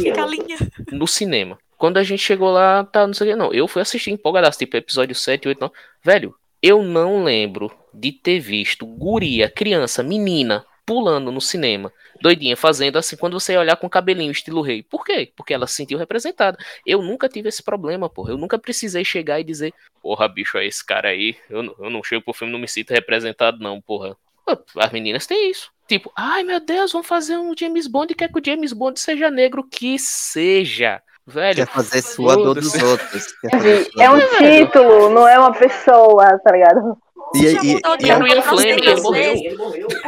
[0.93, 1.59] no cinema.
[1.79, 3.55] Quando a gente chegou lá, tá, não sei o que, não.
[3.55, 5.73] Eu fui assistir empolgadaço, tipo, episódio 7, 8, 9.
[6.03, 11.93] Velho, eu não lembro de ter visto guria, criança, menina, pulando no cinema,
[12.23, 14.85] doidinha, fazendo assim, quando você olhar com o cabelinho estilo rei.
[14.85, 15.33] Por quê?
[15.37, 16.57] Porque ela se sentiu representada.
[16.87, 18.31] Eu nunca tive esse problema, porra.
[18.31, 21.37] Eu nunca precisei chegar e dizer, porra, bicho, é esse cara aí.
[21.51, 24.17] Eu, eu não chego pro filme, não me sinto representado, não, porra.
[24.79, 25.73] As meninas têm isso.
[25.89, 28.99] Tipo, ai meu Deus, vamos fazer um James Bond e quer que o James Bond
[28.99, 29.65] seja negro.
[29.69, 31.03] Que seja.
[31.27, 33.35] Velho, quer fazer sua dor dos outros.
[33.99, 36.97] É um título, não é uma pessoa, tá ligado?
[37.35, 37.81] E, e, e,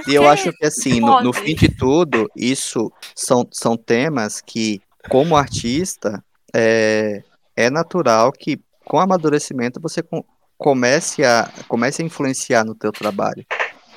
[0.06, 4.80] e, eu acho que assim, no, no, fim de tudo, isso são, são temas que,
[5.10, 6.22] como artista,
[6.54, 7.22] é,
[7.56, 10.24] é natural que com amadurecimento você com,
[10.56, 13.44] comece a, comece a influenciar no teu trabalho.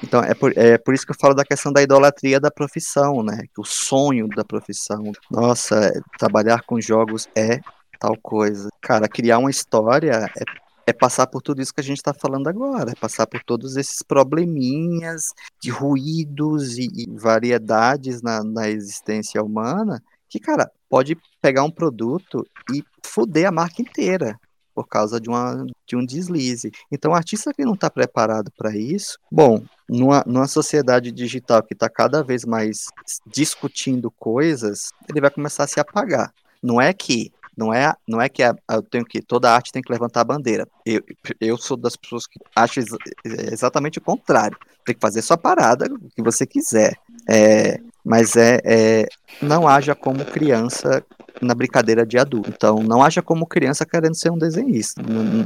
[0.04, 3.22] Então, é por, é por isso que eu falo da questão da idolatria da profissão,
[3.24, 3.44] né?
[3.58, 5.12] O sonho da profissão.
[5.30, 7.60] Nossa, é, trabalhar com jogos é
[8.00, 8.70] tal coisa.
[8.82, 10.44] Cara, criar uma história é,
[10.86, 13.78] é passar por tudo isso que a gente está falando agora, é passar por todos
[13.78, 21.64] esses probleminhas de ruídos e, e variedades na, na existência humana que, cara, pode pegar
[21.64, 24.40] um produto e fuder a marca inteira
[24.74, 26.72] por causa de, uma, de um deslize.
[26.90, 31.74] Então, o artista que não está preparado para isso, bom, numa, numa sociedade digital que
[31.74, 32.86] está cada vez mais
[33.28, 36.34] discutindo coisas, ele vai começar a se apagar.
[36.64, 37.32] Não é que
[37.62, 40.26] não é, não é que a, eu tenho que toda arte tem que levantar a
[40.26, 40.68] bandeira.
[40.84, 41.04] Eu,
[41.40, 42.90] eu sou das pessoas que acho ex,
[43.24, 44.58] exatamente o contrário.
[44.84, 46.98] Tem que fazer sua parada, o que você quiser.
[47.30, 49.08] É, mas é, é,
[49.40, 51.06] não haja como criança
[51.40, 52.50] na brincadeira de adulto.
[52.50, 55.00] Então, não haja como criança querendo ser um desenhista.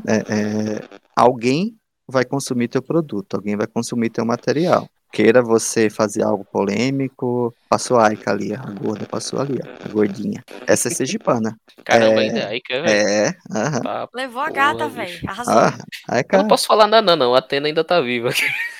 [0.07, 1.75] É, é, alguém
[2.07, 7.97] vai consumir teu produto, alguém vai consumir teu material queira você fazer algo polêmico, passou
[7.97, 10.43] a Aika ali, a gorda passou ali, a gordinha.
[10.67, 11.57] Essa é Sergipana.
[11.85, 12.89] Caramba, é, ainda é Aika, velho.
[12.89, 13.81] É, aham.
[13.81, 15.53] Tá, Levou a gata, velho, arrasou.
[15.53, 15.77] Ah,
[16.09, 16.35] Aika...
[16.35, 18.29] Eu não posso falar nada não, a Atena ainda tá viva.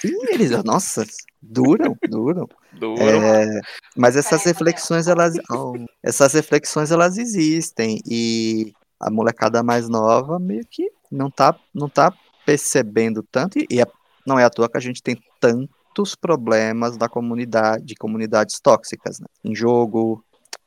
[0.03, 1.05] Ih, eles, nossa,
[1.41, 2.49] duram, duram.
[2.73, 3.01] Duram.
[3.01, 3.61] É,
[3.95, 10.65] mas essas reflexões, elas, oh, essas reflexões, elas existem, e a molecada mais nova meio
[10.69, 12.13] que não tá, não tá
[12.45, 13.85] percebendo tanto, e é,
[14.27, 18.59] não é à toa que a gente tem tanto muitos problemas da comunidade, de comunidades
[18.59, 19.27] tóxicas, né?
[19.43, 20.23] em jogo,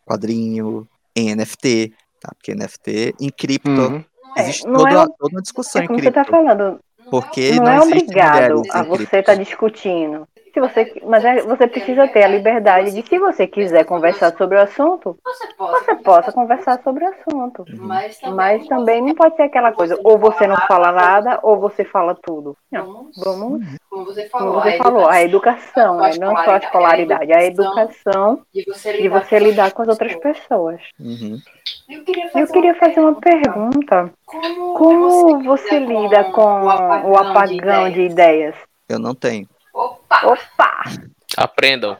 [0.06, 2.32] quadrinho, em NFT, tá?
[2.34, 4.05] porque NFT, em cripto, uhum.
[4.38, 6.18] existe é, toda, é, toda uma discussão é como em cripto.
[6.18, 6.80] Você tá falando,
[7.10, 10.26] porque não, não é obrigado a você estar tá discutindo
[10.59, 14.59] se você, mas é, você precisa ter a liberdade de, se você quiser conversar sobre
[14.59, 17.64] o assunto, você possa conversar sobre o assunto.
[17.78, 21.59] Mas também, mas também não pode ser aquela coisa, ou você não fala nada, ou
[21.59, 22.56] você fala tudo.
[22.70, 26.10] Não, vamos, como você falou, como você falou a educação, né?
[26.18, 30.80] não só a escolaridade, a educação de você lidar com as outras pessoas.
[30.98, 31.39] Uhum.
[31.89, 34.10] Eu queria fazer, Eu queria fazer uma pergunta.
[34.26, 38.55] Como você lida com o apagão de ideias?
[38.89, 39.47] Eu não tenho.
[39.78, 40.26] Opa!
[40.26, 40.82] Opa!
[41.36, 41.96] Aprendam.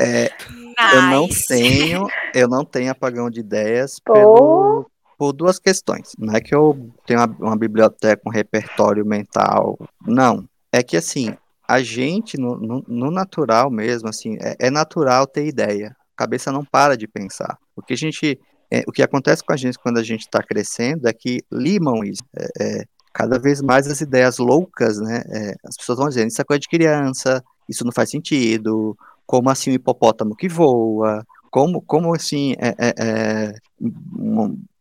[0.00, 0.94] É, nice.
[0.94, 6.10] Eu não tenho, eu não tenho apagão de ideias pelo, por duas questões.
[6.18, 9.78] Não é que eu tenho uma, uma biblioteca, um repertório mental.
[10.04, 10.44] Não.
[10.72, 11.36] É que assim,
[11.68, 15.94] a gente, no, no, no natural mesmo, assim, é, é, natural ter ideia.
[16.16, 17.56] A cabeça não para de pensar.
[17.76, 18.40] O que a gente.
[18.72, 22.02] É, o que acontece com a gente quando a gente está crescendo é que limam
[22.02, 22.24] isso.
[22.36, 22.84] É, é
[23.14, 25.22] cada vez mais as ideias loucas, né?
[25.28, 29.48] É, as pessoas vão dizendo, isso é coisa de criança, isso não faz sentido, como
[29.48, 33.54] assim um hipopótamo que voa, como, como assim é, é, é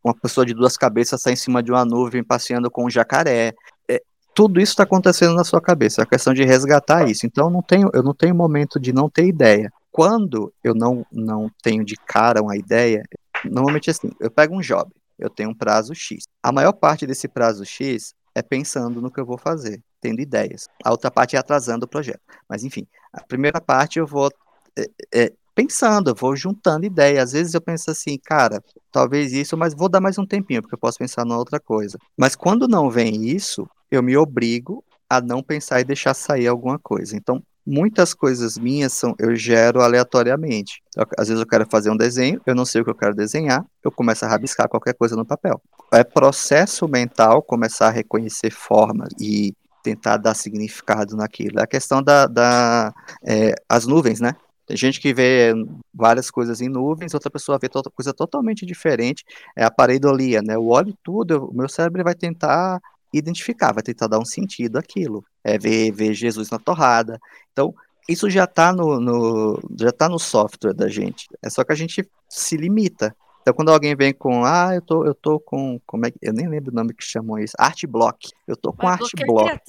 [0.04, 3.54] uma pessoa de duas cabeças está em cima de uma nuvem passeando com um jacaré.
[3.88, 4.02] É,
[4.34, 7.28] tudo isso está acontecendo na sua cabeça, é a questão de resgatar isso.
[7.28, 9.72] Então não tenho, eu não tenho momento de não ter ideia.
[9.92, 13.04] Quando eu não, não tenho de cara uma ideia,
[13.46, 16.24] normalmente assim, eu pego um job, eu tenho um prazo X.
[16.42, 20.68] A maior parte desse prazo X é pensando no que eu vou fazer, tendo ideias.
[20.84, 22.22] A outra parte é atrasando o projeto.
[22.48, 24.32] Mas, enfim, a primeira parte eu vou
[24.78, 27.24] é, é, pensando, eu vou juntando ideias.
[27.24, 30.76] Às vezes eu penso assim, cara, talvez isso, mas vou dar mais um tempinho, porque
[30.76, 31.98] eu posso pensar numa outra coisa.
[32.18, 36.80] Mas quando não vem isso, eu me obrigo a não pensar e deixar sair alguma
[36.80, 37.16] coisa.
[37.16, 40.82] Então, muitas coisas minhas são eu gero aleatoriamente.
[40.96, 43.16] Eu, às vezes eu quero fazer um desenho, eu não sei o que eu quero
[43.16, 45.62] desenhar, eu começo a rabiscar qualquer coisa no papel.
[45.92, 49.54] É processo mental começar a reconhecer formas e
[49.84, 51.60] tentar dar significado naquilo.
[51.60, 52.94] É a questão da, da
[53.26, 54.36] é, as nuvens, né?
[54.66, 55.54] Tem gente que vê
[55.94, 59.26] várias coisas em nuvens, outra pessoa vê outra coisa totalmente diferente.
[59.58, 60.56] É a pareidolia, né?
[60.56, 62.80] Eu olho tudo, o meu cérebro vai tentar
[63.14, 65.24] identificar, vai tentar dar um sentido àquilo.
[65.44, 67.20] É ver, ver Jesus na torrada.
[67.52, 67.74] Então,
[68.08, 71.28] isso já está no, no, já tá no software da gente.
[71.42, 73.16] É só que a gente se limita.
[73.42, 76.32] Então, quando alguém vem com, ah, eu tô, eu tô com, como é que, eu
[76.32, 78.30] nem lembro o nome que chamam isso, art block.
[78.48, 79.60] Eu tô com Mas art block.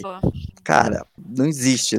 [0.63, 1.99] Cara, não existe,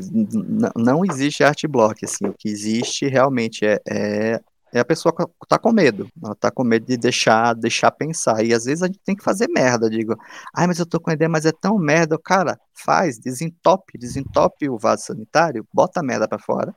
[0.73, 2.27] não existe art block, assim.
[2.27, 4.41] O que existe realmente é, é
[4.75, 5.15] é a pessoa
[5.47, 6.09] tá com medo.
[6.21, 8.43] Ela tá com medo de deixar, deixar pensar.
[8.43, 9.89] E às vezes a gente tem que fazer merda.
[9.89, 10.17] Digo,
[10.53, 12.19] ai, mas eu tô com ideia, mas é tão merda.
[12.21, 16.75] Cara, faz, desentope, desentope o vaso sanitário, bota a merda para fora,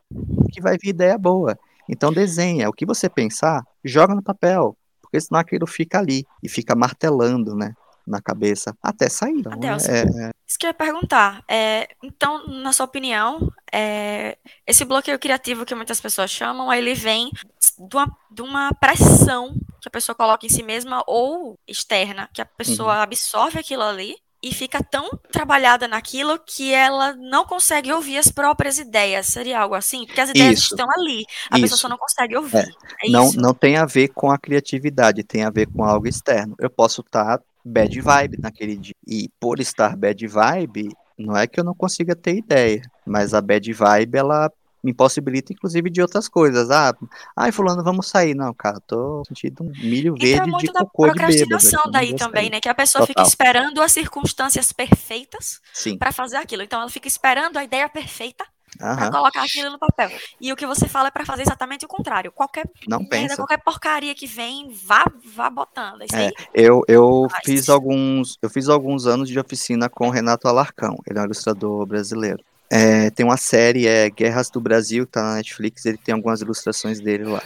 [0.53, 1.59] que vai vir ideia boa.
[1.89, 2.69] Então desenha.
[2.69, 4.77] O que você pensar, joga no papel.
[5.03, 7.75] Porque senão aquilo fica ali e fica martelando, né?
[8.09, 9.39] Na cabeça até sair.
[9.39, 10.31] Então, Adelson, é, é...
[10.47, 11.45] Isso que eu ia perguntar.
[11.47, 14.37] É, então, na sua opinião, é,
[14.67, 17.31] esse bloqueio criativo que muitas pessoas chamam, ele vem
[17.79, 22.41] de uma, de uma pressão que a pessoa coloca em si mesma ou externa, que
[22.41, 23.03] a pessoa uhum.
[23.03, 28.79] absorve aquilo ali e fica tão trabalhada naquilo que ela não consegue ouvir as próprias
[28.79, 29.27] ideias.
[29.27, 30.07] Seria algo assim?
[30.07, 31.63] Porque as ideias isso, estão ali, a isso.
[31.63, 32.59] pessoa só não consegue ouvir.
[33.03, 33.09] É.
[33.09, 36.55] É não, não tem a ver com a criatividade, tem a ver com algo externo.
[36.59, 38.95] Eu posso estar bad vibe naquele dia.
[39.07, 40.89] E por estar bad vibe,
[41.19, 44.51] não é que eu não consiga ter ideia, mas a bad vibe ela
[44.83, 46.71] me impossibilita, inclusive, de outras coisas.
[46.71, 46.95] Ah,
[47.37, 48.35] ai, fulano, vamos sair.
[48.35, 51.27] Não, cara, tô sentindo um milho verde Entra de cocô de bêbado.
[51.27, 52.61] procrastinação daí também, né?
[52.61, 53.25] Que a pessoa Total.
[53.25, 55.61] fica esperando as circunstâncias perfeitas
[55.99, 56.63] para fazer aquilo.
[56.63, 58.45] Então, ela fica esperando a ideia perfeita
[58.79, 60.11] para colocar aquilo no papel.
[60.41, 62.33] E o que você fala é para fazer exatamente o contrário.
[62.33, 63.37] Qualquer não merda, pensa.
[63.37, 66.03] qualquer porcaria que vem, vá, vá botando.
[66.03, 70.97] É, é eu eu fiz alguns eu fiz alguns anos de oficina com Renato Alarcão.
[71.07, 72.43] Ele é um ilustrador brasileiro.
[72.71, 76.43] É, tem uma série, é Guerras do Brasil, que tá na Netflix, ele tem algumas
[76.43, 77.43] ilustrações dele lá.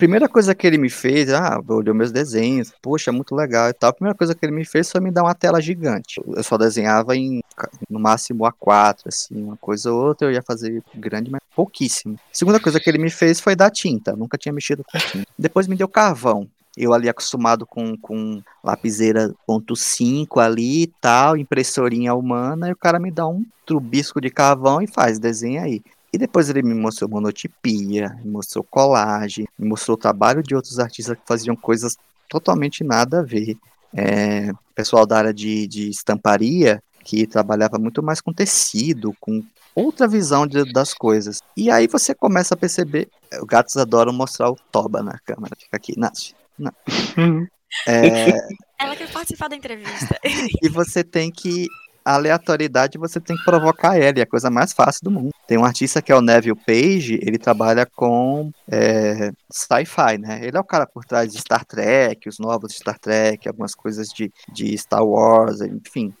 [0.00, 3.90] Primeira coisa que ele me fez, ah, olhou meus desenhos, poxa, muito legal e tal.
[3.90, 6.18] A primeira coisa que ele me fez foi me dar uma tela gigante.
[6.26, 7.42] Eu só desenhava em,
[7.88, 12.18] no máximo A4, assim, uma coisa ou outra, eu ia fazer grande, mas pouquíssimo.
[12.32, 15.26] Segunda coisa que ele me fez foi dar tinta, nunca tinha mexido com tinta.
[15.38, 21.36] Depois me deu carvão eu ali acostumado com, com lapiseira ponto .5 ali e tal,
[21.36, 25.82] impressorinha humana, e o cara me dá um trubisco de carvão e faz, desenha aí.
[26.12, 30.78] E depois ele me mostrou monotipia, me mostrou colagem, me mostrou o trabalho de outros
[30.78, 31.96] artistas que faziam coisas
[32.28, 33.56] totalmente nada a ver.
[33.94, 39.42] É, pessoal da área de, de estamparia, que trabalhava muito mais com tecido, com
[39.74, 41.40] outra visão de, das coisas.
[41.56, 43.08] E aí você começa a perceber,
[43.40, 46.72] os gatos adoram mostrar o toba na câmera, fica aqui, Nath, não.
[47.16, 47.46] Uhum.
[47.86, 48.30] É...
[48.78, 50.18] Ela quer participar da entrevista.
[50.62, 51.66] e você tem que.
[52.04, 55.30] Aleatoriedade você tem que provocar ela, é a coisa mais fácil do mundo.
[55.46, 60.40] Tem um artista que é o Neville Page, ele trabalha com é, sci-fi, né?
[60.42, 64.08] Ele é o cara por trás de Star Trek, os novos Star Trek, algumas coisas
[64.08, 66.14] de, de Star Wars, enfim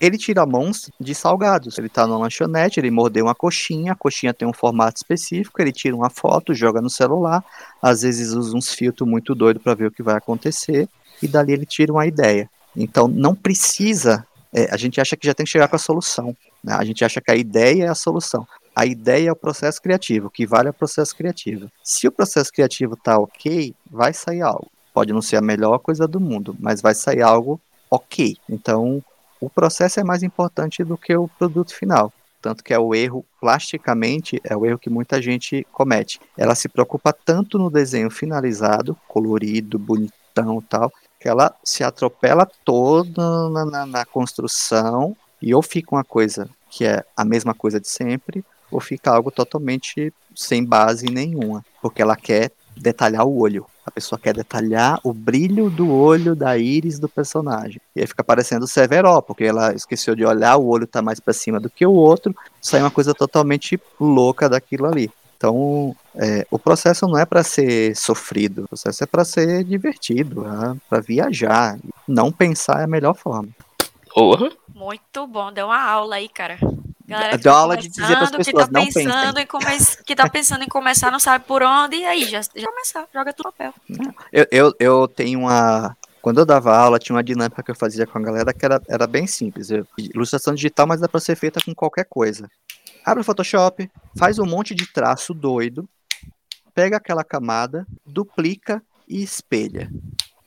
[0.00, 1.78] ele tira mãos de salgados.
[1.78, 5.72] Ele tá na lanchonete, ele mordeu uma coxinha, a coxinha tem um formato específico, ele
[5.72, 7.44] tira uma foto, joga no celular,
[7.80, 10.88] às vezes usa uns filtros muito doidos para ver o que vai acontecer,
[11.22, 12.50] e dali ele tira uma ideia.
[12.76, 16.36] Então não precisa, é, a gente acha que já tem que chegar com a solução,
[16.62, 16.74] né?
[16.74, 18.46] a gente acha que a ideia é a solução.
[18.74, 21.70] A ideia é o processo criativo, o que vale é o processo criativo.
[21.82, 24.70] Se o processo criativo tá ok, vai sair algo.
[24.94, 27.60] Pode não ser a melhor coisa do mundo, mas vai sair algo
[27.90, 28.36] ok.
[28.48, 29.02] Então,
[29.40, 32.12] o processo é mais importante do que o produto final.
[32.40, 36.20] Tanto que é o erro, plasticamente, é o erro que muita gente comete.
[36.36, 40.92] Ela se preocupa tanto no desenho finalizado, colorido, bonitão tal,
[41.22, 46.84] que ela se atropela toda na, na, na construção e ou fica uma coisa que
[46.84, 52.16] é a mesma coisa de sempre, ou fica algo totalmente sem base nenhuma, porque ela
[52.16, 53.66] quer detalhar o olho.
[53.84, 57.80] A pessoa quer detalhar o brilho do olho da íris do personagem.
[57.94, 61.34] E aí fica parecendo Severo, porque ela esqueceu de olhar, o olho tá mais para
[61.34, 65.10] cima do que o outro, sai uma coisa totalmente louca daquilo ali.
[65.42, 70.46] Então, é, o processo não é para ser sofrido, o processo é para ser divertido,
[70.46, 71.76] é para viajar.
[72.06, 73.48] Não pensar é a melhor forma.
[74.14, 74.52] Porra.
[74.72, 76.58] Muito bom, deu uma aula aí, cara.
[77.04, 79.64] Galera que, tá aula de dizer para as pessoas, que tá não pensando Em come...
[80.06, 83.32] que tá pensando em começar, não sabe por onde, e aí, já, já começar, joga
[83.32, 83.74] tudo no papel.
[84.32, 85.96] Eu, eu, eu tenho uma...
[86.20, 88.80] Quando eu dava aula, tinha uma dinâmica que eu fazia com a galera que era,
[88.88, 89.72] era bem simples.
[89.72, 92.48] Eu, ilustração digital, mas dá para ser feita com qualquer coisa.
[93.04, 95.88] Abre o Photoshop, faz um monte de traço doido,
[96.74, 99.90] pega aquela camada, duplica e espelha.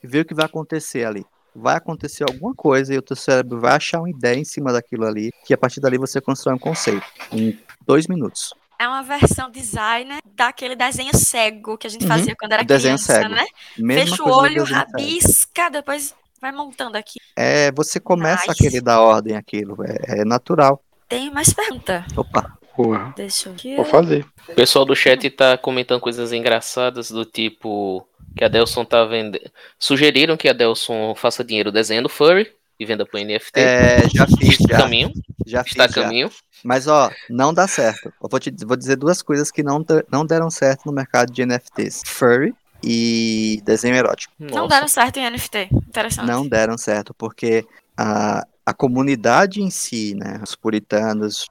[0.02, 1.24] Vê o que vai acontecer ali
[1.56, 5.06] vai acontecer alguma coisa e o teu cérebro vai achar uma ideia em cima daquilo
[5.06, 8.52] ali, que a partir dali você constrói um conceito em dois minutos.
[8.78, 12.08] É uma versão designer daquele desenho cego que a gente uhum.
[12.08, 13.34] fazia quando era desenho criança, cego.
[13.34, 13.46] né?
[13.78, 15.72] Mesma Fecha o olho, rabisca, cego.
[15.72, 17.18] depois vai montando aqui.
[17.34, 18.50] É, você começa nice.
[18.50, 20.82] a querer dar ordem àquilo, é, é natural.
[21.08, 22.04] Tem mais pergunta.
[22.16, 22.56] Opa.
[22.74, 23.14] Porra.
[23.16, 23.76] Deixa eu...
[23.76, 24.26] Vou fazer.
[24.48, 28.06] O pessoal do chat tá comentando coisas engraçadas do tipo
[28.36, 29.50] que a Delson tá vendendo.
[29.78, 33.58] Sugeriram que a Delson faça dinheiro desenhando furry e venda pro NFT.
[33.58, 34.76] É, já fiz, já.
[34.78, 35.10] Caminho.
[35.46, 36.28] Já Está fiz, a caminho.
[36.28, 36.36] Já.
[36.62, 38.12] Mas, ó, não dá certo.
[38.22, 41.46] Eu vou, te, vou dizer duas coisas que não, não deram certo no mercado de
[41.46, 42.02] NFTs.
[42.04, 44.34] Furry e desenho erótico.
[44.38, 44.54] Nossa.
[44.54, 45.68] Não deram certo em NFT.
[45.72, 46.26] Interessante.
[46.26, 47.64] Não deram certo, porque
[47.96, 51.46] a, a comunidade em si, né, os puritanos,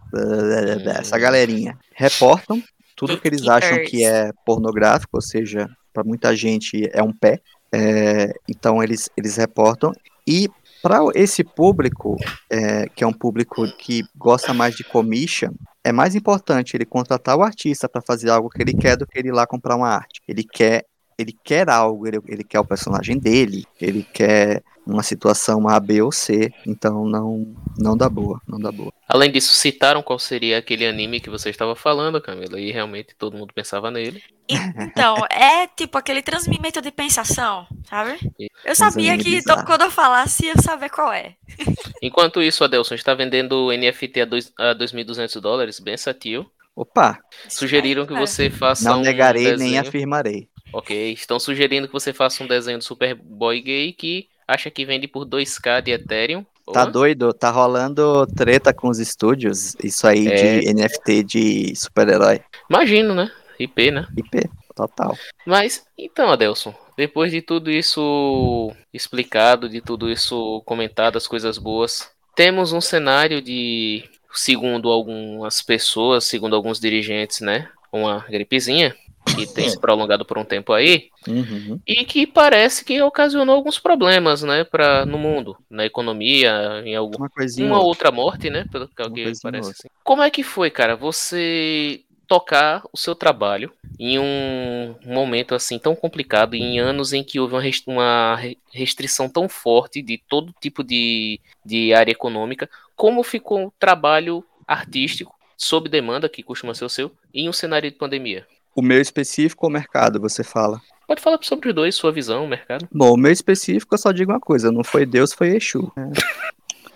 [0.99, 2.61] essa galerinha, reportam
[2.95, 7.41] tudo que eles acham que é pornográfico, ou seja, para muita gente é um pé.
[7.71, 9.91] É, então eles, eles reportam.
[10.25, 10.49] E
[10.81, 12.15] para esse público,
[12.49, 15.51] é, que é um público que gosta mais de commission,
[15.83, 19.19] é mais importante ele contratar o artista para fazer algo que ele quer do que
[19.19, 20.21] ele ir lá comprar uma arte.
[20.27, 20.85] Ele quer
[21.17, 26.01] ele quer algo, ele, ele quer o personagem dele, ele quer uma situação A, B
[26.01, 28.93] ou C, então não não dá boa, não dá boa.
[29.07, 33.37] Além disso, citaram qual seria aquele anime que você estava falando, Camila, e realmente todo
[33.37, 34.21] mundo pensava nele.
[34.47, 38.19] Então, é tipo aquele transmimento de pensação, sabe?
[38.63, 41.35] Eu sabia que quando eu falasse, ia saber qual é.
[42.01, 46.45] Enquanto isso, Adelson está vendendo NFT a, dois, a 2.200 dólares, bem satil.
[46.75, 47.19] Opa!
[47.47, 50.49] Sugeriram que você faça Não negarei um nem afirmarei.
[50.73, 55.07] Ok, estão sugerindo que você faça um desenho do Superboy gay que acha que vende
[55.07, 56.45] por 2k de Ethereum.
[56.73, 57.31] Tá doido?
[57.31, 60.59] Tá rolando treta com os estúdios, isso aí é...
[60.59, 62.41] de NFT de super-herói.
[62.69, 63.31] Imagino, né?
[63.59, 64.07] IP, né?
[64.17, 65.15] IP, total.
[65.45, 72.09] Mas, então, Adelson, depois de tudo isso explicado, de tudo isso comentado, as coisas boas,
[72.35, 77.69] temos um cenário de, segundo algumas pessoas, segundo alguns dirigentes, né?
[77.91, 78.95] Uma gripezinha
[79.35, 81.79] que tem se prolongado por um tempo aí, uhum.
[81.85, 87.29] e que parece que ocasionou alguns problemas, né, pra, no mundo, na economia, em alguma
[87.59, 88.93] uma outra morte, né, pelo que
[89.41, 89.87] parece assim.
[90.03, 95.95] Como é que foi, cara, você tocar o seu trabalho em um momento assim tão
[95.95, 97.55] complicado, em anos em que houve
[97.87, 98.39] uma
[98.73, 105.35] restrição tão forte de todo tipo de, de área econômica, como ficou o trabalho artístico
[105.57, 108.45] sob demanda, que costuma ser o seu, em um cenário de pandemia?
[108.75, 110.81] O meu específico ou mercado, você fala?
[111.07, 112.87] Pode falar sobre os dois, sua visão, mercado.
[112.91, 115.91] Bom, o meu específico eu só digo uma coisa, não foi Deus, foi Exu.
[115.97, 116.11] É.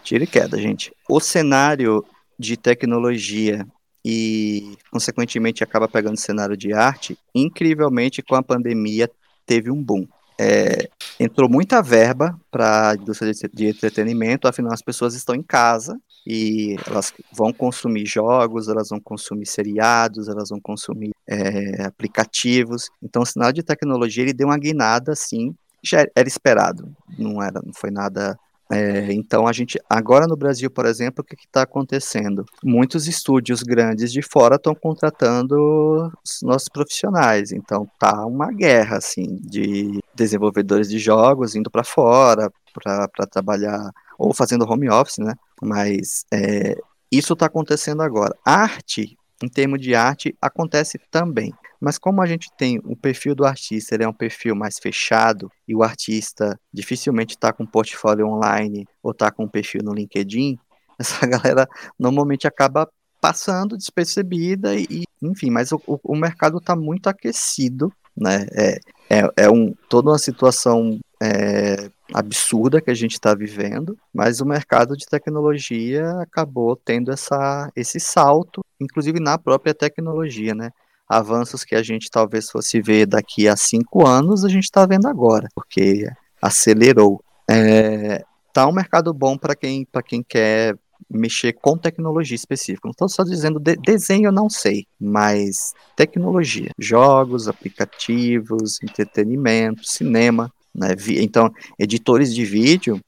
[0.04, 0.92] Tira e queda, gente.
[1.08, 2.04] O cenário
[2.38, 3.66] de tecnologia
[4.04, 9.10] e, consequentemente, acaba pegando o cenário de arte, incrivelmente, com a pandemia,
[9.46, 10.08] teve um boom.
[10.40, 10.90] É,
[11.20, 16.78] entrou muita verba para a indústria de entretenimento, afinal as pessoas estão em casa e
[16.88, 22.90] elas vão consumir jogos, elas vão consumir seriados, elas vão consumir é, aplicativos.
[23.04, 25.54] Então o sinal de tecnologia ele deu uma guinada assim,
[25.84, 28.38] já era esperado, não era, não foi nada
[28.72, 32.46] é, então a gente agora no Brasil, por exemplo, o que está acontecendo?
[32.64, 37.52] Muitos estúdios grandes de fora estão contratando os nossos profissionais.
[37.52, 44.34] Então tá uma guerra assim de desenvolvedores de jogos indo para fora para trabalhar ou
[44.34, 45.34] fazendo home office, né?
[45.62, 46.76] Mas é,
[47.12, 48.36] isso está acontecendo agora.
[48.46, 51.52] Arte, em termos de arte, acontece também.
[51.80, 55.52] Mas como a gente tem o perfil do artista, ele é um perfil mais fechado,
[55.68, 59.94] e o artista dificilmente está com um portfólio online ou está com um perfil no
[59.94, 60.58] LinkedIn,
[61.00, 62.90] essa galera normalmente acaba
[63.22, 68.46] passando despercebida e, enfim, mas o, o mercado está muito aquecido, né?
[68.52, 68.80] É,
[69.10, 74.46] é, é um, toda uma situação é, absurda que a gente está vivendo, mas o
[74.46, 80.72] mercado de tecnologia acabou tendo essa, esse salto, inclusive na própria tecnologia, né?
[81.10, 85.08] Avanços que a gente talvez fosse ver daqui a cinco anos, a gente está vendo
[85.08, 86.08] agora, porque
[86.40, 87.22] acelerou.
[87.50, 88.24] É,
[88.54, 90.78] tá um mercado bom para quem, quem quer
[91.10, 92.88] mexer com tecnologia específica.
[92.88, 100.52] Não estou só dizendo de, desenho, eu não sei, mas tecnologia, jogos, aplicativos, entretenimento, cinema.
[100.76, 100.90] Né?
[101.18, 103.02] Então, editores de vídeo,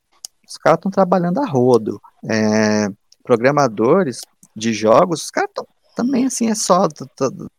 [0.48, 2.02] os caras estão trabalhando a rodo.
[2.28, 2.90] É,
[3.24, 4.22] programadores
[4.56, 6.88] de jogos, os caras estão também assim é só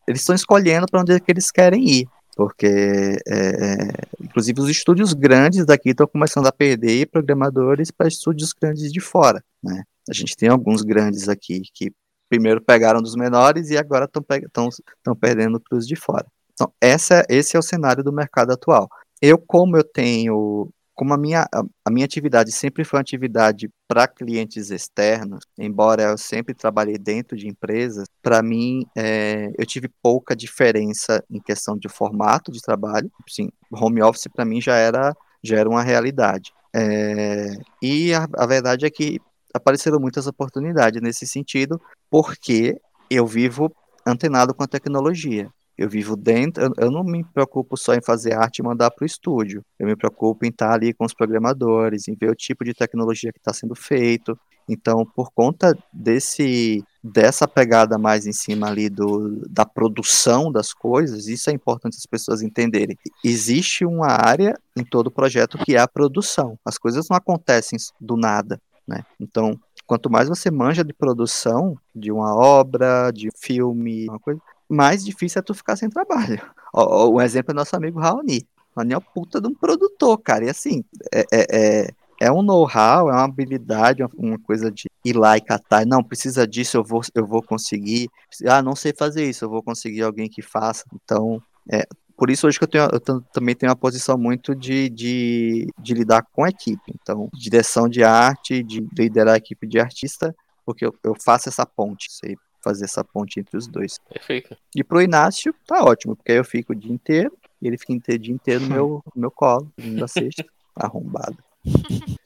[0.06, 3.88] eles estão escolhendo para onde é que eles querem ir porque é, é,
[4.20, 9.42] inclusive os estúdios grandes daqui estão começando a perder programadores para estúdios grandes de fora
[9.62, 9.82] né?
[10.08, 11.92] A gente tem alguns grandes aqui que
[12.28, 16.26] primeiro pegaram dos menores e agora estão perdendo para os de fora.
[16.54, 18.88] Então essa esse é o cenário do mercado atual.
[19.20, 21.46] Eu como eu tenho como a minha,
[21.84, 27.36] a, minha atividade sempre foi uma atividade para clientes externos, embora eu sempre trabalhei dentro
[27.36, 33.10] de empresas, para mim é, eu tive pouca diferença em questão de formato de trabalho.
[33.28, 36.52] Sim, home office para mim já era, já era uma realidade.
[36.74, 39.20] É, e a, a verdade é que
[39.54, 43.74] apareceram muitas oportunidades nesse sentido, porque eu vivo
[44.06, 45.50] antenado com a tecnologia.
[45.76, 49.04] Eu vivo dentro, eu, eu não me preocupo só em fazer arte e mandar para
[49.04, 49.64] o estúdio.
[49.78, 53.32] Eu me preocupo em estar ali com os programadores, em ver o tipo de tecnologia
[53.32, 54.38] que está sendo feito.
[54.68, 61.26] Então, por conta desse dessa pegada mais em cima ali do, da produção das coisas,
[61.26, 62.96] isso é importante as pessoas entenderem.
[63.24, 66.56] Existe uma área em todo projeto que é a produção.
[66.64, 69.04] As coisas não acontecem do nada, né?
[69.18, 74.40] Então, quanto mais você manja de produção de uma obra, de filme, uma coisa,
[74.72, 76.40] mais difícil é tu ficar sem trabalho.
[76.72, 78.46] Ó, um exemplo é nosso amigo Raoni.
[78.74, 80.46] Raoni é o puta de um produtor, cara.
[80.46, 81.88] E assim, é, é, é,
[82.20, 85.84] é um know-how, é uma habilidade, uma coisa de ir lá e catar.
[85.84, 88.08] Não, precisa disso, eu vou, eu vou conseguir.
[88.46, 90.84] Ah, não sei fazer isso, eu vou conseguir alguém que faça.
[90.94, 91.86] Então, é,
[92.16, 93.00] por isso hoje que eu, tenho, eu
[93.32, 96.94] também tenho uma posição muito de, de, de lidar com a equipe.
[97.00, 100.34] Então, direção de arte, de liderar a equipe de artista,
[100.64, 103.98] porque eu, eu faço essa ponte, sei fazer essa ponte entre os dois.
[104.08, 104.56] Perfeito.
[104.74, 107.92] E pro Inácio, tá ótimo, porque aí eu fico o dia inteiro, e ele fica
[107.92, 110.44] o dia inteiro no meu, no meu colo, da sexta,
[110.76, 111.38] arrombado.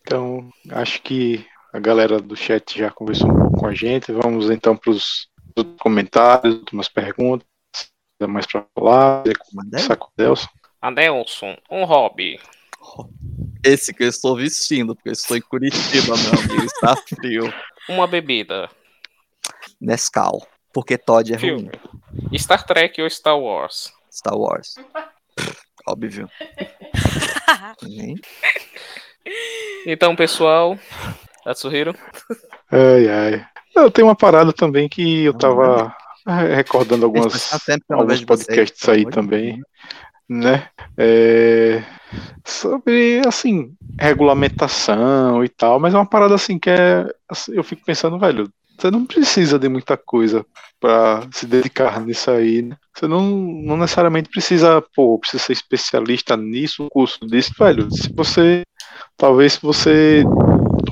[0.01, 4.11] Então, acho que a galera do chat já conversou um pouco com a gente.
[4.13, 5.29] Vamos então para os
[5.79, 7.47] comentários, últimas perguntas.
[8.19, 9.25] Dá mais para falar?
[9.51, 10.49] Começar com o Adelson.
[10.81, 12.41] Adelson, um hobby.
[13.63, 17.53] Esse que eu estou vestindo, porque eu estou em Curitiba, meu amigo, está frio.
[17.89, 18.71] Uma bebida.
[19.81, 21.71] Nescau, porque Todd é Filme.
[22.13, 22.39] ruim.
[22.39, 23.93] Star Trek ou Star Wars?
[24.11, 24.77] Star Wars.
[25.87, 26.29] Óbvio.
[29.87, 30.79] então, pessoal,
[31.45, 31.95] Atsuhiro?
[32.71, 33.47] Ai, ai.
[33.75, 35.95] Eu tenho uma parada também que eu tava
[36.27, 37.53] recordando algumas,
[37.89, 39.63] alguns podcasts aí também,
[40.29, 40.69] né?
[40.97, 41.85] É,
[42.45, 47.07] sobre, assim, regulamentação e tal, mas é uma parada assim que é.
[47.29, 50.45] Assim, eu fico pensando, velho, você não precisa de muita coisa
[50.81, 52.77] para se dedicar nisso aí, né?
[52.95, 57.91] Você não, não necessariamente precisa, pô, precisa ser especialista nisso, curso disso, velho.
[57.91, 58.63] Se você,
[59.17, 60.25] talvez se você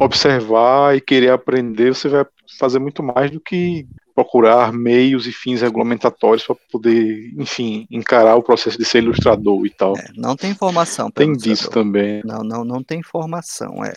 [0.00, 2.26] observar e querer aprender, você vai
[2.58, 8.42] fazer muito mais do que procurar meios e fins regulamentatórios para poder, enfim, encarar o
[8.42, 9.96] processo de ser ilustrador e tal.
[9.96, 11.10] É, não tem formação.
[11.10, 12.22] Tem disso também.
[12.24, 13.84] Não, não, não tem formação.
[13.84, 13.92] É,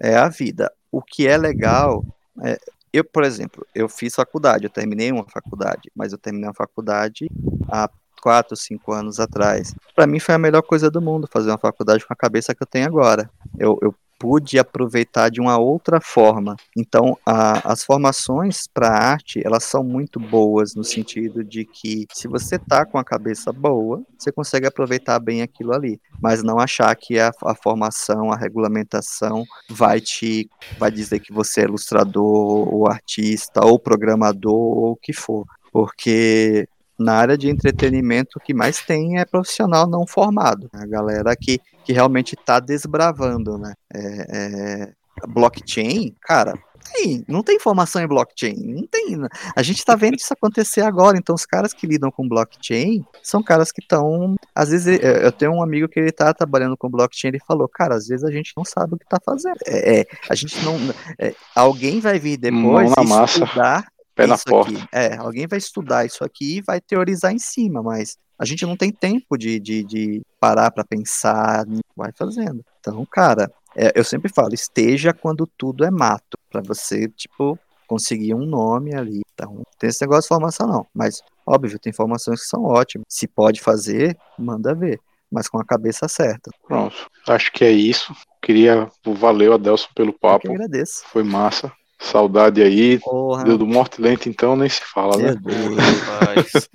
[0.00, 0.16] é, é.
[0.16, 0.72] a vida.
[0.90, 2.04] O que é legal
[2.44, 2.58] é,
[2.98, 7.28] eu, por exemplo, eu fiz faculdade, eu terminei uma faculdade, mas eu terminei uma faculdade
[7.68, 7.88] há
[8.20, 9.74] quatro, cinco anos atrás.
[9.94, 12.62] Para mim foi a melhor coisa do mundo fazer uma faculdade com a cabeça que
[12.62, 13.30] eu tenho agora.
[13.58, 16.56] Eu, eu pude aproveitar de uma outra forma.
[16.76, 22.26] Então, a, as formações para arte, elas são muito boas no sentido de que se
[22.26, 26.94] você tá com a cabeça boa, você consegue aproveitar bem aquilo ali, mas não achar
[26.96, 32.88] que a, a formação, a regulamentação vai te vai dizer que você é ilustrador ou
[32.88, 38.80] artista ou programador ou o que for, porque na área de entretenimento o que mais
[38.80, 43.74] tem é profissional não formado, a galera que, que realmente está desbravando, né?
[43.94, 44.92] É, é,
[45.26, 46.54] blockchain, cara,
[46.92, 49.18] tem, não tem informação em blockchain, não tem.
[49.54, 53.42] A gente está vendo isso acontecer agora, então os caras que lidam com blockchain são
[53.42, 57.28] caras que estão, às vezes eu tenho um amigo que ele está trabalhando com blockchain,
[57.30, 59.58] ele falou, cara, às vezes a gente não sabe o que está fazendo.
[59.66, 60.76] É, é, a gente não,
[61.18, 63.86] é, alguém vai vir depois e estudar
[64.18, 64.76] Pé na porta.
[64.76, 64.88] Aqui.
[64.92, 68.76] É, alguém vai estudar isso aqui e vai teorizar em cima, mas a gente não
[68.76, 71.64] tem tempo de, de, de parar para pensar,
[71.96, 72.64] vai fazendo.
[72.80, 78.34] Então, cara, é, eu sempre falo, esteja quando tudo é mato, para você, tipo, conseguir
[78.34, 79.22] um nome ali.
[79.34, 83.06] Então, tem esse negócio de formação não, mas óbvio, tem informações que são ótimas.
[83.08, 85.00] Se pode fazer, manda ver,
[85.30, 86.50] mas com a cabeça certa.
[86.66, 88.12] Pronto, acho que é isso.
[88.42, 90.48] Queria, valeu Adelson pelo papo.
[90.48, 91.04] Eu agradeço.
[91.06, 91.72] Foi massa.
[91.98, 92.98] Saudade aí.
[92.98, 93.44] Porra.
[93.44, 95.34] Deu do Morte Lento, então nem se fala, né?
[95.40, 96.68] Deus,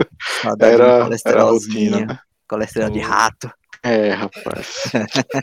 [0.59, 2.19] era, era a rotina, né?
[2.47, 3.49] Colesterol de rato.
[3.85, 4.83] É, rapaz.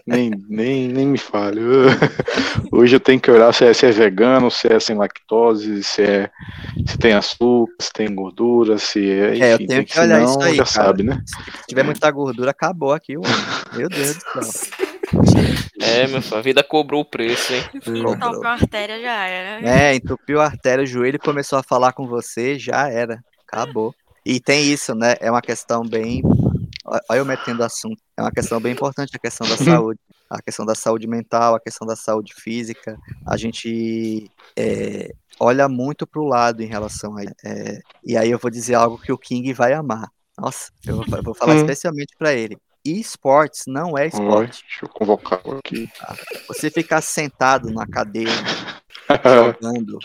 [0.07, 1.61] nem, nem, nem me fale.
[2.73, 6.02] Hoje eu tenho que olhar se é, se é vegano, se é sem lactose, se,
[6.02, 6.31] é,
[6.86, 9.31] se tem açúcar, se tem gordura, se é.
[9.32, 10.57] Enfim, é, eu tenho que olhar isso aí.
[10.57, 10.86] Já cara.
[10.86, 11.23] sabe, né?
[11.27, 13.15] Se tiver muita gordura, acabou aqui.
[13.77, 14.70] Meu Deus do céu.
[15.81, 17.62] É, meu filho, a vida cobrou o preço, hein?
[17.74, 19.61] Entupiu a artéria, já era.
[19.61, 19.90] Né?
[19.90, 23.23] É, entupiu a artéria, o joelho começou a falar com você, já era.
[23.47, 23.94] Acabou.
[24.24, 25.15] E tem isso, né?
[25.20, 26.23] É uma questão bem.
[27.09, 28.01] Olha eu metendo assunto.
[28.16, 29.98] É uma questão bem importante a questão da saúde.
[30.28, 32.97] A questão da saúde mental, a questão da saúde física.
[33.27, 37.23] A gente é, olha muito para o lado em relação a.
[37.44, 40.09] É, e aí eu vou dizer algo que o King vai amar.
[40.39, 41.59] Nossa, eu vou, eu vou falar hum.
[41.59, 44.62] especialmente para ele esportes não é esporte.
[44.62, 45.89] deixa eu convocar aqui.
[45.98, 46.16] Tá?
[46.48, 48.31] Você ficar sentado na cadeira
[49.24, 49.98] jogando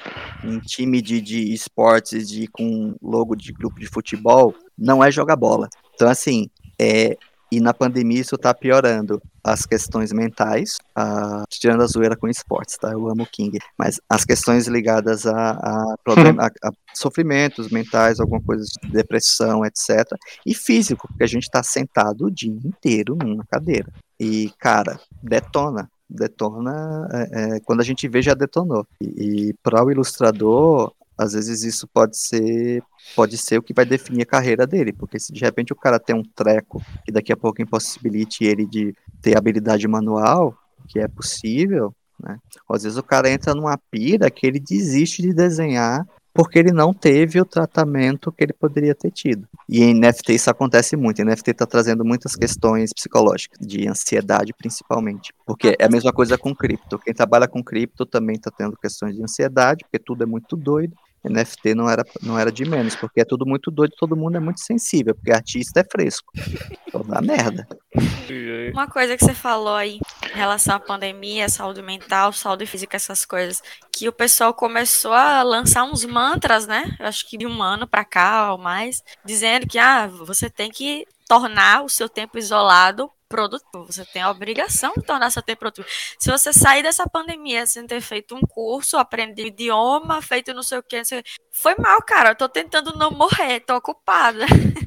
[0.43, 5.35] em time de, de esportes de, com logo de grupo de futebol não é jogar
[5.35, 5.69] bola.
[5.93, 6.49] Então, assim,
[6.79, 7.17] é,
[7.55, 12.77] e na pandemia isso tá piorando as questões mentais, a, tirando a zoeira com esportes,
[12.77, 12.91] tá?
[12.91, 13.57] Eu amo o King.
[13.77, 19.65] Mas as questões ligadas a, a, problema, a, a sofrimentos mentais, alguma coisa de depressão,
[19.65, 20.05] etc.
[20.45, 23.87] E físico, porque a gente tá sentado o dia inteiro numa cadeira.
[24.19, 29.83] E, cara, detona detona é, é, quando a gente vê já detonou e, e para
[29.83, 32.83] o ilustrador às vezes isso pode ser
[33.15, 35.99] pode ser o que vai definir a carreira dele, porque se de repente o cara
[35.99, 41.07] tem um treco que daqui a pouco impossibilite ele de ter habilidade manual, que é
[41.07, 42.37] possível, né?
[42.69, 46.05] Às vezes o cara entra numa pira que ele desiste de desenhar
[46.35, 49.47] porque ele não teve o tratamento que ele poderia ter tido.
[49.69, 51.21] E em NFT isso acontece muito.
[51.21, 55.33] Em NFT está trazendo muitas questões psicológicas, de ansiedade principalmente.
[55.45, 56.99] Porque é a mesma coisa com cripto.
[56.99, 60.93] Quem trabalha com cripto também está tendo questões de ansiedade, porque tudo é muito doido.
[61.29, 64.39] NFT não era, não era de menos, porque é tudo muito doido, todo mundo é
[64.39, 66.31] muito sensível, porque artista é fresco.
[66.87, 67.67] Então dá merda.
[68.73, 69.99] Uma coisa que você falou aí
[70.33, 73.61] em relação à pandemia, saúde mental, saúde física, essas coisas,
[73.91, 76.95] que o pessoal começou a lançar uns mantras, né?
[76.99, 80.69] Eu acho que de um ano para cá ou mais, dizendo que ah, você tem
[80.69, 83.85] que tornar o seu tempo isolado produtivo.
[83.85, 85.87] Você tem a obrigação de tornar seu tempo produtivo.
[86.19, 90.77] Se você sair dessa pandemia sem ter feito um curso, aprender idioma, feito não sei
[90.77, 91.01] o que,
[91.51, 92.29] foi mal, cara.
[92.29, 94.45] Eu tô tentando não morrer, tô ocupada.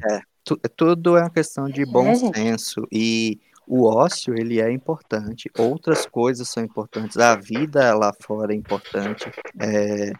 [0.09, 2.15] É, tu, tudo é uma questão de bom é.
[2.15, 8.51] senso e o ócio ele é importante, outras coisas são importantes, a vida lá fora
[8.51, 9.29] é importante.
[9.59, 10.11] É,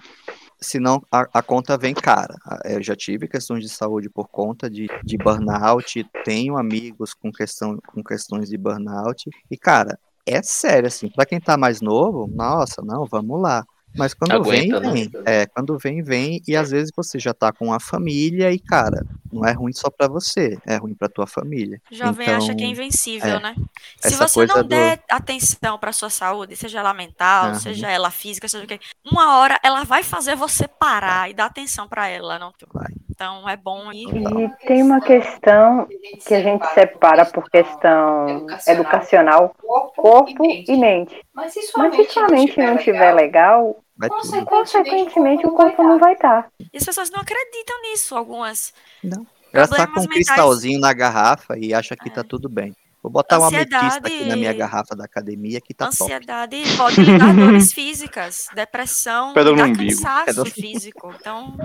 [0.61, 2.35] senão a, a, conta vem cara.
[2.65, 7.77] Eu já tive questões de saúde por conta de, de burnout, tenho amigos com, questão,
[7.87, 12.81] com questões de burnout, e cara, é sério, assim, para quem tá mais novo, nossa,
[12.83, 13.65] não, vamos lá.
[13.95, 15.09] Mas quando Aguenta, vem, vem.
[15.09, 15.23] Né?
[15.25, 19.05] É, quando vem, vem, e às vezes você já tá com a família e, cara,
[19.31, 21.81] não é ruim só para você, é ruim para tua família.
[21.91, 23.55] Jovem então, acha que é invencível, é, né?
[23.99, 25.03] Se você não der do...
[25.09, 27.59] atenção para sua saúde, seja ela mental, uhum.
[27.59, 31.31] seja ela física, seja o que, uma hora ela vai fazer você parar vai.
[31.31, 32.53] e dar atenção para ela, não?
[32.73, 32.93] Vai.
[33.19, 34.07] Então é bom ir.
[34.07, 35.85] E tem uma questão
[36.25, 39.53] que a gente separa por questão educacional,
[39.97, 41.21] corpo e mente.
[41.33, 41.89] Mas se sua
[42.29, 43.83] mente não estiver legal,
[44.47, 46.43] Consequentemente, o corpo não vai estar.
[46.43, 46.49] Tá.
[46.71, 48.73] E as pessoas não acreditam nisso, algumas.
[49.03, 49.27] Não.
[49.51, 52.23] Ela está com um cristalzinho na garrafa e acha que está é.
[52.23, 52.73] tudo bem.
[53.01, 53.73] Vou botar Ansiedade...
[53.73, 56.77] uma ametista aqui na minha garrafa da academia que tá Ansiedade top.
[56.77, 61.13] pode lhe dar dores físicas, depressão, Pedra no cansaço físico.
[61.17, 61.57] Então,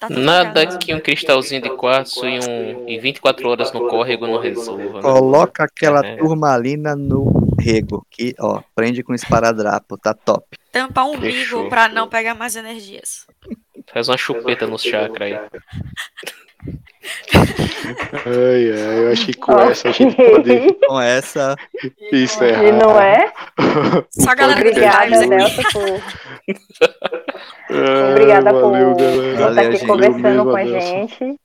[0.00, 4.40] tá Nada que um cristalzinho de quartzo e, um, e 24 horas no córrego não
[4.40, 4.94] resolva.
[4.94, 5.02] Né?
[5.02, 6.16] Coloca aquela é.
[6.16, 10.58] turmalina no rego, que, ó, prende com esparadrapo, tá top.
[10.72, 13.26] Tampa um umbigo para não pegar mais energias.
[13.92, 15.38] Faz uma chupeta no chakra aí.
[18.24, 19.70] Ai, ai, eu acho que com okay.
[19.70, 20.74] essa a gente pode.
[20.86, 21.56] Com essa.
[22.12, 22.68] Isso é.
[22.68, 23.32] E não é?
[24.10, 26.02] Só a galera Obrigada, Nelson, por.
[28.10, 29.86] Obrigada valeu, por estar aqui gente.
[29.86, 31.40] conversando com a gente.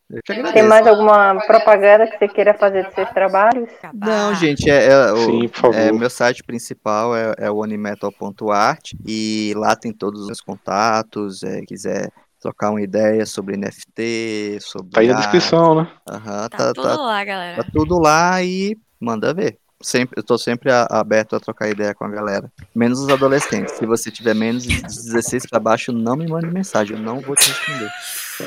[0.54, 3.70] Tem mais alguma propaganda que você queira fazer dos seus trabalhos?
[3.94, 9.54] Não, gente, é, é, Sim, o, é meu site principal é, é o onimetal.art e
[9.56, 14.92] lá tem todos os meus contatos, é, quiser trocar uma ideia sobre NFT, sobre.
[14.92, 15.88] Tá aí na descrição, né?
[16.10, 17.64] Uhum, tá, tá, tudo tá, lá, galera.
[17.64, 19.60] Tá tudo lá e manda ver.
[19.80, 22.52] Sempre, eu tô sempre a, aberto a trocar ideia com a galera.
[22.74, 23.76] Menos os adolescentes.
[23.76, 27.36] Se você tiver menos de 16 para baixo, não me mande mensagem, eu não vou
[27.36, 27.92] te responder.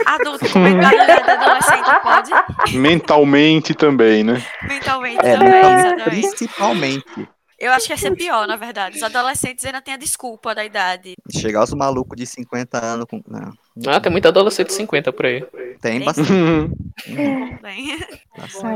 [0.06, 2.76] Adulto, comentário de adolescente, pode?
[2.76, 4.44] Mentalmente também, né?
[4.62, 7.28] Mentalmente é, também, mentalmente, principalmente.
[7.60, 8.96] Eu acho que ia ser pior, na verdade.
[8.96, 11.14] Os adolescentes ainda têm a desculpa da idade.
[11.30, 13.22] Chegar os malucos de 50 anos com.
[13.28, 13.52] Não.
[13.86, 15.42] Ah, tem muito adolescente de 50 por aí.
[15.42, 16.04] Tem, tem?
[16.04, 16.30] bastante.
[17.04, 17.98] tem.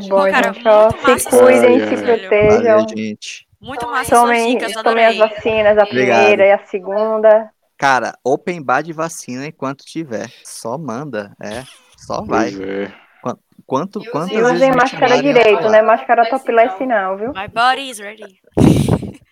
[0.08, 2.62] Bom, cara, gente, ó, se cuidem, se protejam.
[2.62, 3.48] Valeu, gente.
[3.58, 6.40] Muito massa tomem, dicas, tomem as vacinas, a primeira Obrigado.
[6.40, 7.50] e a segunda.
[7.78, 10.30] Cara, open bar de vacina enquanto tiver.
[10.44, 11.64] Só manda, é.
[11.96, 12.50] Só vai.
[12.50, 13.03] É.
[13.66, 15.82] Quanto, quantas e usem máscara direito, né?
[15.82, 17.28] Máscara topless não, viu?
[17.28, 18.40] My body is ready.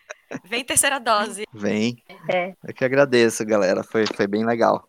[0.48, 1.44] Vem terceira dose.
[1.52, 1.96] Vem.
[2.30, 2.54] É.
[2.66, 3.82] Eu que agradeço, galera.
[3.82, 4.88] Foi, foi bem legal.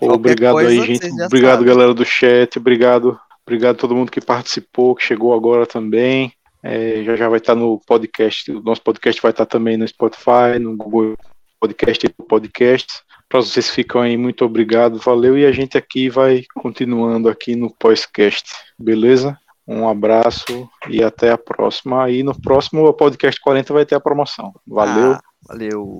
[0.00, 1.06] obrigado aí, gente.
[1.24, 1.66] Obrigado, sabem.
[1.66, 2.58] galera do chat.
[2.58, 3.18] Obrigado.
[3.44, 6.32] Obrigado a todo mundo que participou, que chegou agora também.
[6.62, 8.50] É, já já vai estar no podcast.
[8.50, 11.16] O nosso podcast vai estar também no Spotify, no Google
[11.60, 12.86] Podcast e Podcast.
[13.28, 15.36] Para vocês que ficam aí, muito obrigado, valeu.
[15.36, 19.38] E a gente aqui vai continuando aqui no podcast, beleza?
[19.66, 22.08] Um abraço e até a próxima.
[22.08, 24.54] E no próximo podcast 40 vai ter a promoção.
[24.66, 25.14] Valeu.
[25.14, 25.94] Ah, valeu.